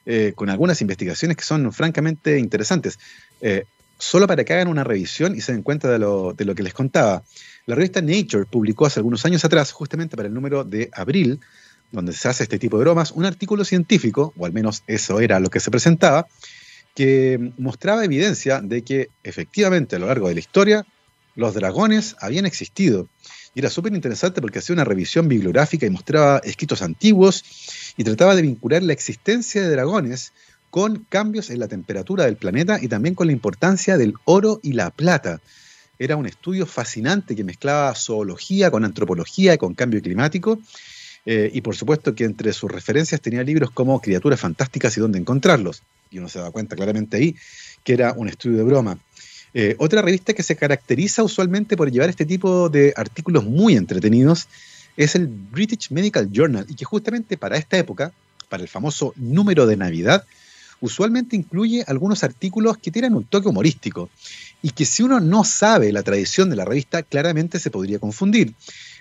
eh, 0.05 0.33
con 0.35 0.49
algunas 0.49 0.81
investigaciones 0.81 1.35
que 1.35 1.43
son 1.43 1.73
francamente 1.73 2.37
interesantes. 2.37 2.99
Eh, 3.41 3.65
solo 3.97 4.27
para 4.27 4.43
que 4.43 4.53
hagan 4.53 4.67
una 4.67 4.83
revisión 4.83 5.35
y 5.35 5.41
se 5.41 5.53
den 5.53 5.63
cuenta 5.63 5.89
de 5.89 5.99
lo, 5.99 6.33
de 6.33 6.45
lo 6.45 6.53
que 6.53 6.63
les 6.63 6.73
contaba. 6.73 7.23
La 7.65 7.75
revista 7.75 8.01
Nature 8.01 8.45
publicó 8.45 8.85
hace 8.85 8.99
algunos 8.99 9.25
años 9.25 9.43
atrás, 9.45 9.71
justamente 9.71 10.15
para 10.15 10.27
el 10.27 10.33
número 10.33 10.63
de 10.63 10.89
abril, 10.93 11.39
donde 11.91 12.13
se 12.13 12.27
hace 12.27 12.43
este 12.43 12.59
tipo 12.59 12.77
de 12.77 12.83
bromas, 12.83 13.11
un 13.11 13.25
artículo 13.25 13.63
científico, 13.63 14.33
o 14.37 14.45
al 14.45 14.53
menos 14.53 14.83
eso 14.87 15.19
era 15.19 15.39
lo 15.39 15.49
que 15.49 15.59
se 15.59 15.71
presentaba, 15.71 16.27
que 16.95 17.51
mostraba 17.57 18.05
evidencia 18.05 18.61
de 18.61 18.83
que 18.83 19.09
efectivamente 19.23 19.95
a 19.95 19.99
lo 19.99 20.07
largo 20.07 20.29
de 20.29 20.33
la 20.33 20.39
historia 20.39 20.85
los 21.35 21.53
dragones 21.53 22.15
habían 22.19 22.45
existido. 22.45 23.09
Y 23.53 23.59
era 23.59 23.69
súper 23.69 23.93
interesante 23.93 24.41
porque 24.41 24.59
hacía 24.59 24.73
una 24.73 24.85
revisión 24.85 25.27
bibliográfica 25.27 25.85
y 25.85 25.89
mostraba 25.89 26.39
escritos 26.43 26.81
antiguos 26.81 27.43
y 27.97 28.03
trataba 28.03 28.35
de 28.35 28.41
vincular 28.41 28.81
la 28.81 28.93
existencia 28.93 29.61
de 29.61 29.69
dragones 29.69 30.33
con 30.69 31.05
cambios 31.09 31.49
en 31.49 31.59
la 31.59 31.67
temperatura 31.67 32.25
del 32.25 32.37
planeta 32.37 32.79
y 32.81 32.87
también 32.87 33.15
con 33.15 33.27
la 33.27 33.33
importancia 33.33 33.97
del 33.97 34.13
oro 34.25 34.59
y 34.63 34.73
la 34.73 34.89
plata. 34.89 35.41
Era 35.99 36.17
un 36.17 36.25
estudio 36.25 36.65
fascinante 36.65 37.35
que 37.35 37.43
mezclaba 37.45 37.95
zoología 37.95 38.71
con 38.71 38.83
antropología 38.83 39.53
y 39.53 39.57
con 39.57 39.73
cambio 39.73 40.01
climático 40.01 40.59
eh, 41.25 41.49
y 41.53 41.61
por 41.61 41.75
supuesto 41.75 42.13
que 42.13 42.23
entre 42.23 42.53
sus 42.53 42.71
referencias 42.71 43.19
tenía 43.19 43.43
libros 43.43 43.71
como 43.71 43.99
Criaturas 43.99 44.39
Fantásticas 44.39 44.95
y 44.97 45.01
dónde 45.01 45.19
encontrarlos. 45.19 45.81
Y 46.11 46.19
uno 46.19 46.29
se 46.29 46.39
da 46.39 46.51
cuenta 46.51 46.75
claramente 46.75 47.17
ahí 47.17 47.35
que 47.83 47.93
era 47.93 48.13
un 48.13 48.27
estudio 48.27 48.57
de 48.57 48.63
broma. 48.63 48.99
Eh, 49.53 49.75
otra 49.79 50.01
revista 50.01 50.33
que 50.33 50.43
se 50.43 50.55
caracteriza 50.55 51.23
usualmente 51.23 51.77
por 51.77 51.89
llevar 51.89 52.09
este 52.09 52.25
tipo 52.25 52.67
de 52.69 52.93
artículos 52.95 53.45
muy 53.45 53.75
entretenidos 53.75 54.47
es 54.97 55.15
el 55.15 55.27
British 55.27 55.91
Medical 55.91 56.29
Journal 56.31 56.65
y 56.67 56.75
que 56.75 56.85
justamente 56.85 57.37
para 57.37 57.57
esta 57.57 57.77
época, 57.77 58.11
para 58.49 58.63
el 58.63 58.69
famoso 58.69 59.13
número 59.15 59.65
de 59.65 59.77
Navidad, 59.77 60.25
usualmente 60.81 61.35
incluye 61.35 61.83
algunos 61.87 62.23
artículos 62.23 62.77
que 62.77 62.91
tienen 62.91 63.15
un 63.15 63.23
toque 63.23 63.47
humorístico 63.47 64.09
y 64.61 64.71
que 64.71 64.85
si 64.85 65.03
uno 65.03 65.19
no 65.19 65.43
sabe 65.43 65.91
la 65.91 66.03
tradición 66.03 66.49
de 66.49 66.55
la 66.55 66.65
revista, 66.65 67.03
claramente 67.03 67.59
se 67.59 67.71
podría 67.71 67.99
confundir 67.99 68.53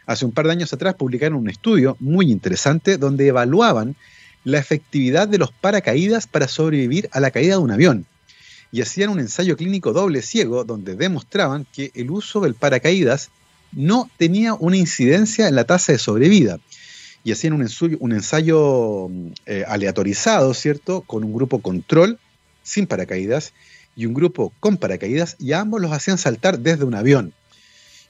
hace 0.06 0.24
un 0.24 0.32
par 0.32 0.46
de 0.46 0.52
años 0.52 0.72
atrás 0.72 0.94
publicaron 0.94 1.38
un 1.38 1.48
estudio 1.48 1.96
muy 2.00 2.30
interesante 2.30 2.98
donde 2.98 3.26
evaluaban 3.28 3.96
la 4.44 4.58
efectividad 4.58 5.26
de 5.26 5.38
los 5.38 5.50
paracaídas 5.52 6.26
para 6.26 6.48
sobrevivir 6.48 7.08
a 7.12 7.20
la 7.20 7.30
caída 7.30 7.54
de 7.54 7.62
un 7.62 7.70
avión. 7.70 8.06
Y 8.70 8.82
hacían 8.82 9.10
un 9.10 9.20
ensayo 9.20 9.56
clínico 9.56 9.92
doble 9.92 10.20
ciego 10.20 10.64
donde 10.64 10.96
demostraban 10.96 11.66
que 11.72 11.90
el 11.94 12.10
uso 12.10 12.40
del 12.40 12.54
paracaídas 12.54 13.30
no 13.72 14.10
tenía 14.18 14.54
una 14.54 14.76
incidencia 14.76 15.48
en 15.48 15.54
la 15.54 15.64
tasa 15.64 15.92
de 15.92 15.98
sobrevida. 15.98 16.58
Y 17.22 17.32
hacían 17.32 17.54
un 17.54 17.62
ensayo, 17.62 17.98
ensayo 18.00 19.08
eh, 19.46 19.64
aleatorizado, 19.66 20.52
¿cierto? 20.52 21.00
Con 21.02 21.24
un 21.24 21.32
grupo 21.32 21.60
control 21.60 22.18
sin 22.62 22.86
paracaídas 22.86 23.52
y 23.96 24.06
un 24.06 24.14
grupo 24.14 24.52
con 24.60 24.76
paracaídas 24.76 25.36
y 25.38 25.52
ambos 25.52 25.80
los 25.80 25.92
hacían 25.92 26.18
saltar 26.18 26.58
desde 26.58 26.84
un 26.84 26.94
avión. 26.94 27.32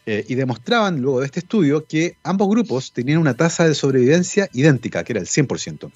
Eh, 0.07 0.25
y 0.29 0.35
demostraban 0.35 1.01
luego 1.01 1.21
de 1.21 1.27
este 1.27 1.41
estudio 1.41 1.87
que 1.87 2.19
ambos 2.23 2.49
grupos 2.49 2.93
tenían 2.93 3.19
una 3.19 3.35
tasa 3.35 3.67
de 3.67 3.75
sobrevivencia 3.75 4.51
idéntica, 4.53 5.03
que 5.03 5.15
era 5.15 5.21
el 5.21 5.27
100%. 5.27 5.91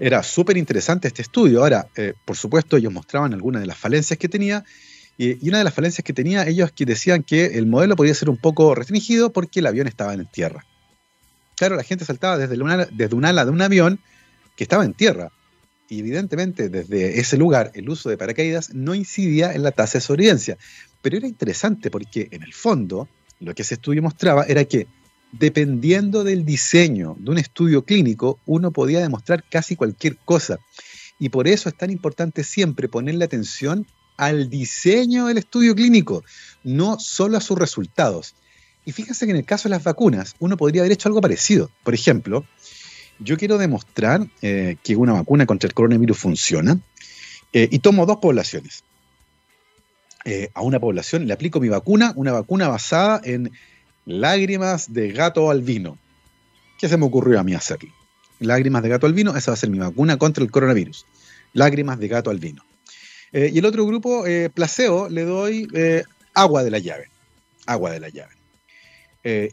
Era 0.00 0.22
súper 0.24 0.56
interesante 0.56 1.06
este 1.06 1.22
estudio. 1.22 1.60
Ahora, 1.60 1.88
eh, 1.96 2.14
por 2.24 2.36
supuesto, 2.36 2.76
ellos 2.76 2.92
mostraban 2.92 3.32
algunas 3.34 3.62
de 3.62 3.68
las 3.68 3.78
falencias 3.78 4.18
que 4.18 4.28
tenía, 4.28 4.64
y, 5.16 5.48
una 5.48 5.58
de 5.58 5.64
las 5.64 5.74
falencias 5.74 6.04
que 6.04 6.12
tenía, 6.12 6.46
ellos 6.46 6.72
que 6.72 6.84
decían 6.84 7.22
que 7.22 7.46
el 7.58 7.66
modelo 7.66 7.94
podía 7.94 8.14
ser 8.14 8.28
un 8.28 8.36
poco 8.36 8.74
restringido 8.74 9.32
porque 9.32 9.60
el 9.60 9.66
avión 9.66 9.86
estaba 9.86 10.12
en 10.12 10.26
tierra. 10.26 10.66
Claro, 11.54 11.76
la 11.76 11.84
gente 11.84 12.04
saltaba 12.04 12.36
desde, 12.36 12.56
desde 12.92 13.14
un 13.14 13.24
ala 13.24 13.44
de 13.44 13.50
un 13.50 13.62
avión 13.62 14.00
que 14.56 14.64
estaba 14.64 14.84
en 14.84 14.92
tierra. 14.92 15.30
Y 15.88 16.00
evidentemente, 16.00 16.68
desde 16.68 17.20
ese 17.20 17.36
lugar, 17.36 17.70
el 17.74 17.88
uso 17.88 18.10
de 18.10 18.18
paracaídas 18.18 18.74
no 18.74 18.94
incidía 18.94 19.52
en 19.54 19.62
la 19.62 19.70
tasa 19.70 19.98
de 19.98 20.02
sobrevivencia. 20.02 20.58
Pero 21.06 21.18
era 21.18 21.28
interesante 21.28 21.88
porque 21.88 22.26
en 22.32 22.42
el 22.42 22.52
fondo 22.52 23.08
lo 23.38 23.54
que 23.54 23.62
ese 23.62 23.74
estudio 23.74 24.02
mostraba 24.02 24.42
era 24.42 24.64
que 24.64 24.88
dependiendo 25.30 26.24
del 26.24 26.44
diseño 26.44 27.14
de 27.20 27.30
un 27.30 27.38
estudio 27.38 27.84
clínico, 27.84 28.40
uno 28.44 28.72
podía 28.72 28.98
demostrar 28.98 29.44
casi 29.48 29.76
cualquier 29.76 30.16
cosa. 30.16 30.58
Y 31.20 31.28
por 31.28 31.46
eso 31.46 31.68
es 31.68 31.76
tan 31.76 31.90
importante 31.90 32.42
siempre 32.42 32.88
ponerle 32.88 33.24
atención 33.24 33.86
al 34.16 34.50
diseño 34.50 35.26
del 35.26 35.38
estudio 35.38 35.76
clínico, 35.76 36.24
no 36.64 36.98
solo 36.98 37.36
a 37.36 37.40
sus 37.40 37.56
resultados. 37.56 38.34
Y 38.84 38.90
fíjense 38.90 39.26
que 39.26 39.30
en 39.30 39.38
el 39.38 39.44
caso 39.44 39.68
de 39.68 39.76
las 39.76 39.84
vacunas, 39.84 40.34
uno 40.40 40.56
podría 40.56 40.82
haber 40.82 40.90
hecho 40.90 41.08
algo 41.08 41.20
parecido. 41.20 41.70
Por 41.84 41.94
ejemplo, 41.94 42.44
yo 43.20 43.36
quiero 43.36 43.58
demostrar 43.58 44.26
eh, 44.42 44.74
que 44.82 44.96
una 44.96 45.12
vacuna 45.12 45.46
contra 45.46 45.68
el 45.68 45.74
coronavirus 45.74 46.18
funciona 46.18 46.80
eh, 47.52 47.68
y 47.70 47.78
tomo 47.78 48.06
dos 48.06 48.16
poblaciones. 48.16 48.82
Eh, 50.28 50.50
a 50.54 50.62
una 50.62 50.80
población, 50.80 51.28
le 51.28 51.32
aplico 51.32 51.60
mi 51.60 51.68
vacuna, 51.68 52.12
una 52.16 52.32
vacuna 52.32 52.66
basada 52.66 53.20
en 53.22 53.52
lágrimas 54.06 54.92
de 54.92 55.12
gato 55.12 55.52
albino. 55.52 55.98
¿Qué 56.80 56.88
se 56.88 56.96
me 56.96 57.06
ocurrió 57.06 57.38
a 57.38 57.44
mí 57.44 57.54
hacerlo? 57.54 57.92
Lágrimas 58.40 58.82
de 58.82 58.88
gato 58.88 59.06
albino, 59.06 59.36
esa 59.36 59.52
va 59.52 59.54
a 59.54 59.56
ser 59.56 59.70
mi 59.70 59.78
vacuna 59.78 60.16
contra 60.16 60.42
el 60.42 60.50
coronavirus. 60.50 61.06
Lágrimas 61.52 62.00
de 62.00 62.08
gato 62.08 62.30
albino. 62.30 62.64
Eh, 63.30 63.52
y 63.54 63.58
el 63.60 63.66
otro 63.66 63.86
grupo, 63.86 64.26
eh, 64.26 64.50
placebo, 64.52 65.08
le 65.08 65.22
doy 65.22 65.68
agua 66.34 66.64
de 66.64 66.72
la 66.72 66.80
llave. 66.80 67.08
Agua 67.64 67.92
de 67.92 68.00
la 68.00 68.08
llave. 68.08 68.32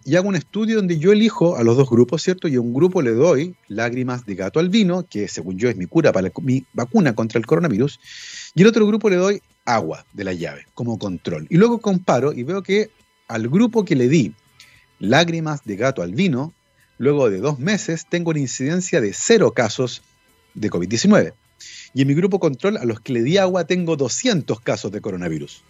y 0.06 0.16
hago 0.16 0.28
un 0.28 0.36
estudio 0.36 0.78
donde 0.78 0.98
yo 0.98 1.12
elijo 1.12 1.56
a 1.56 1.64
los 1.64 1.78
dos 1.78 1.88
grupos, 1.88 2.24
¿cierto? 2.24 2.48
Y 2.48 2.56
a 2.56 2.62
un 2.62 2.74
grupo 2.74 3.04
le 3.04 3.12
doy 3.12 3.56
lágrimas 3.68 4.26
de 4.26 4.34
gato 4.34 4.60
albino, 4.60 5.06
que 5.08 5.28
según 5.28 5.60
yo 5.60 5.70
es 5.70 5.76
mi 5.76 5.86
cura 5.86 6.12
para 6.12 6.32
mi 6.42 6.66
vacuna 6.74 7.14
contra 7.14 7.38
el 7.38 7.46
coronavirus, 7.46 8.00
y 8.56 8.62
el 8.62 8.68
otro 8.68 8.88
grupo 8.88 9.10
le 9.10 9.18
doy 9.18 9.42
agua 9.66 10.06
de 10.14 10.24
la 10.24 10.34
llave 10.34 10.66
como 10.74 10.98
control. 11.00 11.48
Y 11.50 11.58
luego 11.58 11.80
comparo 11.80 12.34
y 12.34 12.44
veo 12.44 12.64
que 12.64 12.92
al 13.28 13.48
grupo 13.48 13.86
que 13.86 13.96
le 13.96 14.08
di 14.08 14.34
lágrimas 15.00 15.64
de 15.64 15.76
gato 15.76 16.02
al 16.02 16.14
vino, 16.14 16.54
luego 16.98 17.30
de 17.30 17.40
dos 17.40 17.60
meses 17.60 18.06
tengo 18.10 18.32
una 18.32 18.40
incidencia 18.40 19.02
de 19.02 19.14
cero 19.14 19.54
casos 19.54 20.04
de 20.54 20.70
COVID-19. 20.70 21.34
Y 21.94 22.02
en 22.02 22.08
mi 22.08 22.14
grupo 22.14 22.40
control, 22.40 22.78
a 22.78 22.86
los 22.86 23.00
que 23.00 23.14
le 23.14 23.24
di 23.24 23.38
agua, 23.38 23.66
tengo 23.66 23.96
200 23.96 24.60
casos 24.62 24.92
de 24.92 25.02
coronavirus. 25.02 25.64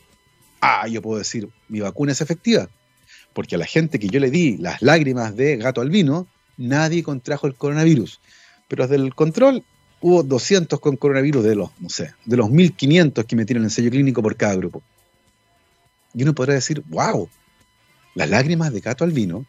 Ah, 0.61 0.87
yo 0.87 1.01
puedo 1.01 1.19
decir, 1.19 1.49
mi 1.67 1.81
vacuna 1.81 2.13
es 2.13 2.21
efectiva. 2.21 2.69
Porque 3.33 3.55
a 3.55 3.57
la 3.57 3.65
gente 3.65 3.99
que 3.99 4.07
yo 4.07 4.19
le 4.19 4.31
di 4.31 4.57
las 4.57 4.81
lágrimas 4.81 5.35
de 5.35 5.57
gato 5.57 5.81
al 5.81 5.89
vino, 5.89 6.27
nadie 6.57 7.03
contrajo 7.03 7.47
el 7.47 7.55
coronavirus. 7.55 8.21
Pero 8.67 8.87
desde 8.87 9.03
el 9.03 9.13
control, 9.13 9.63
hubo 10.03 10.21
200 10.21 10.81
con 10.81 10.97
coronavirus 10.97 11.45
de 11.45 11.55
los, 11.55 11.69
no 11.79 11.89
sé, 11.89 12.13
de 12.25 12.35
los 12.35 12.49
1500 12.49 13.23
que 13.23 13.37
metieron 13.37 13.63
el 13.63 13.67
ensayo 13.67 13.89
clínico 13.89 14.21
por 14.21 14.35
cada 14.35 14.53
grupo. 14.53 14.83
Y 16.13 16.23
uno 16.23 16.35
podrá 16.35 16.53
decir, 16.53 16.83
wow, 16.87 17.29
las 18.13 18.29
lágrimas 18.29 18.73
de 18.73 18.81
gato 18.81 19.05
albino 19.05 19.45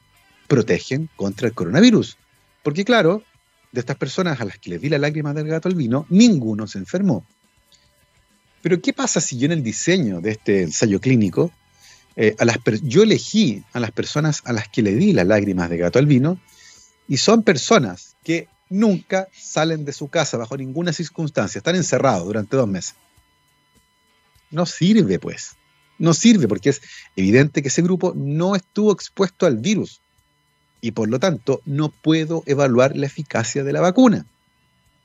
protegen 0.47 1.11
contra 1.17 1.49
el 1.49 1.55
coronavirus. 1.55 2.17
Porque 2.63 2.85
claro, 2.85 3.25
de 3.73 3.81
estas 3.81 3.97
personas 3.97 4.41
a 4.41 4.45
las 4.45 4.59
que 4.61 4.71
les 4.71 4.81
di 4.81 4.89
la 4.89 4.99
lágrima 4.99 5.35
del 5.35 5.49
gato 5.49 5.69
al 5.69 5.75
vino, 5.75 6.07
ninguno 6.09 6.69
se 6.69 6.79
enfermó. 6.79 7.27
Pero 8.63 8.81
¿qué 8.81 8.93
pasa 8.93 9.21
si 9.21 9.37
yo 9.37 9.47
en 9.47 9.53
el 9.53 9.63
diseño 9.65 10.21
de 10.21 10.31
este 10.31 10.63
ensayo 10.63 11.01
clínico, 11.01 11.51
eh, 12.15 12.37
yo 12.85 13.03
elegí 13.03 13.65
a 13.73 13.81
las 13.81 13.91
personas 13.91 14.41
a 14.45 14.53
las 14.53 14.69
que 14.69 14.83
le 14.83 14.95
di 14.95 15.13
las 15.13 15.27
lágrimas 15.27 15.69
de 15.69 15.79
gato 15.79 15.99
al 15.99 16.07
vino 16.07 16.39
y 17.09 17.17
son 17.17 17.43
personas 17.43 18.15
que 18.23 18.47
nunca 18.75 19.29
salen 19.33 19.85
de 19.85 19.93
su 19.93 20.09
casa 20.09 20.37
bajo 20.37 20.57
ninguna 20.57 20.93
circunstancia, 20.93 21.59
están 21.59 21.77
encerrados 21.77 22.27
durante 22.27 22.57
dos 22.57 22.69
meses? 22.69 22.97
No 24.51 24.67
sirve, 24.67 25.19
pues. 25.19 25.57
No 25.99 26.13
sirve 26.13 26.49
porque 26.49 26.71
es 26.71 26.83
evidente 27.15 27.63
que 27.63 27.69
ese 27.69 27.83
grupo 27.83 28.13
no 28.17 28.57
estuvo 28.57 28.93
expuesto 28.93 29.47
al 29.47 29.59
virus 29.59 30.01
y 30.81 30.91
por 30.91 31.09
lo 31.09 31.19
tanto 31.19 31.63
no 31.65 31.89
puedo 31.89 32.43
evaluar 32.47 32.97
la 32.97 33.07
eficacia 33.07 33.65
de 33.65 33.73
la 33.73 33.81
vacuna, 33.81 34.27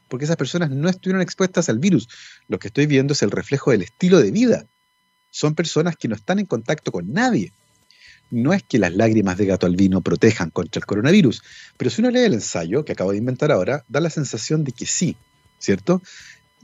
porque 0.09 0.25
esas 0.25 0.35
personas 0.35 0.71
no 0.71 0.89
estuvieron 0.89 1.21
expuestas 1.21 1.69
al 1.69 1.79
virus. 1.79 2.09
Lo 2.47 2.59
que 2.59 2.67
estoy 2.67 2.87
viendo 2.87 3.13
es 3.13 3.21
el 3.21 3.31
reflejo 3.31 3.71
del 3.71 3.83
estilo 3.83 4.19
de 4.19 4.31
vida. 4.31 4.65
Son 5.29 5.55
personas 5.55 5.95
que 5.95 6.07
no 6.07 6.15
están 6.15 6.39
en 6.39 6.47
contacto 6.47 6.91
con 6.91 7.13
nadie. 7.13 7.53
No 8.31 8.53
es 8.53 8.63
que 8.63 8.77
las 8.77 8.93
lágrimas 8.93 9.37
de 9.37 9.45
gato 9.45 9.65
albino 9.65 10.01
protejan 10.01 10.49
contra 10.51 10.79
el 10.79 10.85
coronavirus, 10.85 11.41
pero 11.77 11.89
si 11.89 12.01
uno 12.01 12.11
lee 12.11 12.19
el 12.21 12.33
ensayo 12.33 12.85
que 12.85 12.91
acabo 12.91 13.11
de 13.11 13.17
inventar 13.17 13.51
ahora, 13.51 13.83
da 13.87 13.99
la 13.99 14.09
sensación 14.09 14.63
de 14.63 14.71
que 14.71 14.85
sí, 14.85 15.15
¿cierto? 15.57 16.01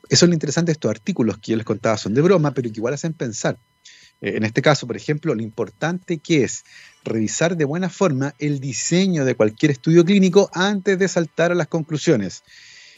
Eso 0.10 0.26
es 0.26 0.30
lo 0.30 0.34
interesante 0.34 0.70
de 0.70 0.74
estos 0.74 0.92
artículos 0.92 1.38
que 1.40 1.52
yo 1.52 1.58
les 1.58 1.66
contaba, 1.66 1.98
son 1.98 2.14
de 2.14 2.22
broma, 2.22 2.52
pero 2.52 2.72
que 2.72 2.80
igual 2.80 2.94
hacen 2.94 3.14
pensar. 3.14 3.58
Eh, 4.22 4.34
en 4.38 4.44
este 4.44 4.62
caso, 4.62 4.88
por 4.88 4.96
ejemplo, 4.96 5.34
lo 5.34 5.42
importante 5.42 6.20
que 6.20 6.44
es 6.44 6.64
revisar 7.04 7.58
de 7.58 7.66
buena 7.66 7.90
forma 7.90 8.36
el 8.40 8.60
diseño 8.60 9.26
de 9.26 9.36
cualquier 9.36 9.72
estudio 9.72 10.06
clínico 10.06 10.50
antes 10.54 10.98
de 11.00 11.08
saltar 11.08 11.52
a 11.52 11.56
las 11.56 11.68
conclusiones. 11.68 12.44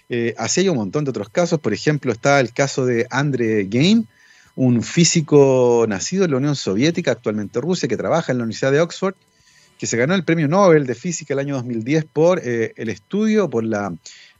Eh, 0.09 0.33
así 0.37 0.61
hay 0.61 0.69
un 0.69 0.77
montón 0.77 1.03
de 1.03 1.09
otros 1.09 1.29
casos, 1.29 1.59
por 1.59 1.73
ejemplo, 1.73 2.11
está 2.11 2.39
el 2.39 2.53
caso 2.53 2.85
de 2.85 3.07
Andre 3.09 3.65
Game, 3.65 4.05
un 4.57 4.81
físico 4.81 5.85
nacido 5.87 6.25
en 6.25 6.31
la 6.31 6.37
Unión 6.37 6.55
Soviética, 6.55 7.11
actualmente 7.11 7.61
Rusia, 7.61 7.87
que 7.87 7.95
trabaja 7.95 8.31
en 8.31 8.39
la 8.39 8.43
Universidad 8.43 8.71
de 8.71 8.81
Oxford, 8.81 9.13
que 9.77 9.85
se 9.85 9.97
ganó 9.97 10.15
el 10.15 10.23
premio 10.23 10.47
Nobel 10.47 10.87
de 10.87 10.95
Física 10.95 11.35
el 11.35 11.39
año 11.39 11.55
2010 11.55 12.05
por 12.05 12.41
eh, 12.43 12.73
el 12.75 12.89
estudio, 12.89 13.51
por 13.51 13.63
la 13.63 13.93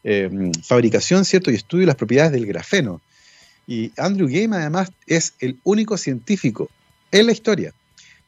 eh, 0.03 0.51
fabricación, 0.63 1.23
¿cierto? 1.23 1.51
Y 1.51 1.55
estudio 1.55 1.81
de 1.81 1.87
las 1.87 1.97
propiedades 1.97 2.31
del 2.31 2.47
grafeno. 2.47 2.99
Y 3.67 3.91
Andrew 3.95 4.27
Game 4.27 4.55
además 4.55 4.91
es 5.05 5.35
el 5.39 5.59
único 5.63 5.97
científico 5.97 6.67
en 7.11 7.27
la 7.27 7.31
historia 7.31 7.73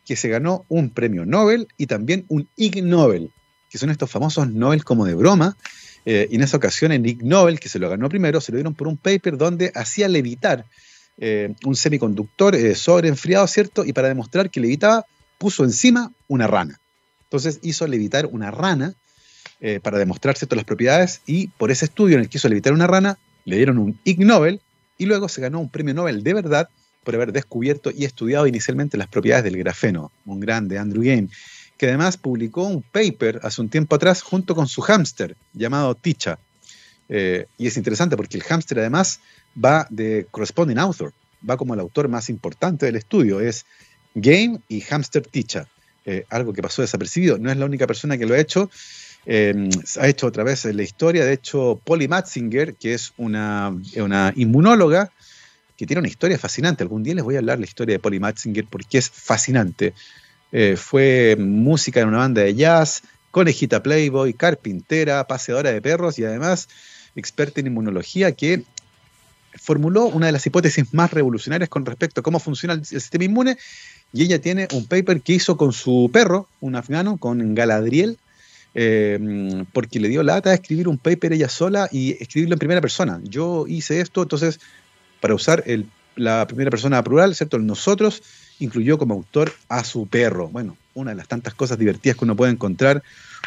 que 0.05 0.15
se 0.15 0.29
ganó 0.29 0.65
un 0.69 0.91
premio 0.91 1.25
Nobel 1.25 1.67
y 1.75 1.87
también 1.87 2.23
un 2.27 2.47
Ig 2.55 2.83
Nobel, 2.83 3.31
que 3.71 3.79
son 3.79 3.89
estos 3.89 4.11
famosos 4.11 4.47
Nobel 4.47 4.83
como 4.83 5.05
de 5.05 5.15
broma. 5.15 5.57
Eh, 6.05 6.27
y 6.29 6.35
en 6.35 6.43
esa 6.43 6.57
ocasión, 6.57 6.91
en 6.91 7.03
Ig 7.03 7.23
Nobel, 7.23 7.59
que 7.59 7.67
se 7.67 7.79
lo 7.79 7.89
ganó 7.89 8.09
primero, 8.09 8.41
se 8.41 8.51
lo 8.51 8.57
dieron 8.57 8.75
por 8.75 8.87
un 8.87 8.97
paper 8.97 9.37
donde 9.37 9.71
hacía 9.73 10.07
levitar 10.07 10.65
eh, 11.19 11.53
un 11.65 11.75
semiconductor 11.75 12.55
eh, 12.55 12.75
sobre 12.75 13.09
enfriado, 13.09 13.45
¿cierto? 13.47 13.85
Y 13.85 13.93
para 13.93 14.07
demostrar 14.07 14.49
que 14.49 14.59
levitaba, 14.59 15.05
puso 15.37 15.63
encima 15.63 16.11
una 16.27 16.47
rana. 16.47 16.79
Entonces 17.23 17.59
hizo 17.61 17.87
levitar 17.87 18.25
una 18.25 18.51
rana 18.51 18.93
para 19.83 19.97
demostrar 19.97 20.37
ciertas 20.37 20.55
las 20.55 20.63
propiedades 20.63 21.21
y 21.25 21.47
por 21.47 21.69
ese 21.69 21.83
estudio 21.83 22.15
en 22.15 22.21
el 22.21 22.29
que 22.29 22.37
hizo 22.37 22.47
levitar 22.47 22.71
una 22.71 22.87
rana, 22.87 23.17
le 23.43 23.57
dieron 23.57 23.77
un 23.77 23.99
Ig 24.05 24.19
Nobel 24.25 24.61
y 24.97 25.05
luego 25.05 25.27
se 25.27 25.41
ganó 25.41 25.59
un 25.59 25.69
premio 25.69 25.93
Nobel 25.93 26.23
de 26.23 26.33
verdad 26.33 26.69
por 27.03 27.15
haber 27.15 27.31
descubierto 27.31 27.91
y 27.91 28.05
estudiado 28.05 28.47
inicialmente 28.47 28.97
las 28.97 29.07
propiedades 29.07 29.43
del 29.43 29.57
grafeno, 29.57 30.11
un 30.25 30.39
grande 30.39 30.77
Andrew 30.77 31.03
Game, 31.03 31.29
que 31.77 31.87
además 31.87 32.17
publicó 32.17 32.63
un 32.63 32.83
paper 32.83 33.39
hace 33.43 33.61
un 33.61 33.69
tiempo 33.69 33.95
atrás 33.95 34.21
junto 34.21 34.53
con 34.53 34.67
su 34.67 34.81
hámster 34.81 35.35
llamado 35.53 35.95
Ticha. 35.95 36.37
Eh, 37.07 37.47
y 37.57 37.67
es 37.67 37.77
interesante 37.77 38.15
porque 38.15 38.37
el 38.37 38.43
hámster 38.43 38.79
además 38.79 39.21
va 39.53 39.87
de 39.89 40.27
corresponding 40.31 40.77
author, 40.77 41.13
va 41.47 41.57
como 41.57 41.73
el 41.73 41.79
autor 41.79 42.07
más 42.07 42.29
importante 42.29 42.85
del 42.85 42.95
estudio, 42.95 43.39
es 43.39 43.65
Game 44.15 44.59
y 44.67 44.81
hámster 44.81 45.25
Ticha. 45.25 45.67
Eh, 46.05 46.25
algo 46.29 46.53
que 46.53 46.61
pasó 46.61 46.81
desapercibido, 46.81 47.37
no 47.37 47.51
es 47.51 47.57
la 47.57 47.65
única 47.65 47.85
persona 47.85 48.17
que 48.17 48.25
lo 48.25 48.33
ha 48.33 48.39
hecho, 48.39 48.69
eh, 49.25 49.69
ha 49.99 50.07
hecho 50.07 50.27
otra 50.27 50.43
vez 50.43 50.65
la 50.65 50.81
historia, 50.81 51.25
de 51.25 51.33
hecho 51.33 51.79
Polly 51.83 52.07
Matzinger, 52.07 52.75
que 52.75 52.93
es 52.93 53.13
una, 53.17 53.75
una 53.97 54.33
inmunóloga, 54.35 55.11
que 55.77 55.85
tiene 55.85 55.99
una 55.99 56.09
historia 56.09 56.37
fascinante. 56.37 56.83
Algún 56.83 57.03
día 57.03 57.15
les 57.15 57.23
voy 57.23 57.35
a 57.35 57.39
hablar 57.39 57.59
la 57.59 57.65
historia 57.65 57.93
de 57.93 57.99
Polly 57.99 58.19
Matzinger 58.19 58.65
porque 58.65 58.97
es 58.97 59.09
fascinante. 59.09 59.93
Eh, 60.51 60.75
fue 60.75 61.37
música 61.39 62.01
en 62.01 62.07
una 62.07 62.17
banda 62.17 62.41
de 62.41 62.55
jazz, 62.55 63.03
conejita 63.31 63.83
Playboy, 63.83 64.33
carpintera, 64.33 65.25
paseadora 65.27 65.71
de 65.71 65.81
perros 65.81 66.17
y 66.19 66.25
además 66.25 66.67
experta 67.15 67.59
en 67.59 67.67
inmunología 67.67 68.31
que 68.31 68.63
formuló 69.55 70.05
una 70.05 70.27
de 70.27 70.31
las 70.31 70.45
hipótesis 70.45 70.93
más 70.93 71.11
revolucionarias 71.11 71.69
con 71.69 71.85
respecto 71.85 72.21
a 72.21 72.23
cómo 72.23 72.39
funciona 72.39 72.73
el, 72.73 72.85
sistema 72.85 73.23
inmune 73.23 73.57
y 74.13 74.23
ella 74.23 74.39
tiene 74.39 74.67
un 74.73 74.85
paper 74.85 75.21
que 75.21 75.33
hizo 75.33 75.57
con 75.57 75.73
su 75.73 76.09
perro, 76.11 76.47
un 76.61 76.75
afgano, 76.75 77.17
con 77.17 77.53
Galadriel, 77.55 78.17
eh, 78.75 79.63
porque 79.73 79.99
le 79.99 80.09
dio 80.09 80.23
lata 80.23 80.51
a 80.51 80.53
escribir 80.53 80.87
un 80.87 80.97
paper 80.97 81.33
ella 81.33 81.49
sola 81.49 81.89
y 81.91 82.11
escribirlo 82.21 82.55
en 82.55 82.59
primera 82.59 82.81
persona. 82.81 83.19
Yo 83.23 83.65
hice 83.67 84.01
esto, 84.01 84.23
entonces 84.23 84.59
para 85.19 85.35
usar 85.35 85.63
la 86.15 86.47
primera 86.47 86.71
persona 86.71 87.03
plural, 87.03 87.35
¿cierto? 87.35 87.57
El 87.57 87.65
nosotros 87.65 88.23
incluyó 88.59 88.97
como 88.97 89.13
autor 89.13 89.53
a 89.69 89.83
su 89.83 90.07
perro. 90.07 90.49
Bueno, 90.49 90.77
una 90.93 91.11
de 91.11 91.17
las 91.17 91.27
tantas 91.27 91.53
cosas 91.53 91.77
divertidas 91.77 92.17
que 92.17 92.25
uno 92.25 92.35
puede 92.35 92.51
encontrar 92.51 93.03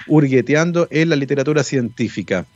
hurgueteando 0.06 0.88
en 0.90 1.08
la 1.08 1.16
literatura 1.16 1.62
científica. 1.64 2.46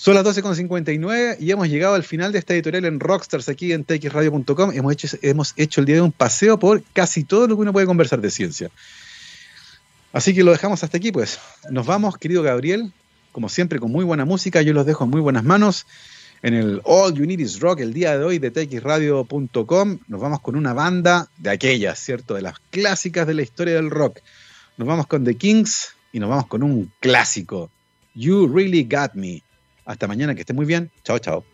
Son 0.00 0.14
las 0.14 0.24
12.59 0.24 1.36
y 1.40 1.50
hemos 1.50 1.68
llegado 1.68 1.94
al 1.94 2.04
final 2.04 2.32
de 2.32 2.38
esta 2.38 2.54
editorial 2.54 2.86
en 2.86 3.00
Rockstars 3.00 3.50
aquí 3.50 3.74
en 3.74 3.84
txradio.com. 3.84 4.72
Hemos 4.72 4.92
hecho, 4.94 5.08
hemos 5.20 5.52
hecho 5.58 5.82
el 5.82 5.86
día 5.86 5.96
de 5.96 6.00
un 6.00 6.10
paseo 6.10 6.58
por 6.58 6.82
casi 6.94 7.22
todo 7.22 7.46
lo 7.46 7.54
que 7.54 7.60
uno 7.60 7.74
puede 7.74 7.84
conversar 7.84 8.22
de 8.22 8.30
ciencia. 8.30 8.70
Así 10.14 10.34
que 10.34 10.42
lo 10.42 10.52
dejamos 10.52 10.82
hasta 10.82 10.96
aquí, 10.96 11.12
pues. 11.12 11.38
Nos 11.68 11.84
vamos, 11.84 12.16
querido 12.16 12.42
Gabriel, 12.42 12.94
como 13.30 13.50
siempre, 13.50 13.78
con 13.78 13.92
muy 13.92 14.06
buena 14.06 14.24
música. 14.24 14.62
Yo 14.62 14.72
los 14.72 14.86
dejo 14.86 15.04
en 15.04 15.10
muy 15.10 15.20
buenas 15.20 15.44
manos 15.44 15.84
en 16.42 16.54
el 16.54 16.80
All 16.84 17.12
You 17.12 17.26
Need 17.26 17.40
Is 17.40 17.60
Rock 17.60 17.80
el 17.80 17.92
día 17.92 18.16
de 18.16 18.24
hoy 18.24 18.38
de 18.38 18.50
txradio.com. 18.50 19.98
Nos 20.08 20.18
vamos 20.18 20.40
con 20.40 20.56
una 20.56 20.72
banda 20.72 21.28
de 21.36 21.50
aquellas, 21.50 21.98
¿cierto? 21.98 22.32
De 22.32 22.40
las 22.40 22.58
clásicas 22.70 23.26
de 23.26 23.34
la 23.34 23.42
historia 23.42 23.74
del 23.74 23.90
rock. 23.90 24.20
Nos 24.78 24.88
vamos 24.88 25.06
con 25.06 25.26
The 25.26 25.34
Kings 25.34 25.94
y 26.10 26.20
nos 26.20 26.30
vamos 26.30 26.46
con 26.46 26.62
un 26.62 26.90
clásico, 27.00 27.70
You 28.14 28.48
Really 28.48 28.84
Got 28.84 29.12
Me. 29.12 29.42
Hasta 29.90 30.06
mañana, 30.06 30.36
que 30.36 30.42
esté 30.42 30.52
muy 30.52 30.66
bien. 30.66 30.92
Chao, 31.02 31.18
chao. 31.18 31.44